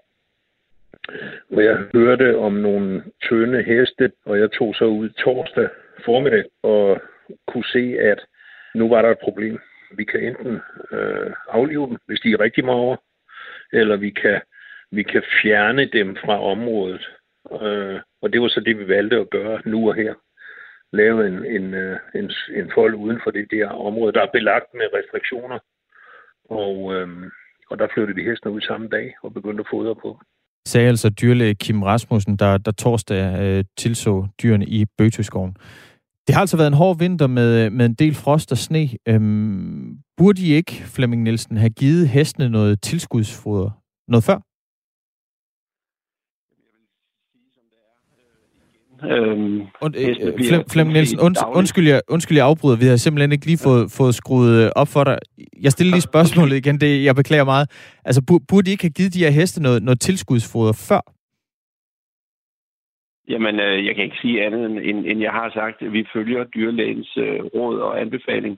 hvor 1.50 1.62
jeg 1.62 1.78
hørte 1.94 2.38
om 2.38 2.54
nogle 2.54 3.04
tynde 3.24 3.64
heste, 3.64 4.12
og 4.26 4.40
jeg 4.40 4.52
tog 4.52 4.76
så 4.76 4.86
ud 4.86 5.10
torsdag 5.10 5.70
formiddag 6.06 6.44
og 6.64 7.02
kunne 7.48 7.66
se, 7.66 7.98
at 8.00 8.20
nu 8.76 8.90
var 8.90 9.02
der 9.02 9.10
et 9.10 9.24
problem. 9.24 9.60
Vi 9.98 10.04
kan 10.04 10.22
enten 10.22 10.60
øh, 10.92 11.32
aflive 11.50 11.88
dem, 11.88 11.98
hvis 12.08 12.20
de 12.20 12.32
er 12.32 12.40
rigtig 12.40 12.66
magre, 12.66 12.98
eller 13.74 13.96
vi 13.96 14.10
kan, 14.10 14.42
vi 14.92 15.04
kan 15.04 15.24
fjerne 15.42 15.86
dem 15.86 16.16
fra 16.16 16.44
området. 16.44 17.10
Øh, 17.62 18.00
og 18.22 18.34
det 18.34 18.42
var 18.42 18.48
så 18.48 18.60
det, 18.60 18.80
vi 18.80 18.88
valgte 18.88 19.18
at 19.18 19.30
gøre 19.30 19.62
nu 19.66 19.90
og 19.90 19.96
her 19.96 20.14
lave 20.94 21.28
en, 21.28 21.46
en, 21.56 21.74
øh, 21.74 22.00
en, 22.16 22.32
en 22.60 22.72
fold 22.76 22.96
uden 22.96 23.20
for 23.24 23.32
det 23.32 23.48
der 23.52 23.68
område, 23.68 24.14
der 24.14 24.22
er 24.22 24.32
belagt 24.34 24.70
med 24.74 24.88
restriktioner. 24.98 25.60
Og, 26.50 26.96
øhm, 26.96 27.24
og 27.70 27.80
der 27.80 27.88
flyttede 27.94 28.16
vi 28.16 28.24
hestene 28.30 28.52
ud 28.52 28.62
samme 28.62 28.88
dag 28.88 29.16
og 29.24 29.34
begyndte 29.34 29.62
at 29.62 29.72
fodre 29.72 29.96
på. 29.96 30.20
Sagde 30.68 30.88
altså 30.88 31.10
dyrlæge 31.10 31.56
Kim 31.56 31.84
Rasmussen, 31.84 32.36
der, 32.38 32.58
der 32.58 32.72
torsdag 32.72 33.42
øh, 33.44 33.64
tilså 33.78 34.28
dyrene 34.44 34.66
i 34.66 34.86
Bøtøskoven. 34.98 35.58
Det 36.28 36.36
har 36.36 36.42
altså 36.42 36.58
været 36.58 36.68
en 36.68 36.82
hård 36.84 37.00
vinter 37.00 37.28
med, 37.28 37.66
øh, 37.66 37.72
med 37.72 37.86
en 37.86 37.94
del 37.94 38.16
frost 38.16 38.52
og 38.52 38.58
sne. 38.58 38.90
Øhm, 39.08 39.98
burde 40.18 40.42
I 40.42 40.54
ikke, 40.54 40.72
Flemming 40.72 41.24
Nielsen, 41.24 41.58
have 41.58 41.70
givet 41.70 42.10
hestene 42.10 42.50
noget 42.50 42.82
tilskudsfoder 42.82 43.70
noget 44.08 44.24
før? 44.24 44.51
Øhm, 49.10 49.62
Und, 49.82 49.96
øh, 49.98 50.16
Flem, 50.50 50.64
Flem 50.74 50.88
Nielsen, 50.88 51.20
und, 51.20 51.36
undskyld, 51.56 51.88
jeg, 51.88 52.02
undskyld, 52.10 52.38
jeg 52.38 52.46
afbryder. 52.46 52.78
Vi 52.78 52.86
har 52.86 52.96
simpelthen 52.96 53.32
ikke 53.32 53.46
lige 53.46 53.62
fået, 53.68 53.92
fået 53.98 54.16
skruet 54.16 54.64
øh, 54.64 54.70
op 54.76 54.88
for 54.88 55.04
dig. 55.04 55.18
Jeg 55.62 55.72
stiller 55.72 55.92
lige 55.92 56.10
spørgsmålet 56.12 56.56
igen. 56.58 56.80
Det, 56.80 57.04
jeg 57.04 57.16
beklager 57.16 57.44
meget. 57.44 57.68
Altså, 58.06 58.22
burde 58.50 58.70
I 58.70 58.72
ikke 58.72 58.84
have 58.84 58.98
givet 58.98 59.14
de 59.14 59.24
her 59.26 59.32
heste 59.40 59.62
noget, 59.62 59.84
noget 59.84 60.00
tilskudsfoder 60.00 60.74
før? 60.90 61.02
Jamen, 63.30 63.60
øh, 63.60 63.86
jeg 63.86 63.96
kan 63.96 64.04
ikke 64.04 64.22
sige 64.22 64.46
andet, 64.46 64.66
end, 64.90 65.06
end 65.06 65.20
jeg 65.22 65.32
har 65.32 65.52
sagt. 65.54 65.94
Vi 65.94 66.08
følger 66.14 66.44
dyrlægens 66.44 67.18
øh, 67.18 67.40
råd 67.56 67.80
og 67.80 68.02
anbefaling. 68.02 68.58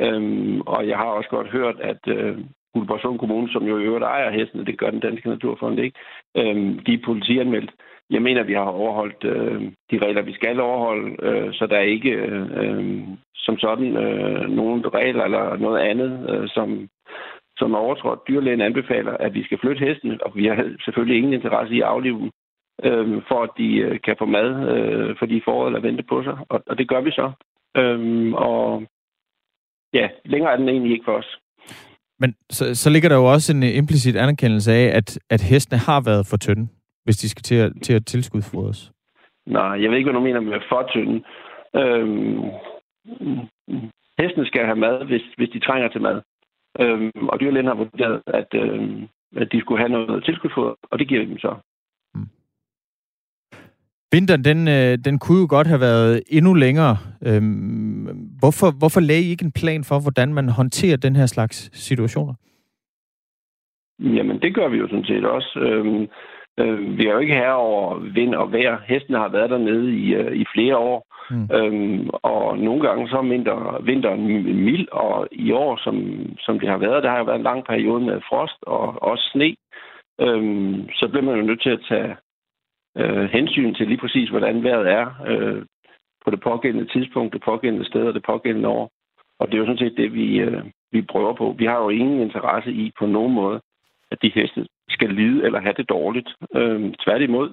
Øhm, 0.00 0.60
og 0.60 0.88
jeg 0.88 0.96
har 0.96 1.04
også 1.04 1.30
godt 1.30 1.48
hørt, 1.50 1.76
at 1.80 2.02
øh, 2.06 2.38
Guldborgsund 2.74 3.18
Kommune, 3.18 3.48
som 3.52 3.62
jo 3.62 3.78
i 3.78 3.84
øvrigt 3.84 4.04
ejer 4.04 4.30
hestene, 4.30 4.64
det 4.64 4.78
gør 4.78 4.90
den 4.90 5.00
danske 5.00 5.28
naturfond 5.28 5.80
ikke, 5.80 5.98
øhm, 6.36 6.78
de 6.78 6.94
er 6.94 7.04
politianmeldt. 7.04 7.70
Jeg 8.10 8.22
mener, 8.22 8.42
vi 8.42 8.52
har 8.52 8.70
overholdt 8.82 9.24
øh, 9.24 9.62
de 9.90 10.06
regler, 10.06 10.22
vi 10.22 10.34
skal 10.34 10.60
overholde, 10.60 11.16
øh, 11.22 11.54
så 11.54 11.66
der 11.66 11.76
er 11.76 11.92
ikke 11.96 12.10
øh, 12.10 12.46
øh, 12.60 13.02
som 13.36 13.58
sådan 13.58 13.96
øh, 13.96 14.50
nogen 14.50 14.94
regler 14.94 15.24
eller 15.24 15.56
noget 15.56 15.80
andet, 15.80 16.30
øh, 16.30 16.48
som, 16.48 16.88
som 17.56 17.74
er 17.74 17.78
overtrådt. 17.78 18.28
Dyrlægen 18.28 18.60
anbefaler, 18.60 19.16
at 19.16 19.34
vi 19.34 19.44
skal 19.44 19.58
flytte 19.58 19.86
hesten, 19.86 20.18
og 20.24 20.32
vi 20.34 20.46
har 20.46 20.56
selvfølgelig 20.84 21.16
ingen 21.16 21.32
interesse 21.32 21.74
i 21.74 21.80
at 21.80 21.86
aflive 21.86 22.18
dem, 22.18 22.30
øh, 22.84 23.22
for 23.28 23.42
at 23.42 23.50
de 23.58 23.68
øh, 23.76 24.00
kan 24.04 24.16
få 24.18 24.24
mad, 24.24 24.50
øh, 24.74 25.16
fordi 25.18 25.40
foråret 25.44 25.68
eller 25.68 25.88
vente 25.88 26.02
på 26.02 26.22
sig, 26.22 26.36
og, 26.48 26.62
og 26.66 26.78
det 26.78 26.88
gør 26.88 27.00
vi 27.00 27.10
så. 27.10 27.32
Øh, 27.76 28.32
og 28.32 28.82
ja, 29.94 30.08
længere 30.24 30.52
er 30.52 30.56
den 30.56 30.68
egentlig 30.68 30.92
ikke 30.92 31.04
for 31.04 31.16
os. 31.16 31.38
Men 32.18 32.34
så, 32.50 32.74
så 32.74 32.90
ligger 32.90 33.08
der 33.08 33.16
jo 33.16 33.32
også 33.32 33.52
en 33.52 33.62
øh, 33.62 33.76
implicit 33.76 34.16
anerkendelse 34.16 34.72
af, 34.72 34.96
at, 34.96 35.18
at 35.30 35.40
hestene 35.40 35.78
har 35.78 36.00
været 36.00 36.26
for 36.26 36.36
tynde 36.36 36.68
hvis 37.04 37.16
de 37.16 37.28
skal 37.28 37.42
til 37.42 37.54
at, 37.54 37.72
til 37.82 37.92
at 37.92 38.06
tilskudsfodres? 38.06 38.92
Nej, 39.46 39.82
jeg 39.82 39.90
ved 39.90 39.98
ikke, 39.98 40.10
hvad 40.10 40.20
du 40.20 40.26
mener 40.26 40.40
med 40.40 40.60
for 40.68 40.88
tynde. 40.92 41.24
Øhm, 41.76 42.42
hestene 44.18 44.46
skal 44.46 44.64
have 44.64 44.76
mad, 44.76 45.04
hvis, 45.04 45.22
hvis 45.36 45.48
de 45.48 45.60
trænger 45.60 45.88
til 45.88 46.00
mad. 46.00 46.20
Øhm, 46.80 47.28
og 47.28 47.40
dyrlægen 47.40 47.66
har 47.66 47.74
vurderet, 47.74 48.22
at, 48.26 48.48
øhm, 48.54 49.08
at 49.36 49.52
de 49.52 49.60
skulle 49.60 49.80
have 49.80 49.92
noget 49.92 50.24
tilskudsfoder, 50.24 50.74
og 50.90 50.98
det 50.98 51.08
giver 51.08 51.20
vi 51.20 51.30
dem 51.30 51.38
så. 51.38 51.54
Mm. 52.14 52.28
Vinteren, 54.12 54.44
den, 54.44 54.68
øh, 54.68 54.98
den 55.04 55.18
kunne 55.18 55.40
jo 55.40 55.46
godt 55.50 55.66
have 55.66 55.80
været 55.80 56.22
endnu 56.28 56.54
længere. 56.54 56.96
Øhm, 57.26 58.04
hvorfor, 58.40 58.78
hvorfor 58.78 59.00
lagde 59.00 59.22
I 59.22 59.30
ikke 59.30 59.44
en 59.44 59.58
plan 59.60 59.84
for, 59.84 59.98
hvordan 60.02 60.34
man 60.34 60.48
håndterer 60.48 60.96
den 60.96 61.16
her 61.16 61.26
slags 61.26 61.70
situationer? 61.86 62.34
Jamen, 63.98 64.40
det 64.42 64.54
gør 64.54 64.68
vi 64.68 64.76
jo 64.76 64.88
sådan 64.88 65.04
set 65.04 65.24
også. 65.24 65.58
Øhm, 65.60 66.08
Øh, 66.60 66.98
vi 66.98 67.06
er 67.06 67.12
jo 67.12 67.18
ikke 67.18 67.34
her 67.34 67.50
over 67.50 67.98
vind 67.98 68.34
og 68.34 68.52
vejr. 68.52 68.80
Hestene 68.86 69.18
har 69.18 69.28
været 69.28 69.50
dernede 69.50 69.96
i, 69.96 70.14
øh, 70.14 70.36
i 70.36 70.44
flere 70.54 70.76
år. 70.76 71.06
Mm. 71.30 71.48
Øhm, 71.56 72.10
og 72.12 72.58
nogle 72.58 72.88
gange 72.88 73.08
så 73.08 73.16
er 73.16 73.82
vinteren 73.82 74.26
mild, 74.64 74.88
og 74.92 75.28
i 75.32 75.52
år, 75.52 75.76
som, 75.84 75.96
som 76.38 76.60
det 76.60 76.68
har 76.68 76.76
været, 76.76 77.02
der 77.02 77.10
har 77.10 77.24
været 77.24 77.36
en 77.36 77.50
lang 77.50 77.64
periode 77.64 78.00
med 78.00 78.20
frost 78.28 78.58
og 78.62 79.02
også 79.02 79.30
sne. 79.32 79.56
Øhm, 80.20 80.88
så 80.90 81.08
bliver 81.08 81.24
man 81.24 81.36
jo 81.36 81.42
nødt 81.42 81.62
til 81.62 81.70
at 81.70 81.84
tage 81.88 82.16
øh, 82.98 83.24
hensyn 83.30 83.74
til 83.74 83.86
lige 83.86 83.98
præcis, 83.98 84.28
hvordan 84.28 84.64
vejret 84.64 84.92
er 84.92 85.06
øh, 85.26 85.62
på 86.24 86.30
det 86.30 86.40
pågældende 86.40 86.92
tidspunkt, 86.92 87.32
det 87.32 87.42
pågældende 87.42 87.86
sted 87.86 88.06
og 88.06 88.14
det 88.14 88.22
pågældende 88.22 88.68
år. 88.68 88.90
Og 89.38 89.46
det 89.46 89.54
er 89.54 89.58
jo 89.58 89.66
sådan 89.66 89.78
set 89.78 89.96
det, 89.96 90.14
vi, 90.14 90.40
øh, 90.40 90.64
vi 90.92 91.02
prøver 91.02 91.32
på. 91.34 91.54
Vi 91.58 91.64
har 91.64 91.78
jo 91.82 91.88
ingen 91.88 92.20
interesse 92.20 92.70
i 92.72 92.92
på 92.98 93.06
nogen 93.06 93.34
måde, 93.34 93.60
at 94.14 94.22
de 94.22 94.32
heste 94.38 94.60
skal 94.96 95.10
lide 95.20 95.38
eller 95.46 95.60
have 95.66 95.78
det 95.80 95.88
dårligt. 95.88 96.30
Øh, 96.58 96.80
tværtimod, 97.04 97.48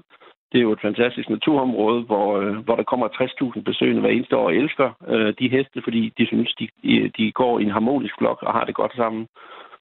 det 0.51 0.57
er 0.57 0.67
jo 0.67 0.71
et 0.71 0.85
fantastisk 0.87 1.29
naturområde, 1.29 2.01
hvor, 2.09 2.27
øh, 2.41 2.55
hvor 2.65 2.75
der 2.75 2.83
kommer 2.83 3.07
60.000 3.07 3.61
besøgende 3.69 4.01
hver 4.01 4.09
eneste 4.09 4.37
år 4.37 4.47
og 4.49 4.55
elsker 4.55 4.89
øh, 5.13 5.33
de 5.39 5.49
heste, 5.55 5.81
fordi 5.83 6.01
de 6.17 6.25
synes, 6.27 6.53
de, 6.59 6.65
de 7.17 7.31
går 7.31 7.59
i 7.59 7.63
en 7.63 7.77
harmonisk 7.77 8.15
flok 8.17 8.39
og 8.47 8.53
har 8.53 8.65
det 8.65 8.75
godt 8.75 8.95
sammen. 8.95 9.27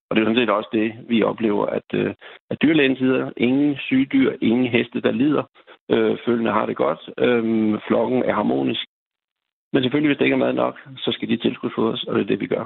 Og 0.07 0.17
det 0.17 0.23
er 0.23 0.27
sådan 0.27 0.43
set 0.43 0.51
også 0.59 0.71
det, 0.73 0.89
vi 1.09 1.23
oplever, 1.23 1.67
at, 1.67 1.89
øh, 1.95 2.15
at 2.51 2.63
dyrlægen 2.63 2.97
siger, 2.97 3.31
ingen 3.37 3.77
syge 3.87 4.07
dyr, 4.15 4.31
ingen 4.41 4.67
heste, 4.67 5.01
der 5.01 5.11
lider. 5.11 5.45
Øh, 5.91 6.19
følgende 6.25 6.53
har 6.53 6.67
det 6.67 6.77
godt. 6.77 7.01
Øh, 7.19 7.45
flokken 7.87 8.23
er 8.23 8.35
harmonisk. 8.35 8.85
Men 9.73 9.83
selvfølgelig, 9.83 10.09
hvis 10.09 10.19
det 10.19 10.25
ikke 10.25 10.35
er 10.35 10.47
mad 10.47 10.53
nok, 10.53 10.75
så 10.97 11.11
skal 11.13 11.29
de 11.29 11.37
tilskudsfodres, 11.37 12.05
og 12.05 12.15
det 12.15 12.23
er 12.23 12.27
det, 12.27 12.41
vi 12.41 12.47
gør. 12.47 12.65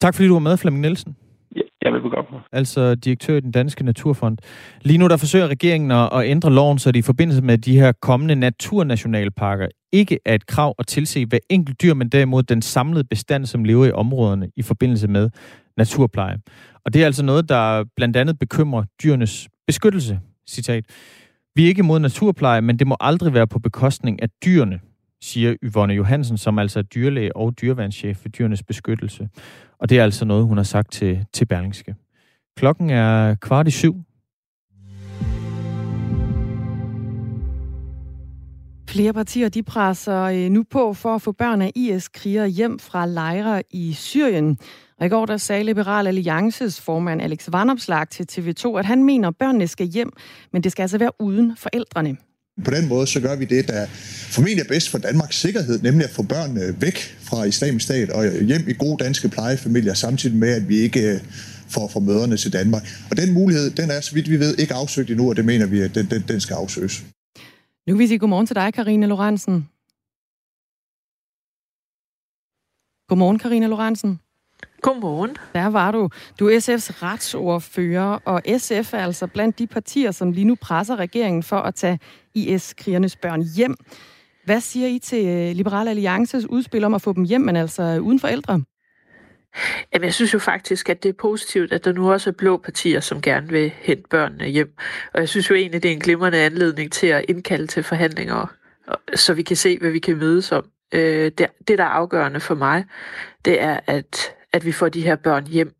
Tak 0.00 0.14
fordi 0.14 0.28
du 0.28 0.32
var 0.32 0.48
med, 0.48 0.58
Flemming 0.58 0.82
Nielsen. 0.82 1.16
Ja, 1.82 1.88
jeg 1.88 1.94
vil 1.94 2.00
begynde. 2.00 2.42
Altså 2.52 2.94
direktør 2.94 3.36
i 3.36 3.40
den 3.40 3.52
Danske 3.52 3.84
Naturfond. 3.84 4.38
Lige 4.82 4.98
nu 4.98 5.08
der 5.08 5.16
forsøger 5.16 5.48
regeringen 5.48 5.90
at, 5.90 6.08
at 6.12 6.24
ændre 6.24 6.52
loven, 6.52 6.78
så 6.78 6.92
det 6.92 6.98
i 6.98 7.02
forbindelse 7.02 7.42
med 7.42 7.58
de 7.58 7.80
her 7.80 7.92
kommende 8.02 8.34
naturnationalparker 8.34 9.68
ikke 9.92 10.18
er 10.26 10.34
et 10.34 10.46
krav 10.46 10.74
at 10.78 10.86
tilse 10.86 11.26
hver 11.26 11.38
enkelt 11.50 11.82
dyr, 11.82 11.94
men 11.94 12.08
derimod 12.08 12.42
den 12.42 12.62
samlede 12.62 13.04
bestand, 13.04 13.46
som 13.46 13.64
lever 13.64 13.86
i 13.86 13.92
områderne 13.92 14.50
i 14.56 14.62
forbindelse 14.62 15.08
med 15.08 15.30
naturpleje. 15.76 16.38
Og 16.84 16.94
det 16.94 17.02
er 17.02 17.06
altså 17.06 17.24
noget, 17.24 17.48
der 17.48 17.84
blandt 17.96 18.16
andet 18.16 18.38
bekymrer 18.38 18.84
dyrenes 19.02 19.48
beskyttelse. 19.66 20.20
Citat. 20.48 20.84
Vi 21.54 21.64
er 21.64 21.68
ikke 21.68 21.82
mod 21.82 21.98
naturpleje, 21.98 22.60
men 22.60 22.78
det 22.78 22.86
må 22.86 22.96
aldrig 23.00 23.34
være 23.34 23.46
på 23.46 23.58
bekostning 23.58 24.22
af 24.22 24.28
dyrene, 24.44 24.80
siger 25.22 25.54
Yvonne 25.62 25.94
Johansen, 25.94 26.38
som 26.38 26.58
altså 26.58 26.78
er 26.78 26.82
dyrlæge 26.82 27.36
og 27.36 27.60
dyrevandschef 27.60 28.16
for 28.16 28.28
dyrenes 28.28 28.62
beskyttelse. 28.62 29.28
Og 29.78 29.88
det 29.88 29.98
er 29.98 30.04
altså 30.04 30.24
noget, 30.24 30.46
hun 30.46 30.56
har 30.56 30.64
sagt 30.64 30.92
til, 30.92 31.24
til 31.32 31.46
Berlingske. 31.46 31.94
Klokken 32.56 32.90
er 32.90 33.34
kvart 33.34 33.68
i 33.68 33.70
syv. 33.70 33.94
Flere 38.88 39.12
partier 39.12 39.48
de 39.48 39.62
presser 39.62 40.22
øh, 40.22 40.50
nu 40.50 40.64
på 40.70 40.94
for 40.94 41.14
at 41.14 41.22
få 41.22 41.32
børn 41.32 41.62
af 41.62 41.72
IS-krigere 41.74 42.48
hjem 42.48 42.78
fra 42.78 43.06
lejre 43.06 43.62
i 43.70 43.92
Syrien. 43.92 44.58
Og 44.98 45.06
i 45.06 45.08
går 45.08 45.26
der 45.26 45.36
sagde 45.36 45.64
Liberal 45.64 46.06
Alliances 46.06 46.80
formand 46.80 47.22
Alex 47.22 47.48
Vanopslag 47.52 48.08
til 48.08 48.26
TV2, 48.32 48.78
at 48.78 48.86
han 48.86 49.04
mener, 49.04 49.28
at 49.28 49.36
børnene 49.36 49.66
skal 49.66 49.86
hjem, 49.86 50.12
men 50.52 50.62
det 50.62 50.72
skal 50.72 50.82
altså 50.82 50.98
være 50.98 51.10
uden 51.20 51.56
forældrene. 51.56 52.16
På 52.64 52.70
den 52.70 52.88
måde 52.88 53.06
så 53.06 53.20
gør 53.20 53.36
vi 53.36 53.44
det, 53.44 53.68
der 53.68 53.86
formentlig 54.30 54.62
er 54.62 54.68
bedst 54.68 54.88
for 54.88 54.98
Danmarks 54.98 55.40
sikkerhed, 55.40 55.82
nemlig 55.82 56.04
at 56.04 56.10
få 56.10 56.22
børnene 56.22 56.80
væk 56.80 56.98
fra 57.20 57.44
islamisk 57.44 57.84
stat 57.84 58.10
og 58.10 58.42
hjem 58.44 58.68
i 58.68 58.72
gode 58.72 59.04
danske 59.04 59.28
plejefamilier, 59.28 59.94
samtidig 59.94 60.36
med, 60.36 60.48
at 60.48 60.68
vi 60.68 60.76
ikke 60.76 61.00
øh, 61.00 61.20
får, 61.68 61.88
for 61.88 62.00
møderne 62.00 62.36
til 62.36 62.52
Danmark. 62.52 62.82
Og 63.10 63.16
den 63.16 63.32
mulighed, 63.32 63.70
den 63.70 63.90
er, 63.90 64.00
så 64.00 64.14
vidt 64.14 64.30
vi 64.30 64.40
ved, 64.40 64.58
ikke 64.58 64.74
afsøgt 64.74 65.10
endnu, 65.10 65.30
og 65.30 65.36
det 65.36 65.44
mener 65.44 65.66
vi, 65.66 65.80
at 65.80 65.94
den, 65.94 66.06
den, 66.10 66.24
den 66.28 66.40
skal 66.40 66.54
afsøges. 66.54 67.04
Nu 67.86 67.94
vil 67.94 67.98
vi 67.98 68.06
sige 68.06 68.18
godmorgen 68.18 68.46
til 68.46 68.56
dig, 68.56 68.74
Karina 68.74 69.06
Lorentzen. 69.06 69.68
Godmorgen, 73.08 73.38
Karina 73.38 73.66
Lorentzen. 73.66 74.20
Godmorgen. 74.82 75.36
Der 75.54 75.66
var 75.66 75.90
du. 75.90 76.08
Du 76.38 76.48
er 76.48 76.58
SF's 76.58 77.02
retsordfører, 77.02 78.18
og 78.24 78.42
SF 78.58 78.94
er 78.94 78.98
altså 78.98 79.26
blandt 79.26 79.58
de 79.58 79.66
partier, 79.66 80.10
som 80.10 80.32
lige 80.32 80.44
nu 80.44 80.54
presser 80.60 80.96
regeringen 80.96 81.42
for 81.42 81.56
at 81.56 81.74
tage 81.74 81.98
IS-krigernes 82.34 83.16
børn 83.16 83.42
hjem. 83.56 83.76
Hvad 84.44 84.60
siger 84.60 84.88
I 84.88 84.98
til 84.98 85.26
øh, 85.26 85.56
Liberale 85.56 85.90
Alliances 85.90 86.46
udspil 86.46 86.84
om 86.84 86.94
at 86.94 87.02
få 87.02 87.12
dem 87.12 87.24
hjem, 87.24 87.40
men 87.40 87.56
altså 87.56 87.98
uden 87.98 88.20
forældre? 88.20 88.62
Jamen, 89.94 90.04
jeg 90.04 90.14
synes 90.14 90.34
jo 90.34 90.38
faktisk, 90.38 90.88
at 90.88 91.02
det 91.02 91.08
er 91.08 91.12
positivt, 91.12 91.72
at 91.72 91.84
der 91.84 91.92
nu 91.92 92.12
også 92.12 92.30
er 92.30 92.34
blå 92.34 92.56
partier, 92.56 93.00
som 93.00 93.22
gerne 93.22 93.48
vil 93.48 93.72
hente 93.76 94.08
børnene 94.10 94.46
hjem. 94.46 94.74
Og 95.14 95.20
jeg 95.20 95.28
synes 95.28 95.50
jo 95.50 95.54
egentlig, 95.54 95.82
det 95.82 95.88
er 95.88 95.92
en 95.92 96.00
glimrende 96.00 96.38
anledning 96.38 96.92
til 96.92 97.06
at 97.06 97.24
indkalde 97.28 97.66
til 97.66 97.82
forhandlinger, 97.82 98.54
så 99.14 99.34
vi 99.34 99.42
kan 99.42 99.56
se, 99.56 99.78
hvad 99.78 99.90
vi 99.90 99.98
kan 99.98 100.16
mødes 100.16 100.52
om. 100.52 100.64
Øh, 100.94 101.32
det, 101.38 101.46
det, 101.68 101.78
der 101.78 101.84
er 101.84 101.88
afgørende 101.88 102.40
for 102.40 102.54
mig, 102.54 102.84
det 103.44 103.62
er, 103.62 103.80
at 103.86 104.34
at 104.52 104.64
vi 104.64 104.72
får 104.72 104.88
de 104.88 105.02
her 105.02 105.16
børn 105.16 105.46
hjem. 105.46 105.74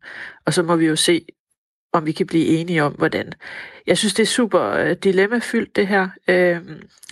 Og 0.45 0.53
så 0.53 0.63
må 0.63 0.75
vi 0.75 0.85
jo 0.85 0.95
se, 0.95 1.25
om 1.93 2.05
vi 2.05 2.11
kan 2.11 2.27
blive 2.27 2.45
enige 2.45 2.83
om, 2.83 2.93
hvordan. 2.93 3.33
Jeg 3.87 3.97
synes, 3.97 4.13
det 4.13 4.23
er 4.23 4.27
super 4.27 4.61
øh, 4.61 4.95
dilemmafyldt, 5.03 5.75
det 5.75 5.87
her. 5.87 6.09
Øh, 6.27 6.57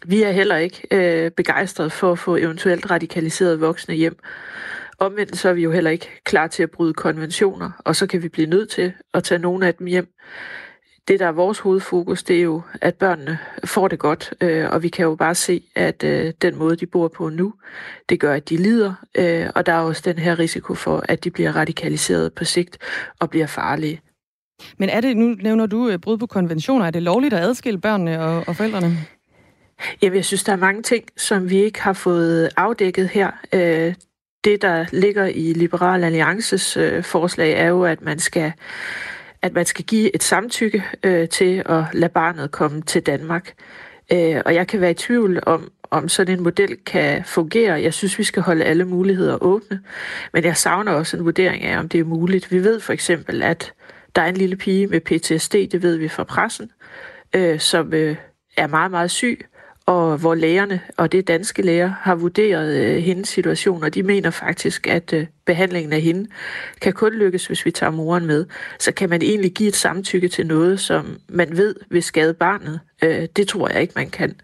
vi 0.06 0.24
er 0.24 0.32
heller 0.32 0.56
ikke 0.56 0.88
øh, 0.92 1.32
begejstrede 1.32 1.90
for 1.90 2.12
at 2.12 2.20
få 2.20 2.36
eventuelt 2.36 2.92
radikaliserede 2.92 3.60
voksne 3.60 3.96
hjem. 3.96 4.20
Omvendt 5.00 5.38
så 5.38 5.50
er 5.50 5.54
vi 5.54 5.64
jo 5.64 5.72
heller 5.72 5.92
ikke 5.92 6.22
klar 6.24 6.48
til 6.48 6.64
at 6.64 6.72
bryde 6.72 6.94
konventioner, 6.94 7.72
og 7.80 7.96
så 7.96 8.08
kan 8.08 8.24
vi 8.24 8.30
blive 8.30 8.48
nødt 8.48 8.70
til 8.70 8.94
at 9.14 9.24
tage 9.24 9.40
nogle 9.40 9.68
af 9.68 9.74
dem 9.74 9.88
hjem 9.88 10.14
det, 11.10 11.20
der 11.20 11.26
er 11.28 11.32
vores 11.32 11.60
hovedfokus, 11.60 12.24
det 12.24 12.38
er 12.38 12.42
jo, 12.42 12.62
at 12.82 12.96
børnene 12.96 13.38
får 13.66 13.88
det 13.88 14.00
godt, 14.00 14.34
øh, 14.42 14.70
og 14.72 14.84
vi 14.84 14.90
kan 14.90 15.04
jo 15.04 15.16
bare 15.16 15.36
se, 15.36 15.64
at 15.76 16.04
øh, 16.04 16.34
den 16.42 16.56
måde, 16.56 16.76
de 16.76 16.86
bor 16.86 17.08
på 17.08 17.30
nu, 17.30 17.54
det 18.10 18.20
gør, 18.20 18.34
at 18.34 18.50
de 18.50 18.58
lider, 18.58 18.94
øh, 19.16 19.48
og 19.56 19.66
der 19.66 19.74
er 19.74 19.80
også 19.80 20.02
den 20.06 20.20
her 20.20 20.40
risiko 20.40 20.76
for, 20.76 21.06
at 21.08 21.24
de 21.24 21.32
bliver 21.32 21.56
radikaliseret 21.56 22.34
på 22.34 22.44
sigt 22.44 22.78
og 23.20 23.30
bliver 23.30 23.48
farlige. 23.48 24.02
Men 24.78 24.90
er 24.90 25.02
det, 25.02 25.18
nu 25.18 25.36
nævner 25.42 25.66
du 25.66 25.98
brud 25.98 26.18
på 26.18 26.28
konventioner, 26.28 26.86
er 26.86 26.92
det 26.92 27.04
lovligt 27.04 27.34
at 27.34 27.40
adskille 27.40 27.82
børnene 27.82 28.22
og, 28.22 28.44
og 28.48 28.56
forældrene? 28.56 28.98
Jamen, 30.02 30.16
jeg 30.16 30.26
synes, 30.26 30.44
der 30.44 30.52
er 30.52 30.58
mange 30.58 30.82
ting, 30.82 31.06
som 31.18 31.50
vi 31.50 31.64
ikke 31.64 31.82
har 31.82 31.94
fået 31.94 32.50
afdækket 32.58 33.10
her. 33.10 33.32
Det, 34.44 34.62
der 34.62 34.86
ligger 34.92 35.26
i 35.26 35.54
Liberal 35.54 36.04
Alliances 36.04 36.78
forslag, 37.02 37.54
er 37.54 37.68
jo, 37.68 37.84
at 37.84 38.02
man 38.02 38.20
skal 38.20 38.54
at 39.42 39.54
man 39.54 39.66
skal 39.66 39.86
give 39.86 40.16
et 40.16 40.24
samtykke 40.24 40.84
øh, 41.04 41.30
til 41.30 41.64
at 41.66 41.84
lade 41.94 42.12
barnet 42.12 42.52
komme 42.52 42.82
til 42.82 43.02
Danmark. 43.02 43.54
Øh, 44.12 44.42
og 44.46 44.56
jeg 44.56 44.68
kan 44.68 44.82
være 44.82 44.92
i 44.92 44.94
tvivl 44.94 45.40
om, 45.46 45.72
om 45.92 46.10
sådan 46.10 46.38
en 46.38 46.44
model 46.44 46.78
kan 46.86 47.26
fungere. 47.26 47.82
Jeg 47.82 47.94
synes, 47.94 48.20
vi 48.20 48.24
skal 48.24 48.44
holde 48.44 48.66
alle 48.66 48.86
muligheder 48.86 49.44
åbne, 49.44 49.82
men 50.34 50.44
jeg 50.44 50.58
savner 50.58 50.92
også 50.92 51.18
en 51.18 51.26
vurdering 51.26 51.64
af, 51.64 51.80
om 51.80 51.90
det 51.90 52.00
er 52.00 52.04
muligt. 52.04 52.52
Vi 52.52 52.64
ved 52.64 52.80
for 52.80 52.94
eksempel, 52.94 53.44
at 53.44 53.74
der 54.16 54.22
er 54.22 54.28
en 54.28 54.38
lille 54.38 54.56
pige 54.56 54.88
med 54.88 55.02
PTSD, 55.02 55.54
det 55.54 55.82
ved 55.82 55.98
vi 55.98 56.08
fra 56.08 56.24
pressen, 56.24 56.72
øh, 57.36 57.60
som 57.60 57.94
øh, 57.94 58.16
er 58.58 58.68
meget, 58.68 58.92
meget 58.92 59.12
syg, 59.12 59.46
og 59.90 60.18
hvor 60.18 60.36
lægerne, 60.36 60.82
og 60.98 61.12
det 61.12 61.18
er 61.18 61.22
danske 61.22 61.62
læger, 61.62 61.94
har 62.02 62.16
vurderet 62.16 62.78
øh, 62.78 62.98
hendes 62.98 63.30
situation, 63.30 63.84
og 63.84 63.94
de 63.94 64.04
mener 64.04 64.30
faktisk, 64.30 64.88
at 64.88 65.14
øh, 65.14 65.26
behandlingen 65.46 65.94
af 65.94 66.02
hende 66.02 66.30
kan 66.82 66.94
kun 66.94 67.14
lykkes, 67.14 67.48
hvis 67.48 67.66
vi 67.66 67.72
tager 67.72 67.92
moren 67.92 68.26
med. 68.26 68.46
Så 68.80 68.92
kan 68.92 69.10
man 69.10 69.22
egentlig 69.22 69.52
give 69.52 69.70
et 69.70 69.76
samtykke 69.76 70.28
til 70.28 70.48
noget, 70.48 70.80
som 70.80 71.18
man 71.30 71.58
ved 71.58 71.76
vil 71.90 72.04
skade 72.04 72.34
barnet. 72.34 72.80
Øh, 73.04 73.28
det 73.36 73.48
tror 73.48 73.70
jeg 73.70 73.82
ikke, 73.82 73.94
man 73.96 74.10
kan. 74.10 74.36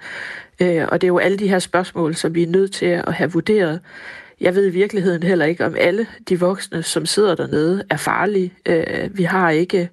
Øh, 0.61 0.87
og 0.87 1.01
det 1.01 1.07
er 1.07 1.11
jo 1.11 1.17
alle 1.17 1.37
de 1.37 1.47
her 1.47 1.59
spørgsmål, 1.59 2.15
som 2.15 2.35
vi 2.35 2.43
er 2.43 2.47
nødt 2.47 2.71
til 2.71 2.85
at 2.85 3.13
have 3.13 3.31
vurderet. 3.31 3.79
Jeg 4.41 4.55
ved 4.55 4.67
i 4.67 4.69
virkeligheden 4.71 5.23
heller 5.23 5.45
ikke, 5.45 5.65
om 5.65 5.75
alle 5.79 6.07
de 6.29 6.39
voksne, 6.39 6.83
som 6.83 7.05
sidder 7.05 7.35
dernede, 7.35 7.83
er 7.89 7.97
farlige. 7.97 8.53
Øh, 8.65 9.17
vi 9.17 9.23
har 9.23 9.49
ikke 9.49 9.89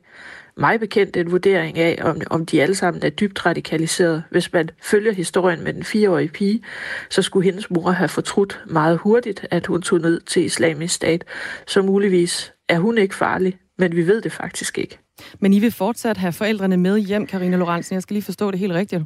mig 0.57 0.81
bekendt 0.81 1.17
en 1.17 1.31
vurdering 1.31 1.79
af, 1.79 1.99
om, 2.03 2.21
om 2.31 2.47
de 2.47 2.63
alle 2.63 2.75
sammen 2.75 3.03
er 3.03 3.11
dybt 3.11 3.47
radikaliseret. 3.47 4.25
Hvis 4.31 4.53
man 4.53 4.71
følger 4.83 5.13
historien 5.13 5.65
med 5.65 5.73
den 5.73 5.85
fireårige 5.85 6.29
pige, 6.29 6.63
så 7.11 7.23
skulle 7.23 7.45
hendes 7.45 7.71
mor 7.71 7.91
have 7.91 8.09
fortrudt 8.09 8.61
meget 8.67 8.99
hurtigt, 8.99 9.47
at 9.51 9.67
hun 9.67 9.83
tog 9.83 10.01
ned 10.01 10.21
til 10.21 10.45
islamisk 10.45 10.95
stat. 10.95 11.25
Så 11.67 11.83
muligvis 11.83 12.53
er 12.69 12.79
hun 12.79 12.99
ikke 12.99 13.15
farlig, 13.15 13.59
men 13.79 13.97
vi 13.97 14.07
ved 14.07 14.21
det 14.21 14.33
faktisk 14.33 14.79
ikke. 14.79 14.99
Men 15.41 15.53
I 15.53 15.59
vil 15.59 15.73
fortsat 15.73 16.17
have 16.17 16.33
forældrene 16.33 16.77
med 16.77 16.99
hjem, 16.99 17.27
Karina 17.27 17.57
Lorentzen. 17.57 17.95
Jeg 17.95 18.03
skal 18.03 18.15
lige 18.15 18.25
forstå 18.25 18.51
det 18.51 18.59
helt 18.59 18.73
rigtigt. 18.73 19.03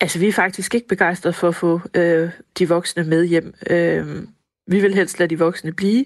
Altså, 0.00 0.18
vi 0.18 0.28
er 0.28 0.32
faktisk 0.32 0.74
ikke 0.74 0.88
begejstrede 0.88 1.32
for 1.32 1.48
at 1.48 1.54
få 1.54 1.80
øh, 1.94 2.30
de 2.58 2.68
voksne 2.68 3.04
med 3.04 3.24
hjem. 3.24 3.54
Øh, 3.70 4.22
vi 4.66 4.80
vil 4.80 4.94
helst 4.94 5.18
lade 5.18 5.30
de 5.30 5.38
voksne 5.38 5.72
blive 5.72 6.04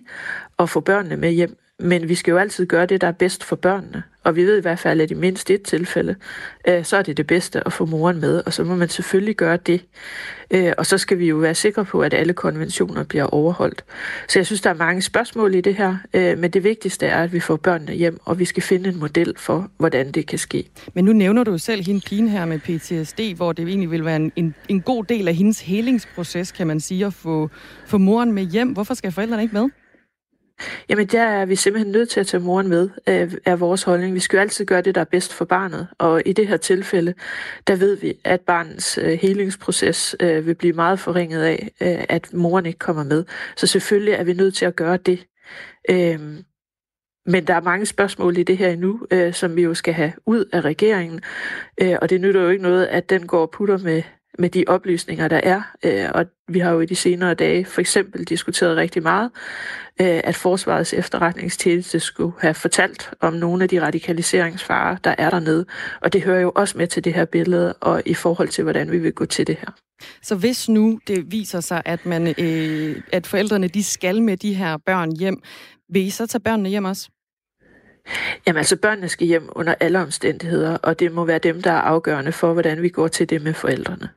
og 0.56 0.70
få 0.70 0.80
børnene 0.80 1.16
med 1.16 1.30
hjem. 1.30 1.58
Men 1.78 2.08
vi 2.08 2.14
skal 2.14 2.30
jo 2.32 2.38
altid 2.38 2.66
gøre 2.66 2.86
det, 2.86 3.00
der 3.00 3.06
er 3.06 3.12
bedst 3.12 3.44
for 3.44 3.56
børnene. 3.56 4.02
Og 4.24 4.36
vi 4.36 4.44
ved 4.44 4.58
i 4.58 4.60
hvert 4.60 4.78
fald, 4.78 5.00
at 5.00 5.10
i 5.10 5.14
mindst 5.14 5.50
et 5.50 5.62
tilfælde, 5.62 6.16
øh, 6.68 6.84
så 6.84 6.96
er 6.96 7.02
det 7.02 7.16
det 7.16 7.26
bedste 7.26 7.66
at 7.66 7.72
få 7.72 7.84
moren 7.86 8.20
med. 8.20 8.42
Og 8.46 8.52
så 8.52 8.64
må 8.64 8.74
man 8.76 8.88
selvfølgelig 8.88 9.36
gøre 9.36 9.56
det. 9.56 9.84
Øh, 10.50 10.72
og 10.78 10.86
så 10.86 10.98
skal 10.98 11.18
vi 11.18 11.28
jo 11.28 11.36
være 11.36 11.54
sikre 11.54 11.84
på, 11.84 12.00
at 12.00 12.14
alle 12.14 12.32
konventioner 12.32 13.04
bliver 13.04 13.24
overholdt. 13.24 13.84
Så 14.28 14.38
jeg 14.38 14.46
synes, 14.46 14.60
der 14.60 14.70
er 14.70 14.74
mange 14.74 15.02
spørgsmål 15.02 15.54
i 15.54 15.60
det 15.60 15.74
her. 15.74 15.96
Øh, 16.14 16.38
men 16.38 16.50
det 16.50 16.64
vigtigste 16.64 17.06
er, 17.06 17.22
at 17.22 17.32
vi 17.32 17.40
får 17.40 17.56
børnene 17.56 17.92
hjem, 17.92 18.20
og 18.24 18.38
vi 18.38 18.44
skal 18.44 18.62
finde 18.62 18.88
en 18.88 18.98
model 18.98 19.34
for, 19.36 19.70
hvordan 19.76 20.12
det 20.12 20.26
kan 20.26 20.38
ske. 20.38 20.68
Men 20.94 21.04
nu 21.04 21.12
nævner 21.12 21.44
du 21.44 21.58
selv 21.58 21.84
hende 21.84 22.00
pigen 22.00 22.28
her 22.28 22.44
med 22.44 22.58
PTSD, 22.58 23.20
hvor 23.36 23.52
det 23.52 23.68
egentlig 23.68 23.90
vil 23.90 24.04
være 24.04 24.16
en, 24.16 24.32
en, 24.36 24.54
en 24.68 24.80
god 24.80 25.04
del 25.04 25.28
af 25.28 25.34
hendes 25.34 25.60
helingsproces, 25.60 26.52
kan 26.52 26.66
man 26.66 26.80
sige, 26.80 27.06
at 27.06 27.14
få, 27.14 27.50
få 27.86 27.98
moren 27.98 28.32
med 28.32 28.42
hjem. 28.42 28.68
Hvorfor 28.68 28.94
skal 28.94 29.12
forældrene 29.12 29.42
ikke 29.42 29.54
med? 29.54 29.68
Jamen, 30.88 31.06
der 31.06 31.22
er 31.22 31.46
vi 31.46 31.56
simpelthen 31.56 31.92
nødt 31.92 32.08
til 32.08 32.20
at 32.20 32.26
tage 32.26 32.42
moren 32.42 32.68
med, 32.68 32.90
øh, 33.08 33.32
er 33.44 33.56
vores 33.56 33.82
holdning. 33.82 34.14
Vi 34.14 34.20
skal 34.20 34.36
jo 34.36 34.40
altid 34.40 34.64
gøre 34.64 34.82
det, 34.82 34.94
der 34.94 35.00
er 35.00 35.04
bedst 35.04 35.32
for 35.32 35.44
barnet. 35.44 35.88
Og 35.98 36.22
i 36.26 36.32
det 36.32 36.48
her 36.48 36.56
tilfælde, 36.56 37.14
der 37.66 37.76
ved 37.76 37.96
vi, 37.96 38.14
at 38.24 38.40
barnets 38.40 38.98
øh, 38.98 39.18
helingsproces 39.22 40.16
øh, 40.20 40.46
vil 40.46 40.54
blive 40.54 40.72
meget 40.72 41.00
forringet 41.00 41.42
af, 41.42 41.70
øh, 41.80 42.04
at 42.08 42.32
moren 42.32 42.66
ikke 42.66 42.78
kommer 42.78 43.04
med. 43.04 43.24
Så 43.56 43.66
selvfølgelig 43.66 44.14
er 44.14 44.24
vi 44.24 44.32
nødt 44.32 44.54
til 44.54 44.64
at 44.64 44.76
gøre 44.76 44.96
det. 44.96 45.26
Øh, 45.90 46.20
men 47.26 47.46
der 47.46 47.54
er 47.54 47.60
mange 47.60 47.86
spørgsmål 47.86 48.36
i 48.38 48.42
det 48.42 48.56
her 48.56 48.68
endnu, 48.68 49.06
øh, 49.10 49.34
som 49.34 49.56
vi 49.56 49.62
jo 49.62 49.74
skal 49.74 49.94
have 49.94 50.12
ud 50.26 50.44
af 50.52 50.60
regeringen. 50.60 51.20
Øh, 51.80 51.96
og 52.02 52.10
det 52.10 52.20
nytter 52.20 52.40
jo 52.40 52.48
ikke 52.48 52.62
noget, 52.62 52.86
at 52.86 53.10
den 53.10 53.26
går 53.26 53.40
og 53.40 53.50
putter 53.50 53.78
med, 53.78 54.02
med 54.38 54.50
de 54.50 54.64
oplysninger, 54.66 55.28
der 55.28 55.40
er. 55.42 55.62
Øh, 55.84 56.10
og 56.14 56.26
vi 56.48 56.58
har 56.58 56.70
jo 56.70 56.80
i 56.80 56.86
de 56.86 56.94
senere 56.94 57.34
dage 57.34 57.64
for 57.64 57.80
eksempel 57.80 58.24
diskuteret 58.24 58.76
rigtig 58.76 59.02
meget, 59.02 59.30
øh, 60.00 60.20
at 60.24 60.36
Forsvarets 60.36 60.94
efterretningstjeneste 60.94 62.00
skulle 62.00 62.32
have 62.38 62.54
fortalt 62.54 63.10
om 63.20 63.32
nogle 63.32 63.62
af 63.62 63.68
de 63.68 63.82
radikaliseringsfarer, 63.82 64.96
der 64.96 65.14
er 65.18 65.30
dernede. 65.30 65.66
Og 66.00 66.12
det 66.12 66.22
hører 66.22 66.40
jo 66.40 66.52
også 66.54 66.78
med 66.78 66.86
til 66.86 67.04
det 67.04 67.14
her 67.14 67.24
billede, 67.24 67.72
og 67.72 68.02
i 68.06 68.14
forhold 68.14 68.48
til, 68.48 68.64
hvordan 68.64 68.90
vi 68.90 68.98
vil 68.98 69.12
gå 69.12 69.24
til 69.24 69.46
det 69.46 69.56
her. 69.56 69.70
Så 70.22 70.34
hvis 70.36 70.68
nu 70.68 71.00
det 71.06 71.32
viser 71.32 71.60
sig, 71.60 71.82
at, 71.84 72.06
man, 72.06 72.34
øh, 72.38 73.02
at 73.12 73.26
forældrene 73.26 73.68
de 73.68 73.84
skal 73.84 74.22
med 74.22 74.36
de 74.36 74.54
her 74.54 74.76
børn 74.76 75.12
hjem, 75.12 75.42
vil 75.88 76.02
I 76.02 76.10
så 76.10 76.26
tage 76.26 76.40
børnene 76.40 76.68
hjem 76.68 76.84
også? 76.84 77.08
Jamen 78.46 78.58
altså, 78.58 78.76
børnene 78.76 79.08
skal 79.08 79.26
hjem 79.26 79.48
under 79.52 79.74
alle 79.80 79.98
omstændigheder, 80.00 80.76
og 80.76 81.00
det 81.00 81.12
må 81.12 81.24
være 81.24 81.38
dem, 81.38 81.62
der 81.62 81.70
er 81.70 81.80
afgørende 81.80 82.32
for, 82.32 82.52
hvordan 82.52 82.82
vi 82.82 82.88
går 82.88 83.08
til 83.08 83.30
det 83.30 83.42
med 83.42 83.54
forældrene. 83.54 84.08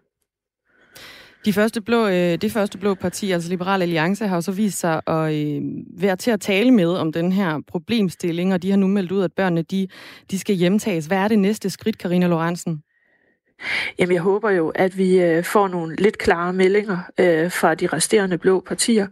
De 1.45 1.53
første 1.53 1.81
blå, 1.81 2.07
øh, 2.07 2.13
det 2.13 2.51
første 2.51 2.77
blå 2.77 2.93
parti, 2.93 3.31
altså 3.31 3.49
Liberal 3.49 3.81
Alliance, 3.81 4.27
har 4.27 4.35
jo 4.35 4.41
så 4.41 4.51
vist 4.51 4.79
sig 4.79 5.01
at 5.07 5.33
øh, 5.33 5.61
være 5.97 6.15
til 6.15 6.31
at 6.31 6.41
tale 6.41 6.71
med 6.71 6.87
om 6.87 7.11
den 7.11 7.31
her 7.31 7.59
problemstilling, 7.67 8.53
og 8.53 8.61
de 8.63 8.69
har 8.69 8.77
nu 8.77 8.87
meldt 8.87 9.11
ud, 9.11 9.23
at 9.23 9.33
børnene 9.33 9.61
de, 9.61 9.87
de 10.31 10.39
skal 10.39 10.55
hjemtages. 10.55 11.05
Hvad 11.05 11.17
er 11.17 11.27
det 11.27 11.39
næste 11.39 11.69
skridt, 11.69 11.97
Karina 11.97 12.27
Lorentzen? 12.27 12.83
Jamen, 13.99 14.13
jeg 14.13 14.21
håber 14.21 14.49
jo, 14.49 14.69
at 14.69 14.97
vi 14.97 15.21
øh, 15.21 15.43
får 15.43 15.67
nogle 15.67 15.95
lidt 15.95 16.17
klare 16.17 16.53
meldinger 16.53 16.97
øh, 17.17 17.51
fra 17.51 17.75
de 17.75 17.87
resterende 17.87 18.37
blå 18.37 18.59
partier, 18.59 19.07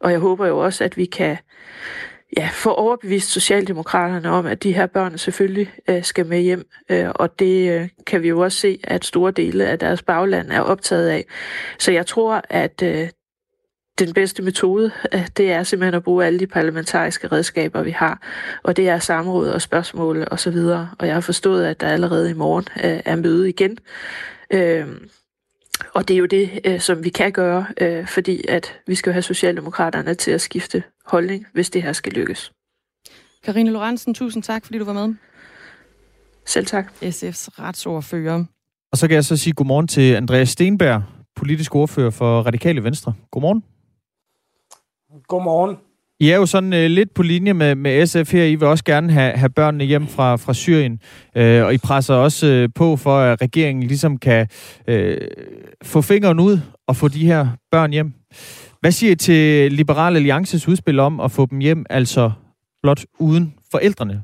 og 0.00 0.10
jeg 0.10 0.18
håber 0.18 0.46
jo 0.46 0.58
også, 0.58 0.84
at 0.84 0.96
vi 0.96 1.04
kan 1.04 1.36
ja, 2.36 2.48
få 2.52 2.70
overbevist 2.70 3.30
Socialdemokraterne 3.30 4.30
om, 4.30 4.46
at 4.46 4.62
de 4.62 4.72
her 4.72 4.86
børn 4.86 5.18
selvfølgelig 5.18 5.72
øh, 5.88 6.04
skal 6.04 6.26
med 6.26 6.40
hjem. 6.40 6.66
Øh, 6.88 7.08
og 7.14 7.38
det 7.38 7.70
øh, 7.70 7.88
kan 8.06 8.22
vi 8.22 8.28
jo 8.28 8.40
også 8.40 8.58
se, 8.58 8.78
at 8.84 9.04
store 9.04 9.30
dele 9.30 9.66
af 9.66 9.78
deres 9.78 10.02
bagland 10.02 10.50
er 10.50 10.60
optaget 10.60 11.08
af. 11.08 11.24
Så 11.78 11.92
jeg 11.92 12.06
tror, 12.06 12.42
at 12.50 12.82
øh, 12.82 13.08
den 13.98 14.12
bedste 14.14 14.42
metode, 14.42 14.90
øh, 15.14 15.26
det 15.36 15.52
er 15.52 15.62
simpelthen 15.62 15.94
at 15.94 16.02
bruge 16.02 16.26
alle 16.26 16.38
de 16.38 16.46
parlamentariske 16.46 17.28
redskaber, 17.28 17.82
vi 17.82 17.90
har. 17.90 18.22
Og 18.62 18.76
det 18.76 18.88
er 18.88 18.98
samråd 18.98 19.48
og 19.48 19.62
spørgsmål 19.62 20.28
og 20.30 20.40
så 20.40 20.50
videre. 20.50 20.90
Og 20.98 21.06
jeg 21.06 21.14
har 21.14 21.20
forstået, 21.20 21.66
at 21.66 21.80
der 21.80 21.88
allerede 21.88 22.30
i 22.30 22.34
morgen 22.34 22.64
øh, 22.84 23.00
er 23.04 23.16
møde 23.16 23.48
igen. 23.48 23.78
Øh, 24.52 24.86
og 25.94 26.08
det 26.08 26.14
er 26.14 26.18
jo 26.18 26.26
det, 26.26 26.60
øh, 26.64 26.80
som 26.80 27.04
vi 27.04 27.08
kan 27.08 27.32
gøre, 27.32 27.66
øh, 27.80 28.06
fordi 28.06 28.44
at 28.48 28.80
vi 28.86 28.94
skal 28.94 29.12
have 29.12 29.22
Socialdemokraterne 29.22 30.14
til 30.14 30.30
at 30.30 30.40
skifte 30.40 30.82
holdning, 31.06 31.46
hvis 31.52 31.70
det 31.70 31.82
her 31.82 31.92
skal 31.92 32.12
lykkes. 32.12 32.52
Karine 33.44 33.70
Lorentzen, 33.70 34.14
tusind 34.14 34.42
tak, 34.42 34.64
fordi 34.64 34.78
du 34.78 34.84
var 34.84 34.92
med. 34.92 35.14
Selv 36.46 36.66
tak. 36.66 36.92
SF's 37.02 37.48
retsordfører. 37.58 38.44
Og 38.92 38.98
så 38.98 39.08
kan 39.08 39.14
jeg 39.14 39.24
så 39.24 39.36
sige 39.36 39.52
godmorgen 39.52 39.88
til 39.88 40.14
Andreas 40.14 40.48
Stenberg, 40.48 41.02
politisk 41.36 41.74
ordfører 41.74 42.10
for 42.10 42.42
Radikale 42.42 42.84
Venstre. 42.84 43.14
Godmorgen. 43.30 43.64
Godmorgen. 45.28 45.76
I 46.20 46.30
er 46.30 46.36
jo 46.36 46.46
sådan 46.46 46.72
øh, 46.72 46.90
lidt 46.90 47.14
på 47.14 47.22
linje 47.22 47.52
med, 47.52 47.74
med 47.74 48.06
SF 48.06 48.32
her. 48.32 48.44
I 48.44 48.54
vil 48.54 48.68
også 48.68 48.84
gerne 48.84 49.12
have, 49.12 49.32
have 49.32 49.50
børnene 49.50 49.84
hjem 49.84 50.06
fra, 50.06 50.36
fra 50.36 50.54
Syrien. 50.54 51.00
Øh, 51.36 51.64
og 51.64 51.74
I 51.74 51.78
presser 51.78 52.14
også 52.14 52.46
øh, 52.46 52.68
på 52.74 52.96
for, 52.96 53.18
at 53.18 53.42
regeringen 53.42 53.82
ligesom 53.82 54.18
kan 54.18 54.48
øh, 54.88 55.18
få 55.82 56.02
fingeren 56.02 56.40
ud 56.40 56.60
og 56.86 56.96
få 56.96 57.08
de 57.08 57.26
her 57.26 57.48
børn 57.70 57.90
hjem. 57.90 58.12
Hvad 58.82 58.92
siger 58.92 59.12
I 59.12 59.16
til 59.16 59.72
Liberal 59.72 60.16
Alliances 60.16 60.68
udspil 60.68 61.00
om 61.00 61.20
at 61.20 61.30
få 61.30 61.46
dem 61.46 61.58
hjem, 61.58 61.86
altså 61.90 62.32
blot 62.82 63.00
uden 63.18 63.54
forældrene? 63.70 64.22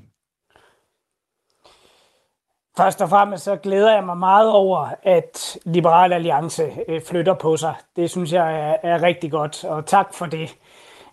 Først 2.77 3.03
og 3.03 3.09
fremmest 3.09 3.45
så 3.45 3.57
glæder 3.57 3.95
jeg 3.95 4.05
mig 4.05 4.17
meget 4.17 4.51
over, 4.51 4.89
at 5.03 5.59
Liberal 5.65 6.13
Alliance 6.13 6.63
øh, 6.89 7.03
flytter 7.03 7.35
på 7.35 7.57
sig. 7.57 7.75
Det 7.97 8.11
synes 8.11 8.33
jeg 8.33 8.69
er, 8.69 8.77
er 8.83 9.03
rigtig 9.03 9.31
godt, 9.31 9.65
og 9.65 9.87
tak 9.87 10.15
for 10.15 10.27
det. 10.27 10.57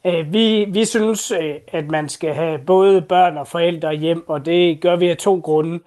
Øh, 0.05 0.33
vi, 0.33 0.65
vi 0.65 0.85
synes, 0.85 1.31
øh, 1.31 1.55
at 1.67 1.87
man 1.87 2.09
skal 2.09 2.33
have 2.33 2.59
både 2.59 3.01
børn 3.01 3.37
og 3.37 3.47
forældre 3.47 3.93
hjem, 3.93 4.29
og 4.29 4.45
det 4.45 4.81
gør 4.81 4.95
vi 4.95 5.09
af 5.09 5.17
to 5.17 5.39
grunde. 5.39 5.79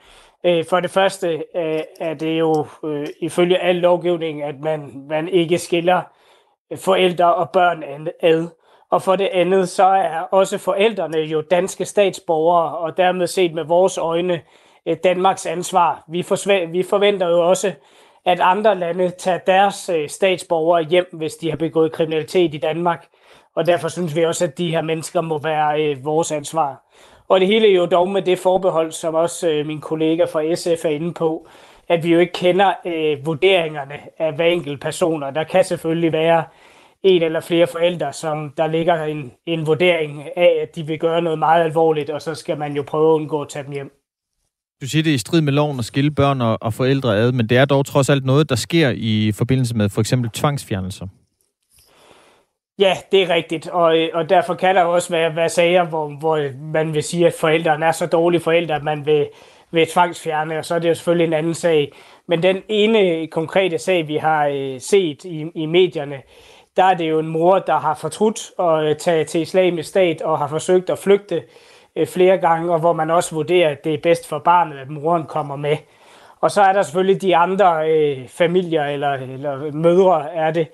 For 0.45 0.81
det 0.81 0.91
første 0.91 1.45
er 2.01 2.15
det 2.15 2.39
jo 2.39 2.67
ifølge 3.21 3.59
al 3.59 3.77
lovgivning, 3.77 4.43
at 4.43 4.61
man, 4.61 5.05
man 5.09 5.29
ikke 5.29 5.59
skiller 5.59 6.03
forældre 6.77 7.35
og 7.35 7.51
børn 7.51 8.09
ad. 8.23 8.49
Og 8.91 9.03
for 9.03 9.17
det 9.17 9.29
andet, 9.33 9.69
så 9.69 9.85
er 9.85 10.21
også 10.21 10.59
forældrene 10.59 11.19
jo 11.19 11.41
danske 11.41 11.85
statsborgere, 11.85 12.79
og 12.79 12.97
dermed 12.97 13.27
set 13.27 13.55
med 13.55 13.65
vores 13.65 13.99
øjne 13.99 14.41
eh, 14.87 14.97
Danmarks 15.05 15.47
ansvar. 15.47 16.05
Vi, 16.09 16.27
vi 16.71 16.83
forventer 16.83 17.29
jo 17.29 17.49
også, 17.49 17.73
at 18.25 18.41
andre 18.41 18.75
lande 18.75 19.11
tager 19.11 19.39
deres 19.39 19.89
eh, 19.89 20.09
statsborgere 20.09 20.83
hjem, 20.83 21.07
hvis 21.13 21.35
de 21.35 21.51
har 21.51 21.57
begået 21.57 21.93
kriminalitet 21.93 22.55
i 22.55 22.59
Danmark 22.59 23.07
og 23.59 23.67
derfor 23.67 23.89
synes 23.89 24.17
vi 24.17 24.25
også, 24.25 24.45
at 24.45 24.59
de 24.59 24.71
her 24.71 24.83
mennesker 24.83 25.21
må 25.21 25.39
være 25.39 25.83
øh, 25.83 26.05
vores 26.05 26.33
ansvar. 26.33 26.83
Og 27.29 27.41
det 27.41 27.49
hele 27.49 27.69
er 27.69 27.75
jo 27.75 27.87
dog 27.87 28.09
med 28.09 28.23
det 28.23 28.39
forbehold, 28.39 28.93
som 28.93 29.15
også 29.15 29.49
øh, 29.49 29.67
min 29.67 29.81
kollega 29.81 30.25
fra 30.25 30.55
SF 30.55 30.85
er 30.85 30.89
inde 30.89 31.15
på, 31.15 31.47
at 31.89 32.05
vi 32.05 32.13
jo 32.13 32.19
ikke 32.19 32.33
kender 32.33 32.73
øh, 32.87 33.27
vurderingerne 33.27 33.95
af 34.19 34.33
hver 34.33 34.45
enkelt 34.45 34.81
personer. 34.81 35.31
Der 35.31 35.45
kan 35.45 35.65
selvfølgelig 35.65 36.13
være 36.13 36.45
en 37.03 37.23
eller 37.23 37.41
flere 37.41 37.67
forældre, 37.67 38.13
som 38.13 38.53
der 38.57 38.67
ligger 38.67 39.05
en, 39.05 39.33
en 39.47 39.67
vurdering 39.67 40.25
af, 40.37 40.59
at 40.63 40.77
de 40.77 40.87
vil 40.87 40.99
gøre 40.99 41.23
noget 41.23 41.39
meget 41.39 41.65
alvorligt, 41.65 42.11
og 42.11 42.23
så 42.23 42.35
skal 42.35 42.59
man 42.59 42.77
jo 42.77 42.83
prøve 42.83 43.11
at 43.11 43.15
undgå 43.15 43.43
at 43.43 43.49
tage 43.49 43.65
dem 43.65 43.73
hjem. 43.73 43.93
Du 44.81 44.87
siger, 44.89 45.03
det 45.03 45.11
er 45.11 45.15
i 45.15 45.19
strid 45.19 45.41
med 45.41 45.53
loven 45.53 45.79
at 45.79 45.85
skille 45.85 46.11
børn 46.11 46.41
og, 46.41 46.59
og 46.61 46.75
forældre 46.75 47.17
ad, 47.17 47.33
men 47.33 47.49
det 47.49 47.57
er 47.57 47.65
dog 47.65 47.87
trods 47.87 48.11
alt 48.11 48.25
noget, 48.25 48.49
der 48.49 48.57
sker 48.57 48.93
i 48.97 49.33
forbindelse 49.33 49.77
med 49.77 49.89
for 49.89 50.01
eksempel 50.01 50.31
tvangsfjernelser. 50.31 51.07
Ja, 52.79 52.97
det 53.13 53.23
er 53.23 53.35
rigtigt, 53.35 53.69
og, 53.69 53.97
og 54.15 54.29
derfor 54.29 54.55
kan 54.55 54.75
der 54.75 54.83
også 54.83 55.11
være, 55.11 55.37
være 55.37 55.49
sager, 55.49 55.85
hvor, 55.85 56.19
hvor 56.19 56.51
man 56.73 56.95
vil 56.95 57.03
sige, 57.03 57.27
at 57.27 57.35
forældrene 57.41 57.87
er 57.87 57.93
så 57.93 58.07
dårlige 58.07 58.41
forældre, 58.41 58.75
at 58.75 58.83
man 58.83 59.07
vil, 59.07 59.29
ved 59.71 59.87
tvangsfjerne, 59.87 60.59
og 60.59 60.65
så 60.65 60.75
er 60.75 60.79
det 60.79 60.89
jo 60.89 60.95
selvfølgelig 60.95 61.27
en 61.27 61.33
anden 61.33 61.55
sag. 61.55 61.93
Men 62.27 62.43
den 62.43 62.63
ene 62.69 63.27
konkrete 63.27 63.79
sag, 63.79 64.09
vi 64.09 64.17
har 64.17 64.47
øh, 64.47 64.81
set 64.81 65.25
i, 65.25 65.51
i 65.55 65.67
medierne, 65.67 66.23
der 66.77 66.85
er 66.85 66.95
det 66.95 67.11
jo 67.11 67.19
en 67.19 67.27
mor, 67.27 67.59
der 67.59 67.79
har 67.79 67.95
fortrudt 67.95 68.51
at 68.59 68.91
øh, 68.91 68.97
tage 68.97 69.25
til 69.25 69.41
islamisk 69.41 69.89
stat 69.89 70.23
og 70.23 70.39
har 70.39 70.49
forsøgt 70.49 70.91
at 70.91 70.99
flygte 70.99 71.43
øh, 71.97 72.07
flere 72.07 72.39
gange, 72.39 72.73
og 72.73 72.81
hvor 72.81 72.93
man 72.93 73.11
også 73.11 73.35
vurderer, 73.35 73.71
at 73.71 73.85
det 73.85 73.95
er 73.95 73.99
bedst 74.03 74.29
for 74.29 74.39
barnet, 74.39 74.79
at 74.79 74.91
moren 74.91 75.25
kommer 75.25 75.57
med. 75.57 75.77
Og 76.41 76.51
så 76.51 76.63
er 76.63 76.73
der 76.73 76.83
selvfølgelig 76.83 77.23
de 77.23 77.37
andre 77.37 77.91
øh, 77.91 78.29
familier, 78.29 78.85
eller, 78.85 79.13
eller 79.13 79.73
mødre 79.73 80.35
er 80.35 80.51
det, 80.51 80.69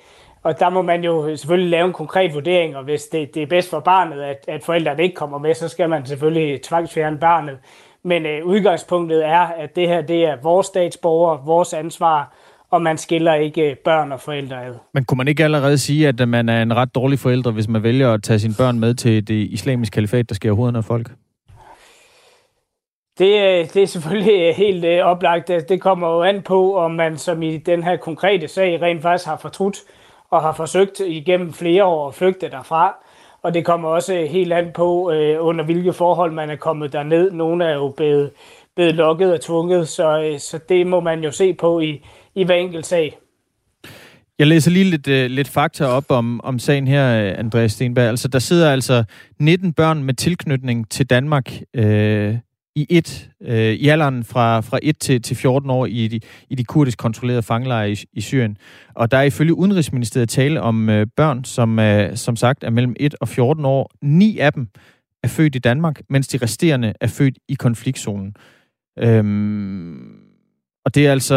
og 0.44 0.60
der 0.60 0.70
må 0.70 0.82
man 0.82 1.04
jo 1.04 1.36
selvfølgelig 1.36 1.70
lave 1.70 1.86
en 1.86 1.92
konkret 1.92 2.34
vurdering, 2.34 2.76
og 2.76 2.84
hvis 2.84 3.04
det, 3.04 3.34
det 3.34 3.42
er 3.42 3.46
bedst 3.46 3.70
for 3.70 3.80
barnet, 3.80 4.22
at, 4.22 4.44
at 4.48 4.64
forældrene 4.64 5.02
ikke 5.02 5.14
kommer 5.14 5.38
med, 5.38 5.54
så 5.54 5.68
skal 5.68 5.88
man 5.88 6.06
selvfølgelig 6.06 6.62
tvangsfjerne 6.62 7.18
barnet. 7.18 7.58
Men 8.04 8.26
øh, 8.26 8.44
udgangspunktet 8.44 9.26
er, 9.26 9.40
at 9.40 9.76
det 9.76 9.88
her 9.88 10.00
det 10.00 10.24
er 10.24 10.36
vores 10.42 10.66
statsborger, 10.66 11.44
vores 11.44 11.72
ansvar, 11.72 12.34
og 12.70 12.82
man 12.82 12.98
skiller 12.98 13.34
ikke 13.34 13.76
børn 13.84 14.12
og 14.12 14.20
forældre 14.20 14.66
ad. 14.66 14.74
Men 14.94 15.04
kunne 15.04 15.18
man 15.18 15.28
ikke 15.28 15.44
allerede 15.44 15.78
sige, 15.78 16.08
at 16.08 16.28
man 16.28 16.48
er 16.48 16.62
en 16.62 16.76
ret 16.76 16.94
dårlig 16.94 17.18
forældre, 17.18 17.50
hvis 17.50 17.68
man 17.68 17.82
vælger 17.82 18.12
at 18.12 18.22
tage 18.22 18.38
sine 18.38 18.54
børn 18.58 18.78
med 18.78 18.94
til 18.94 19.28
det 19.28 19.34
islamiske 19.34 19.94
kalifat, 19.94 20.28
der 20.28 20.34
sker 20.34 20.52
hovederne 20.52 20.78
af 20.78 20.84
folk? 20.84 21.10
Det, 23.18 23.40
øh, 23.40 23.68
det 23.74 23.76
er 23.76 23.86
selvfølgelig 23.86 24.54
helt 24.54 24.84
øh, 24.84 25.04
oplagt. 25.04 25.48
Det 25.68 25.80
kommer 25.80 26.08
jo 26.08 26.22
an 26.22 26.42
på, 26.42 26.76
om 26.76 26.90
man 26.90 27.18
som 27.18 27.42
i 27.42 27.56
den 27.56 27.82
her 27.82 27.96
konkrete 27.96 28.48
sag 28.48 28.82
rent 28.82 29.02
faktisk 29.02 29.28
har 29.28 29.36
fortrudt 29.36 29.76
og 30.30 30.42
har 30.42 30.52
forsøgt 30.52 31.00
igennem 31.00 31.52
flere 31.52 31.84
år 31.84 32.08
at 32.08 32.14
flygte 32.14 32.50
derfra. 32.50 33.03
Og 33.44 33.54
det 33.54 33.64
kommer 33.64 33.88
også 33.88 34.26
helt 34.30 34.52
an 34.52 34.70
på, 34.74 35.10
øh, 35.10 35.36
under 35.40 35.64
hvilke 35.64 35.92
forhold 35.92 36.32
man 36.32 36.50
er 36.50 36.56
kommet 36.56 36.92
derned. 36.92 37.30
Nogle 37.32 37.64
er 37.64 37.74
jo 37.74 37.94
blevet, 37.96 38.30
blevet 38.76 38.94
lukket 38.94 39.32
og 39.32 39.40
tvunget, 39.40 39.88
så, 39.88 40.22
øh, 40.22 40.38
så 40.38 40.58
det 40.68 40.86
må 40.86 41.00
man 41.00 41.24
jo 41.24 41.30
se 41.30 41.54
på 41.54 41.80
i, 41.80 42.04
i 42.34 42.44
hver 42.44 42.54
enkelt 42.54 42.86
sag. 42.86 43.18
Jeg 44.38 44.46
læser 44.46 44.70
lige 44.70 44.84
lidt, 44.84 45.08
øh, 45.08 45.30
lidt 45.30 45.48
fakta 45.48 45.86
op 45.86 46.04
om, 46.08 46.40
om 46.44 46.58
sagen 46.58 46.88
her, 46.88 47.24
øh, 47.24 47.38
Andreas 47.38 47.72
Stenberg. 47.72 48.08
Altså, 48.08 48.28
der 48.28 48.38
sidder 48.38 48.70
altså 48.70 49.04
19 49.38 49.72
børn 49.72 50.02
med 50.02 50.14
tilknytning 50.14 50.90
til 50.90 51.10
Danmark 51.10 51.52
øh, 51.74 52.36
i 52.76 52.86
et 52.90 53.30
øh, 53.42 53.72
i 53.72 53.88
alderen 53.88 54.24
fra, 54.24 54.60
fra 54.60 54.78
1 54.82 54.98
til, 54.98 55.22
til 55.22 55.36
14 55.36 55.70
år 55.70 55.86
i 55.86 56.08
de, 56.08 56.20
i 56.50 56.54
de 56.54 56.64
kurdisk 56.64 56.98
kontrollerede 56.98 57.42
fangelejre 57.42 57.92
i, 57.92 58.04
i 58.12 58.20
Syrien. 58.20 58.56
Og 58.94 59.10
der 59.10 59.18
er 59.18 59.22
ifølge 59.22 59.54
Udenrigsministeriet 59.54 60.28
tale 60.28 60.60
om 60.60 60.88
øh, 60.88 61.06
børn, 61.16 61.44
som 61.44 61.78
øh, 61.78 62.16
som 62.16 62.36
sagt 62.36 62.64
er 62.64 62.70
mellem 62.70 62.96
1 63.00 63.14
og 63.20 63.28
14 63.28 63.64
år. 63.64 63.90
Ni 64.02 64.38
af 64.38 64.52
dem 64.52 64.68
er 65.22 65.28
født 65.28 65.54
i 65.54 65.58
Danmark, 65.58 66.00
mens 66.10 66.28
de 66.28 66.38
resterende 66.42 66.92
er 67.00 67.06
født 67.06 67.38
i 67.48 67.54
konfliktzonen. 67.54 68.34
Øhm, 68.98 70.23
og 70.84 70.94
det 70.94 71.06
er 71.06 71.12
altså, 71.12 71.36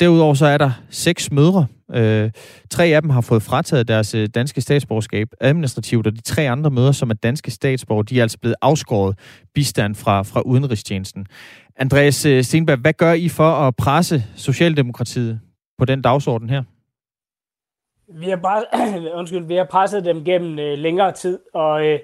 derudover 0.00 0.34
så 0.34 0.46
er 0.46 0.58
der 0.58 0.70
seks 0.90 1.32
mødre. 1.32 1.66
Øh, 1.94 2.30
tre 2.70 2.84
af 2.84 3.02
dem 3.02 3.10
har 3.10 3.20
fået 3.20 3.42
frataget 3.42 3.88
deres 3.88 4.14
øh, 4.14 4.28
danske 4.34 4.60
statsborgerskab 4.60 5.28
administrativt, 5.40 6.06
og 6.06 6.12
de 6.12 6.20
tre 6.20 6.50
andre 6.50 6.70
mødre, 6.70 6.94
som 6.94 7.10
er 7.10 7.14
danske 7.14 7.50
statsborger, 7.50 8.02
de 8.02 8.18
er 8.18 8.22
altså 8.22 8.38
blevet 8.38 8.56
afskåret 8.62 9.18
bistand 9.54 9.94
fra, 9.94 10.22
fra 10.22 10.40
udenrigstjenesten. 10.40 11.26
Andreas 11.76 12.26
øh, 12.26 12.44
Stenberg, 12.44 12.78
hvad 12.78 12.92
gør 12.92 13.12
I 13.12 13.28
for 13.28 13.50
at 13.50 13.76
presse 13.76 14.24
Socialdemokratiet 14.36 15.40
på 15.78 15.84
den 15.84 16.02
dagsorden 16.02 16.50
her? 16.50 16.62
Vi 18.20 18.28
har, 18.28 18.36
bare, 18.36 18.64
undskyld, 19.18 19.44
vi 19.44 19.54
har 19.54 19.64
presset 19.64 20.04
dem 20.04 20.24
gennem 20.24 20.58
øh, 20.58 20.78
længere 20.78 21.12
tid, 21.12 21.38
og 21.54 21.86
øh, 21.86 21.98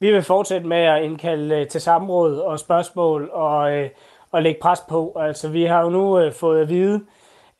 vi 0.00 0.12
vil 0.12 0.22
fortsætte 0.22 0.66
med 0.66 0.76
at 0.76 1.02
indkalde 1.02 1.54
øh, 1.54 1.68
til 1.68 1.80
samråd 1.80 2.38
og 2.38 2.58
spørgsmål 2.58 3.30
og, 3.32 3.72
øh, 3.72 3.90
at 4.34 4.42
lægge 4.42 4.60
pres 4.60 4.80
på. 4.88 5.16
Altså, 5.20 5.48
vi 5.48 5.64
har 5.64 5.82
jo 5.82 5.88
nu 5.88 6.20
øh, 6.20 6.32
fået 6.32 6.60
at 6.62 6.68
vide, 6.68 7.00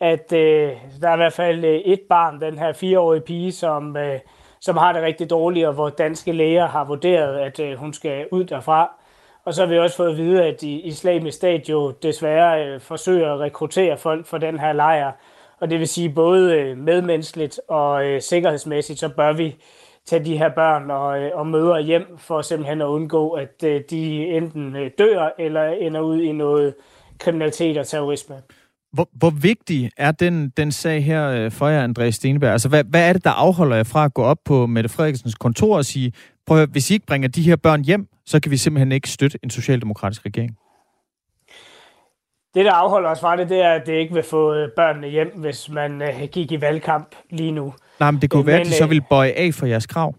at 0.00 0.32
øh, 0.32 0.72
der 1.00 1.08
er 1.08 1.14
i 1.14 1.16
hvert 1.16 1.32
fald 1.32 1.64
øh, 1.64 1.74
et 1.74 2.00
barn, 2.08 2.40
den 2.40 2.58
her 2.58 2.72
fireårige 2.72 3.20
pige, 3.20 3.52
som, 3.52 3.96
øh, 3.96 4.18
som 4.60 4.76
har 4.76 4.92
det 4.92 5.02
rigtig 5.02 5.30
dårligt, 5.30 5.66
og 5.66 5.72
hvor 5.74 5.88
danske 5.88 6.32
læger 6.32 6.66
har 6.66 6.84
vurderet, 6.84 7.38
at 7.38 7.60
øh, 7.60 7.78
hun 7.78 7.92
skal 7.92 8.26
ud 8.30 8.44
derfra. 8.44 8.90
Og 9.44 9.54
så 9.54 9.62
har 9.62 9.68
vi 9.68 9.78
også 9.78 9.96
fået 9.96 10.10
at 10.10 10.16
vide, 10.16 10.44
at 10.44 10.60
de 10.60 10.72
islamiske 10.72 11.36
stat 11.36 11.68
jo 11.68 11.90
desværre 11.90 12.66
øh, 12.66 12.80
forsøger 12.80 13.34
at 13.34 13.40
rekruttere 13.40 13.96
folk 13.96 14.26
for 14.26 14.38
den 14.38 14.58
her 14.58 14.72
lejr. 14.72 15.12
Og 15.60 15.70
det 15.70 15.78
vil 15.78 15.88
sige 15.88 16.08
både 16.08 16.54
øh, 16.54 16.78
medmenneskeligt 16.78 17.60
og 17.68 18.06
øh, 18.06 18.22
sikkerhedsmæssigt, 18.22 18.98
så 18.98 19.08
bør 19.08 19.32
vi 19.32 19.56
tage 20.06 20.24
de 20.24 20.38
her 20.38 20.48
børn 20.54 20.90
og, 20.90 21.22
øh, 21.22 21.30
og 21.34 21.46
møder 21.46 21.78
hjem 21.78 22.18
for 22.18 22.42
simpelthen 22.42 22.80
at 22.80 22.86
undgå, 22.86 23.30
at 23.30 23.64
øh, 23.64 23.80
de 23.90 24.26
enten 24.26 24.76
øh, 24.76 24.90
dør 24.98 25.28
eller 25.38 25.64
ender 25.68 26.00
ud 26.00 26.20
i 26.20 26.32
noget 26.32 26.74
kriminalitet 27.18 27.78
og 27.78 27.86
terrorisme. 27.86 28.36
Hvor, 28.92 29.08
hvor 29.12 29.30
vigtig 29.30 29.90
er 29.96 30.12
den, 30.12 30.48
den 30.56 30.72
sag 30.72 31.04
her 31.04 31.50
for 31.50 31.68
jer, 31.68 31.84
Andreas 31.84 32.14
Stenberg? 32.14 32.52
Altså, 32.52 32.68
hvad, 32.68 32.84
hvad 32.84 33.08
er 33.08 33.12
det, 33.12 33.24
der 33.24 33.30
afholder 33.30 33.76
jer 33.76 33.84
fra 33.84 34.04
at 34.04 34.14
gå 34.14 34.22
op 34.22 34.38
på 34.44 34.66
Mette 34.66 34.88
Frederiksens 34.88 35.34
kontor 35.34 35.76
og 35.76 35.84
sige, 35.84 36.12
prøv 36.46 36.56
at 36.56 36.60
høre, 36.60 36.68
hvis 36.72 36.90
I 36.90 36.94
ikke 36.94 37.06
bringer 37.06 37.28
de 37.28 37.42
her 37.42 37.56
børn 37.56 37.84
hjem, 37.84 38.08
så 38.26 38.40
kan 38.40 38.50
vi 38.50 38.56
simpelthen 38.56 38.92
ikke 38.92 39.08
støtte 39.08 39.38
en 39.42 39.50
socialdemokratisk 39.50 40.26
regering? 40.26 40.56
Det, 42.54 42.64
der 42.64 42.72
afholder 42.72 43.10
os 43.10 43.20
fra 43.20 43.36
det, 43.36 43.48
det 43.48 43.60
er, 43.60 43.72
at 43.72 43.86
det 43.86 43.92
ikke 43.92 44.14
vil 44.14 44.22
få 44.22 44.66
børnene 44.76 45.08
hjem, 45.08 45.32
hvis 45.36 45.68
man 45.68 46.02
gik 46.32 46.52
i 46.52 46.60
valgkamp 46.60 47.14
lige 47.30 47.52
nu. 47.52 47.74
Nej, 48.00 48.10
men 48.10 48.20
det 48.20 48.30
kunne 48.30 48.42
men, 48.42 48.46
være, 48.46 48.60
at 48.60 48.66
de 48.66 48.72
så 48.72 48.86
vil 48.86 49.02
bøje 49.10 49.30
af 49.30 49.54
for 49.54 49.66
jeres 49.66 49.86
krav. 49.86 50.14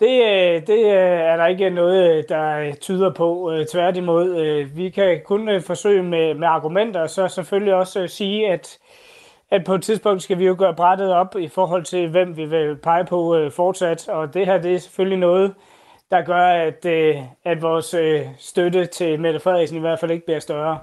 Det, 0.00 0.66
det 0.66 0.90
er 0.90 1.36
der 1.36 1.46
ikke 1.46 1.70
noget, 1.70 2.28
der 2.28 2.74
tyder 2.80 3.10
på. 3.10 3.52
Tværtimod, 3.72 4.64
vi 4.74 4.90
kan 4.90 5.20
kun 5.24 5.62
forsøge 5.62 6.02
med, 6.02 6.34
med 6.34 6.48
argumenter, 6.48 7.00
og 7.00 7.10
så 7.10 7.28
selvfølgelig 7.28 7.74
også 7.74 8.06
sige, 8.06 8.52
at, 8.52 8.78
at 9.50 9.64
på 9.64 9.74
et 9.74 9.82
tidspunkt 9.82 10.22
skal 10.22 10.38
vi 10.38 10.46
jo 10.46 10.56
gøre 10.58 10.74
brættet 10.74 11.12
op 11.12 11.36
i 11.38 11.48
forhold 11.48 11.84
til, 11.84 12.08
hvem 12.08 12.36
vi 12.36 12.44
vil 12.44 12.76
pege 12.76 13.04
på 13.04 13.48
fortsat. 13.50 14.08
Og 14.08 14.34
det 14.34 14.46
her, 14.46 14.58
det 14.58 14.74
er 14.74 14.78
selvfølgelig 14.78 15.18
noget, 15.18 15.54
der 16.10 16.22
gør, 16.22 16.46
at, 16.46 16.86
at 17.44 17.62
vores 17.62 17.94
støtte 18.38 18.86
til 18.86 19.20
Mette 19.20 19.40
Frederiksen 19.40 19.76
i 19.76 19.80
hvert 19.80 20.00
fald 20.00 20.10
ikke 20.10 20.26
bliver 20.26 20.40
større. 20.40 20.78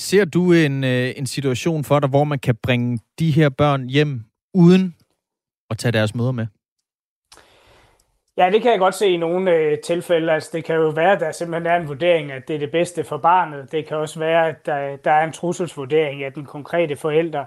Ser 0.00 0.24
du 0.24 0.52
en, 0.52 0.84
øh, 0.84 1.12
en 1.16 1.26
situation 1.26 1.84
for 1.84 2.00
dig, 2.00 2.10
hvor 2.10 2.24
man 2.24 2.38
kan 2.38 2.56
bringe 2.62 2.98
de 3.18 3.30
her 3.30 3.48
børn 3.48 3.86
hjem 3.86 4.24
uden 4.54 4.96
at 5.70 5.78
tage 5.78 5.92
deres 5.92 6.14
møder 6.14 6.32
med? 6.32 6.46
Ja, 8.36 8.50
det 8.50 8.62
kan 8.62 8.70
jeg 8.70 8.78
godt 8.78 8.94
se 8.94 9.08
i 9.08 9.16
nogle 9.16 9.54
øh, 9.54 9.78
tilfælde. 9.78 10.32
Altså, 10.32 10.50
det 10.52 10.64
kan 10.64 10.76
jo 10.76 10.88
være, 10.88 11.12
at 11.12 11.20
der 11.20 11.32
simpelthen 11.32 11.66
er 11.66 11.76
en 11.76 11.88
vurdering, 11.88 12.32
at 12.32 12.48
det 12.48 12.54
er 12.54 12.58
det 12.58 12.70
bedste 12.70 13.04
for 13.04 13.16
barnet. 13.16 13.72
Det 13.72 13.86
kan 13.86 13.96
også 13.96 14.18
være, 14.18 14.48
at 14.48 14.66
der, 14.66 14.96
der 14.96 15.10
er 15.10 15.24
en 15.24 15.32
trusselsvurdering 15.32 16.24
af 16.24 16.32
den 16.32 16.44
konkrete 16.44 16.96
forælder, 16.96 17.44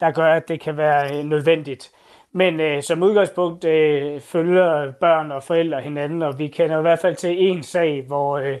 der 0.00 0.10
gør, 0.10 0.34
at 0.34 0.48
det 0.48 0.60
kan 0.60 0.76
være 0.76 1.18
øh, 1.18 1.24
nødvendigt. 1.24 1.90
Men 2.32 2.60
øh, 2.60 2.82
som 2.82 3.02
udgangspunkt 3.02 3.64
øh, 3.64 4.20
følger 4.20 4.92
børn 4.92 5.32
og 5.32 5.42
forældre 5.42 5.80
hinanden, 5.80 6.22
og 6.22 6.38
vi 6.38 6.48
kender 6.48 6.78
i 6.78 6.82
hvert 6.82 6.98
fald 6.98 7.16
til 7.16 7.48
en 7.48 7.62
sag, 7.62 8.04
hvor, 8.06 8.38
øh, 8.38 8.58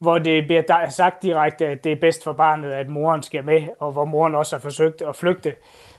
hvor 0.00 0.18
det 0.18 0.44
bliver 0.46 0.86
sagt 0.88 1.22
direkte, 1.22 1.66
at 1.66 1.84
det 1.84 1.92
er 1.92 1.96
bedst 2.00 2.24
for 2.24 2.32
barnet, 2.32 2.70
at 2.70 2.88
moren 2.88 3.22
skal 3.22 3.44
med, 3.44 3.62
og 3.80 3.92
hvor 3.92 4.04
moren 4.04 4.34
også 4.34 4.56
har 4.56 4.60
forsøgt 4.60 5.02
at 5.08 5.16
flygte 5.16 5.54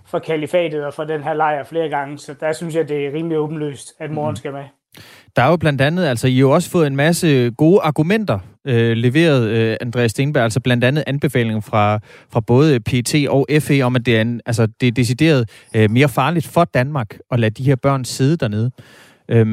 fra 0.05 0.19
kalifatet 0.19 0.85
og 0.85 0.93
fra 0.93 1.05
den 1.05 1.23
her 1.23 1.33
lejr 1.33 1.63
flere 1.63 1.89
gange. 1.89 2.17
Så 2.17 2.33
der 2.39 2.53
synes 2.53 2.75
jeg, 2.75 2.89
det 2.89 3.07
er 3.07 3.13
rimelig 3.13 3.37
åbenlyst, 3.37 3.93
at 3.99 4.11
moren 4.11 4.31
mm. 4.31 4.35
skal 4.35 4.53
med. 4.53 4.63
Der 5.35 5.41
er 5.41 5.49
jo 5.49 5.57
blandt 5.57 5.81
andet, 5.81 6.05
altså 6.05 6.27
I 6.27 6.33
har 6.33 6.39
jo 6.39 6.51
også 6.51 6.69
fået 6.69 6.87
en 6.87 6.95
masse 6.95 7.51
gode 7.51 7.81
argumenter 7.81 8.39
øh, 8.65 8.97
leveret, 8.97 9.47
øh, 9.49 9.77
Andreas 9.81 10.11
Stenberg, 10.11 10.43
altså 10.43 10.59
blandt 10.59 10.83
andet 10.83 11.03
anbefalinger 11.07 11.61
fra, 11.61 11.99
fra 12.31 12.39
både 12.39 12.79
PT 12.79 13.15
og 13.29 13.47
FE 13.59 13.81
om, 13.81 13.95
at 13.95 14.05
det 14.05 14.17
er, 14.17 14.21
en, 14.21 14.41
altså, 14.45 14.67
det 14.81 14.87
er 14.87 14.91
decideret 14.91 15.49
øh, 15.75 15.91
mere 15.91 16.09
farligt 16.09 16.47
for 16.47 16.63
Danmark 16.63 17.17
at 17.31 17.39
lade 17.39 17.51
de 17.51 17.63
her 17.63 17.75
børn 17.75 18.05
sidde 18.05 18.37
dernede. 18.37 18.71
Øh, 19.29 19.47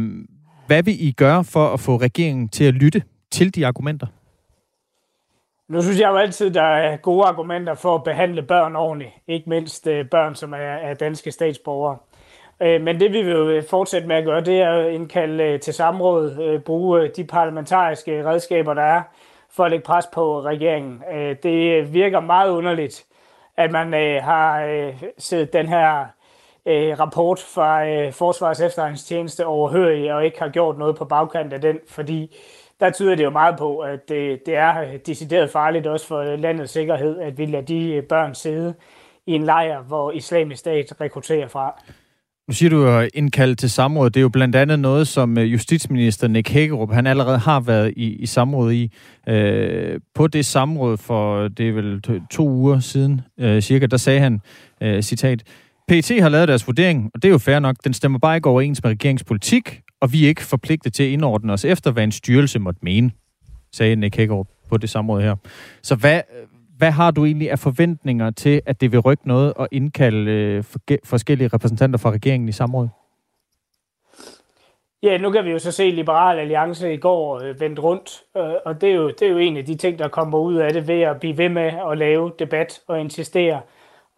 hvad 0.66 0.82
vil 0.82 1.06
I 1.06 1.12
gøre 1.12 1.44
for 1.44 1.72
at 1.72 1.80
få 1.80 1.96
regeringen 1.96 2.48
til 2.48 2.64
at 2.64 2.74
lytte 2.74 3.02
til 3.30 3.54
de 3.54 3.66
argumenter? 3.66 4.06
Nu 5.68 5.82
synes 5.82 6.00
jeg 6.00 6.08
jo 6.08 6.16
altid, 6.16 6.50
der 6.50 6.62
er 6.62 6.96
gode 6.96 7.24
argumenter 7.24 7.74
for 7.74 7.94
at 7.94 8.04
behandle 8.04 8.42
børn 8.42 8.76
ordentligt. 8.76 9.10
Ikke 9.26 9.50
mindst 9.50 9.86
øh, 9.86 10.10
børn, 10.10 10.34
som 10.34 10.52
er, 10.52 10.56
er 10.56 10.94
danske 10.94 11.32
statsborgere. 11.32 11.96
Øh, 12.60 12.80
men 12.80 13.00
det 13.00 13.12
vi 13.12 13.22
vil 13.22 13.36
øh, 13.36 13.64
fortsætte 13.64 14.08
med 14.08 14.16
at 14.16 14.24
gøre, 14.24 14.40
det 14.40 14.60
er 14.60 14.70
at 14.70 14.92
indkalde 14.92 15.58
til 15.58 15.74
samråd, 15.74 16.58
bruge 16.58 17.08
de 17.16 17.24
parlamentariske 17.24 18.24
redskaber, 18.24 18.74
der 18.74 18.82
er, 18.82 19.02
for 19.50 19.64
at 19.64 19.70
lægge 19.70 19.84
pres 19.84 20.06
på 20.12 20.40
regeringen. 20.40 21.02
Det 21.42 21.94
virker 21.94 22.20
meget 22.20 22.50
underligt, 22.50 23.04
at 23.56 23.70
man 23.70 23.92
har 24.22 24.68
set 25.18 25.52
den 25.52 25.66
her 25.66 26.06
rapport 26.98 27.38
fra 27.54 28.08
Forsvars 28.10 28.60
efterretningstjeneste 28.60 29.46
overhørig 29.46 30.12
og 30.14 30.24
ikke 30.24 30.38
har 30.38 30.48
gjort 30.48 30.78
noget 30.78 30.96
på 30.96 31.04
bagkant 31.04 31.52
af 31.52 31.60
den, 31.60 31.78
fordi 31.88 32.36
der 32.80 32.90
tyder 32.90 33.14
det 33.14 33.24
jo 33.24 33.30
meget 33.30 33.58
på, 33.58 33.78
at 33.78 34.08
det, 34.08 34.46
det 34.46 34.56
er 34.56 34.80
øh, 34.80 34.98
decideret 35.06 35.50
farligt 35.50 35.86
også 35.86 36.06
for 36.06 36.18
øh, 36.18 36.38
landets 36.38 36.72
sikkerhed, 36.72 37.18
at 37.20 37.38
vi 37.38 37.46
lader 37.46 37.64
de 37.64 37.92
øh, 37.92 38.02
børn 38.02 38.34
sidde 38.34 38.74
i 39.26 39.32
en 39.32 39.42
lejr, 39.42 39.82
hvor 39.82 40.12
islamisk 40.12 40.60
stat 40.60 41.00
rekrutterer 41.00 41.48
fra. 41.48 41.82
Nu 42.48 42.54
siger 42.54 42.70
du 42.70 42.86
jo 42.86 43.08
indkaldt 43.14 43.58
til 43.58 43.70
samråd. 43.70 44.10
Det 44.10 44.20
er 44.20 44.22
jo 44.22 44.28
blandt 44.28 44.56
andet 44.56 44.78
noget, 44.78 45.08
som 45.08 45.38
justitsminister 45.38 46.28
Nick 46.28 46.48
Hækkerup, 46.48 46.92
han 46.92 47.06
allerede 47.06 47.38
har 47.38 47.60
været 47.60 47.94
i, 47.96 48.16
i 48.16 48.26
samråd 48.26 48.72
i. 48.72 48.92
Øh, 49.28 50.00
på 50.14 50.26
det 50.26 50.46
samråd 50.46 50.96
for, 50.96 51.48
det 51.48 51.68
er 51.68 51.72
vel 51.72 52.02
to, 52.02 52.12
to 52.30 52.48
uger 52.48 52.80
siden 52.80 53.20
øh, 53.40 53.62
cirka, 53.62 53.86
der 53.86 53.96
sagde 53.96 54.20
han, 54.20 54.40
øh, 54.82 55.02
citat, 55.02 55.42
PT 55.88 56.10
har 56.20 56.28
lavet 56.28 56.48
deres 56.48 56.66
vurdering, 56.66 57.10
og 57.14 57.22
det 57.22 57.28
er 57.28 57.32
jo 57.32 57.38
fair 57.38 57.58
nok. 57.58 57.76
Den 57.84 57.94
stemmer 57.94 58.18
bare 58.18 58.36
ikke 58.36 58.48
overens 58.48 58.82
med 58.82 58.90
regeringspolitik, 58.90 59.80
og 60.00 60.12
vi 60.12 60.24
er 60.24 60.28
ikke 60.28 60.42
forpligtet 60.42 60.92
til 60.92 61.02
at 61.02 61.08
indordne 61.08 61.52
os 61.52 61.64
efter, 61.64 61.90
hvad 61.90 62.04
en 62.04 62.12
styrelse 62.12 62.58
måtte 62.58 62.80
mene, 62.82 63.10
sagde 63.72 63.96
Nick 63.96 64.16
Hækkerup 64.16 64.46
på 64.68 64.76
det 64.76 64.90
samråd 64.90 65.22
her. 65.22 65.36
Så 65.82 65.96
hvad, 65.96 66.20
hvad 66.78 66.90
har 66.90 67.10
du 67.10 67.24
egentlig 67.24 67.50
af 67.50 67.58
forventninger 67.58 68.30
til, 68.30 68.62
at 68.66 68.80
det 68.80 68.92
vil 68.92 69.00
rykke 69.00 69.28
noget 69.28 69.54
og 69.54 69.68
indkalde 69.72 70.30
øh, 70.30 70.64
forskellige 71.04 71.48
repræsentanter 71.48 71.98
fra 71.98 72.10
regeringen 72.10 72.48
i 72.48 72.52
samråd? 72.52 72.88
Ja, 75.02 75.18
nu 75.18 75.30
kan 75.30 75.44
vi 75.44 75.50
jo 75.50 75.58
så 75.58 75.72
se, 75.72 75.90
Liberal 75.90 76.38
Alliance 76.38 76.94
i 76.94 76.96
går 76.96 77.42
øh, 77.42 77.60
vendt 77.60 77.78
rundt, 77.78 78.22
øh, 78.36 78.54
og 78.64 78.80
det 78.80 78.90
er, 78.90 78.94
jo, 78.94 79.08
det 79.08 79.22
er 79.22 79.30
jo 79.30 79.38
en 79.38 79.56
af 79.56 79.64
de 79.64 79.74
ting, 79.74 79.98
der 79.98 80.08
kommer 80.08 80.38
ud 80.38 80.54
af 80.54 80.72
det 80.72 80.88
ved 80.88 81.00
at 81.00 81.20
blive 81.20 81.38
ved 81.38 81.48
med 81.48 81.72
at 81.90 81.98
lave 81.98 82.32
debat 82.38 82.80
og 82.86 83.00
insistere 83.00 83.60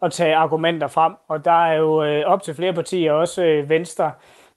og 0.01 0.11
tage 0.11 0.35
argumenter 0.35 0.87
frem. 0.87 1.13
Og 1.27 1.45
der 1.45 1.65
er 1.65 1.73
jo 1.73 2.03
øh, 2.03 2.23
op 2.25 2.43
til 2.43 2.55
flere 2.55 2.73
partier, 2.73 3.11
også 3.11 3.43
øh, 3.43 3.69
Venstre, 3.69 4.11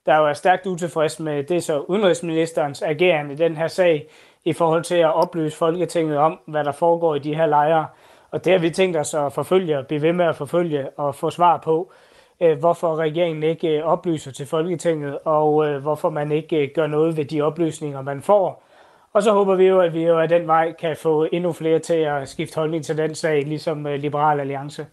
der 0.05 0.17
jo 0.17 0.27
er 0.27 0.33
stærkt 0.33 0.65
utilfreds 0.65 1.19
med 1.19 1.43
det 1.43 1.63
så 1.63 1.79
udenrigsministerens 1.79 2.81
agerende 2.81 3.33
i 3.33 3.37
den 3.37 3.57
her 3.57 3.67
sag, 3.67 4.07
i 4.45 4.53
forhold 4.53 4.83
til 4.83 4.95
at 4.95 5.13
oplyse 5.13 5.57
Folketinget 5.57 6.17
om, 6.17 6.39
hvad 6.47 6.63
der 6.63 6.71
foregår 6.71 7.15
i 7.15 7.19
de 7.19 7.35
her 7.35 7.45
lejre. 7.45 7.87
Og 8.31 8.45
det 8.45 8.53
har 8.53 8.59
vi 8.59 8.69
tænkt 8.69 8.97
os 8.97 9.13
at 9.13 9.33
forfølge 9.33 9.77
og 9.77 9.87
blive 9.87 10.01
ved 10.01 10.13
med 10.13 10.25
at 10.25 10.35
forfølge 10.35 10.89
og 10.89 11.15
få 11.15 11.29
svar 11.29 11.57
på, 11.57 11.91
øh, 12.41 12.59
hvorfor 12.59 12.95
regeringen 12.95 13.43
ikke 13.43 13.77
øh, 13.77 13.83
oplyser 13.83 14.31
til 14.31 14.45
Folketinget, 14.45 15.19
og 15.25 15.67
øh, 15.67 15.81
hvorfor 15.81 16.09
man 16.09 16.31
ikke 16.31 16.71
gør 16.75 16.87
noget 16.87 17.17
ved 17.17 17.25
de 17.25 17.41
oplysninger, 17.41 18.01
man 18.01 18.21
får. 18.21 18.63
Og 19.13 19.23
så 19.23 19.31
håber 19.31 19.55
vi 19.55 19.65
jo, 19.67 19.79
at 19.81 19.93
vi 19.93 20.05
jo 20.05 20.19
af 20.19 20.27
den 20.27 20.47
vej 20.47 20.73
kan 20.73 20.97
få 20.97 21.27
endnu 21.31 21.51
flere 21.51 21.79
til 21.79 21.93
at 21.93 22.29
skifte 22.29 22.55
holdning 22.55 22.85
til 22.85 22.97
den 22.97 23.15
sag, 23.15 23.43
ligesom 23.43 23.85
Liberal 23.85 24.39
Alliance. 24.39 24.85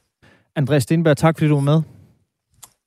Andreas 0.56 0.82
Stenberg, 0.82 1.16
tak 1.16 1.38
fordi 1.38 1.48
du 1.48 1.54
var 1.54 1.62
med. 1.62 1.82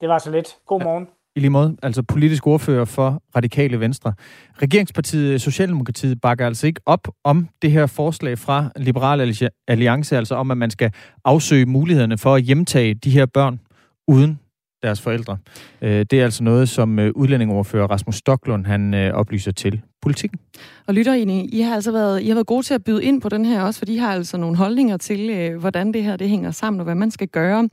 Det 0.01 0.09
var 0.09 0.17
så 0.17 0.32
lidt. 0.32 0.57
God 0.65 0.84
morgen. 0.84 1.14
I 1.36 1.40
lige 1.40 1.50
måde, 1.50 1.78
altså 1.84 2.04
politisk 2.04 2.48
ordfører 2.48 2.86
for 2.86 3.24
Radikale 3.36 3.80
Venstre. 3.80 4.14
Regeringspartiet 4.62 5.42
Socialdemokratiet 5.42 6.22
bakker 6.22 6.46
altså 6.46 6.68
ikke 6.68 6.82
op 6.86 7.08
om 7.24 7.48
det 7.62 7.72
her 7.72 7.86
forslag 7.86 8.38
fra 8.38 8.72
Liberal 8.76 9.34
Alliance, 9.68 10.18
altså 10.18 10.36
om, 10.36 10.52
at 10.52 10.58
man 10.58 10.70
skal 10.72 10.92
afsøge 11.26 11.66
mulighederne 11.66 12.18
for 12.18 12.36
at 12.36 12.42
hjemtage 12.42 12.94
de 12.94 13.10
her 13.10 13.26
børn 13.26 13.60
uden 14.08 14.40
deres 14.84 15.01
forældre. 15.01 15.38
Øh, 15.82 16.05
det 16.11 16.13
er 16.13 16.23
altså 16.23 16.43
noget, 16.43 16.69
som 16.69 16.99
øh, 16.99 17.11
udlændingoverfører 17.15 17.88
Rasmus 17.88 18.15
Stoklund 18.15 18.65
han 18.65 18.93
øh, 18.93 19.13
oplyser 19.13 19.51
til 19.51 19.82
politikken. 20.01 20.39
Og 20.88 20.93
lytter 20.93 21.13
I, 21.13 21.49
I 21.51 21.61
har 21.61 21.76
altså 21.76 21.91
været, 21.91 22.21
I 22.21 22.28
har 22.28 22.36
været 22.36 22.47
gode 22.47 22.63
til 22.63 22.73
at 22.73 22.84
byde 22.84 23.03
ind 23.03 23.21
på 23.21 23.30
den 23.30 23.45
her 23.45 23.61
også, 23.61 23.80
for 23.80 23.86
de 23.86 23.99
har 23.99 24.13
altså 24.13 24.38
nogle 24.38 24.57
holdninger 24.57 24.97
til, 24.97 25.51
hvordan 25.59 25.93
det 25.93 26.03
her 26.03 26.15
det 26.17 26.30
hænger 26.30 26.51
sammen, 26.51 26.80
og 26.80 26.84
hvad 26.84 26.95
man 26.95 27.11
skal 27.11 27.28
gøre. 27.28 27.69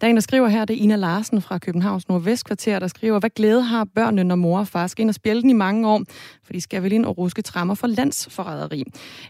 Der 0.00 0.06
er 0.06 0.10
en, 0.10 0.16
der 0.16 0.20
skriver 0.20 0.48
her, 0.48 0.64
det 0.64 0.76
er 0.76 0.82
Ina 0.82 0.96
Larsen 0.96 1.42
fra 1.42 1.58
Københavns 1.58 2.08
Nordvestkvarter, 2.08 2.78
der 2.78 2.86
skriver, 2.86 3.20
hvad 3.20 3.30
glæde 3.30 3.62
har 3.62 3.86
børnene, 3.94 4.24
når 4.24 4.36
mor 4.36 4.58
og 4.58 4.68
far 4.68 4.86
skal 4.86 5.02
ind 5.02 5.10
og 5.10 5.14
spjælde 5.14 5.42
den 5.42 5.50
i 5.50 5.52
mange 5.52 5.88
år, 5.88 6.02
for 6.44 6.52
de 6.52 6.60
skal 6.60 6.82
vel 6.82 6.92
ind 6.92 7.04
og 7.04 7.18
ruske 7.18 7.42
trammer 7.42 7.74
for 7.74 7.86
landsforræderi. 7.86 8.84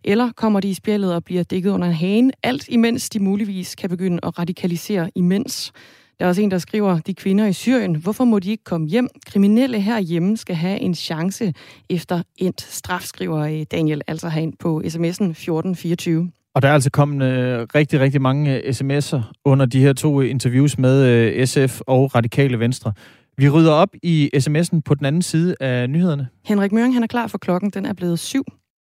Eller 0.04 0.32
kommer 0.36 0.60
de 0.60 0.68
i 0.68 0.74
spjældet 0.74 1.14
og 1.14 1.24
bliver 1.24 1.42
dækket 1.42 1.70
under 1.70 1.86
en 1.86 1.94
hane, 1.94 2.32
alt 2.42 2.68
imens 2.68 3.10
de 3.10 3.20
muligvis 3.20 3.74
kan 3.74 3.90
begynde 3.90 4.18
at 4.22 4.38
radikalisere 4.38 5.10
imens. 5.14 5.72
Der 6.18 6.24
er 6.24 6.28
også 6.28 6.42
en, 6.42 6.50
der 6.50 6.58
skriver, 6.58 6.98
de 6.98 7.14
kvinder 7.14 7.46
i 7.46 7.52
Syrien, 7.52 7.94
hvorfor 7.94 8.24
må 8.24 8.38
de 8.38 8.50
ikke 8.50 8.64
komme 8.64 8.88
hjem? 8.88 9.08
Kriminelle 9.26 9.80
herhjemme 9.80 10.36
skal 10.36 10.54
have 10.54 10.80
en 10.80 10.94
chance 10.94 11.54
efter 11.90 12.22
endt 12.36 12.60
straf, 12.60 13.02
skriver 13.02 13.38
øh, 13.38 13.62
Daniel 13.70 14.02
altså 14.06 14.28
herind 14.28 14.52
på 14.58 14.82
sms'en 14.84 15.30
1424. 15.30 16.30
Og 16.54 16.62
der 16.62 16.68
er 16.68 16.72
altså 16.72 16.90
kommet 16.90 17.26
øh, 17.26 17.66
rigtig, 17.74 18.00
rigtig 18.00 18.22
mange 18.22 18.62
øh, 18.62 18.68
sms'er 18.68 19.32
under 19.44 19.66
de 19.66 19.80
her 19.80 19.92
to 19.92 20.22
øh, 20.22 20.30
interviews 20.30 20.78
med 20.78 21.04
øh, 21.04 21.46
SF 21.46 21.80
og 21.86 22.14
Radikale 22.14 22.58
Venstre. 22.58 22.92
Vi 23.36 23.48
rydder 23.48 23.72
op 23.72 23.88
i 24.02 24.30
sms'en 24.36 24.80
på 24.84 24.94
den 24.94 25.06
anden 25.06 25.22
side 25.22 25.54
af 25.60 25.90
nyhederne. 25.90 26.28
Henrik 26.44 26.72
Møring, 26.72 26.94
han 26.94 27.02
er 27.02 27.06
klar 27.06 27.26
for 27.26 27.38
klokken. 27.38 27.70
Den 27.70 27.86
er 27.86 27.92
blevet 27.92 28.18
syv. 28.18 28.44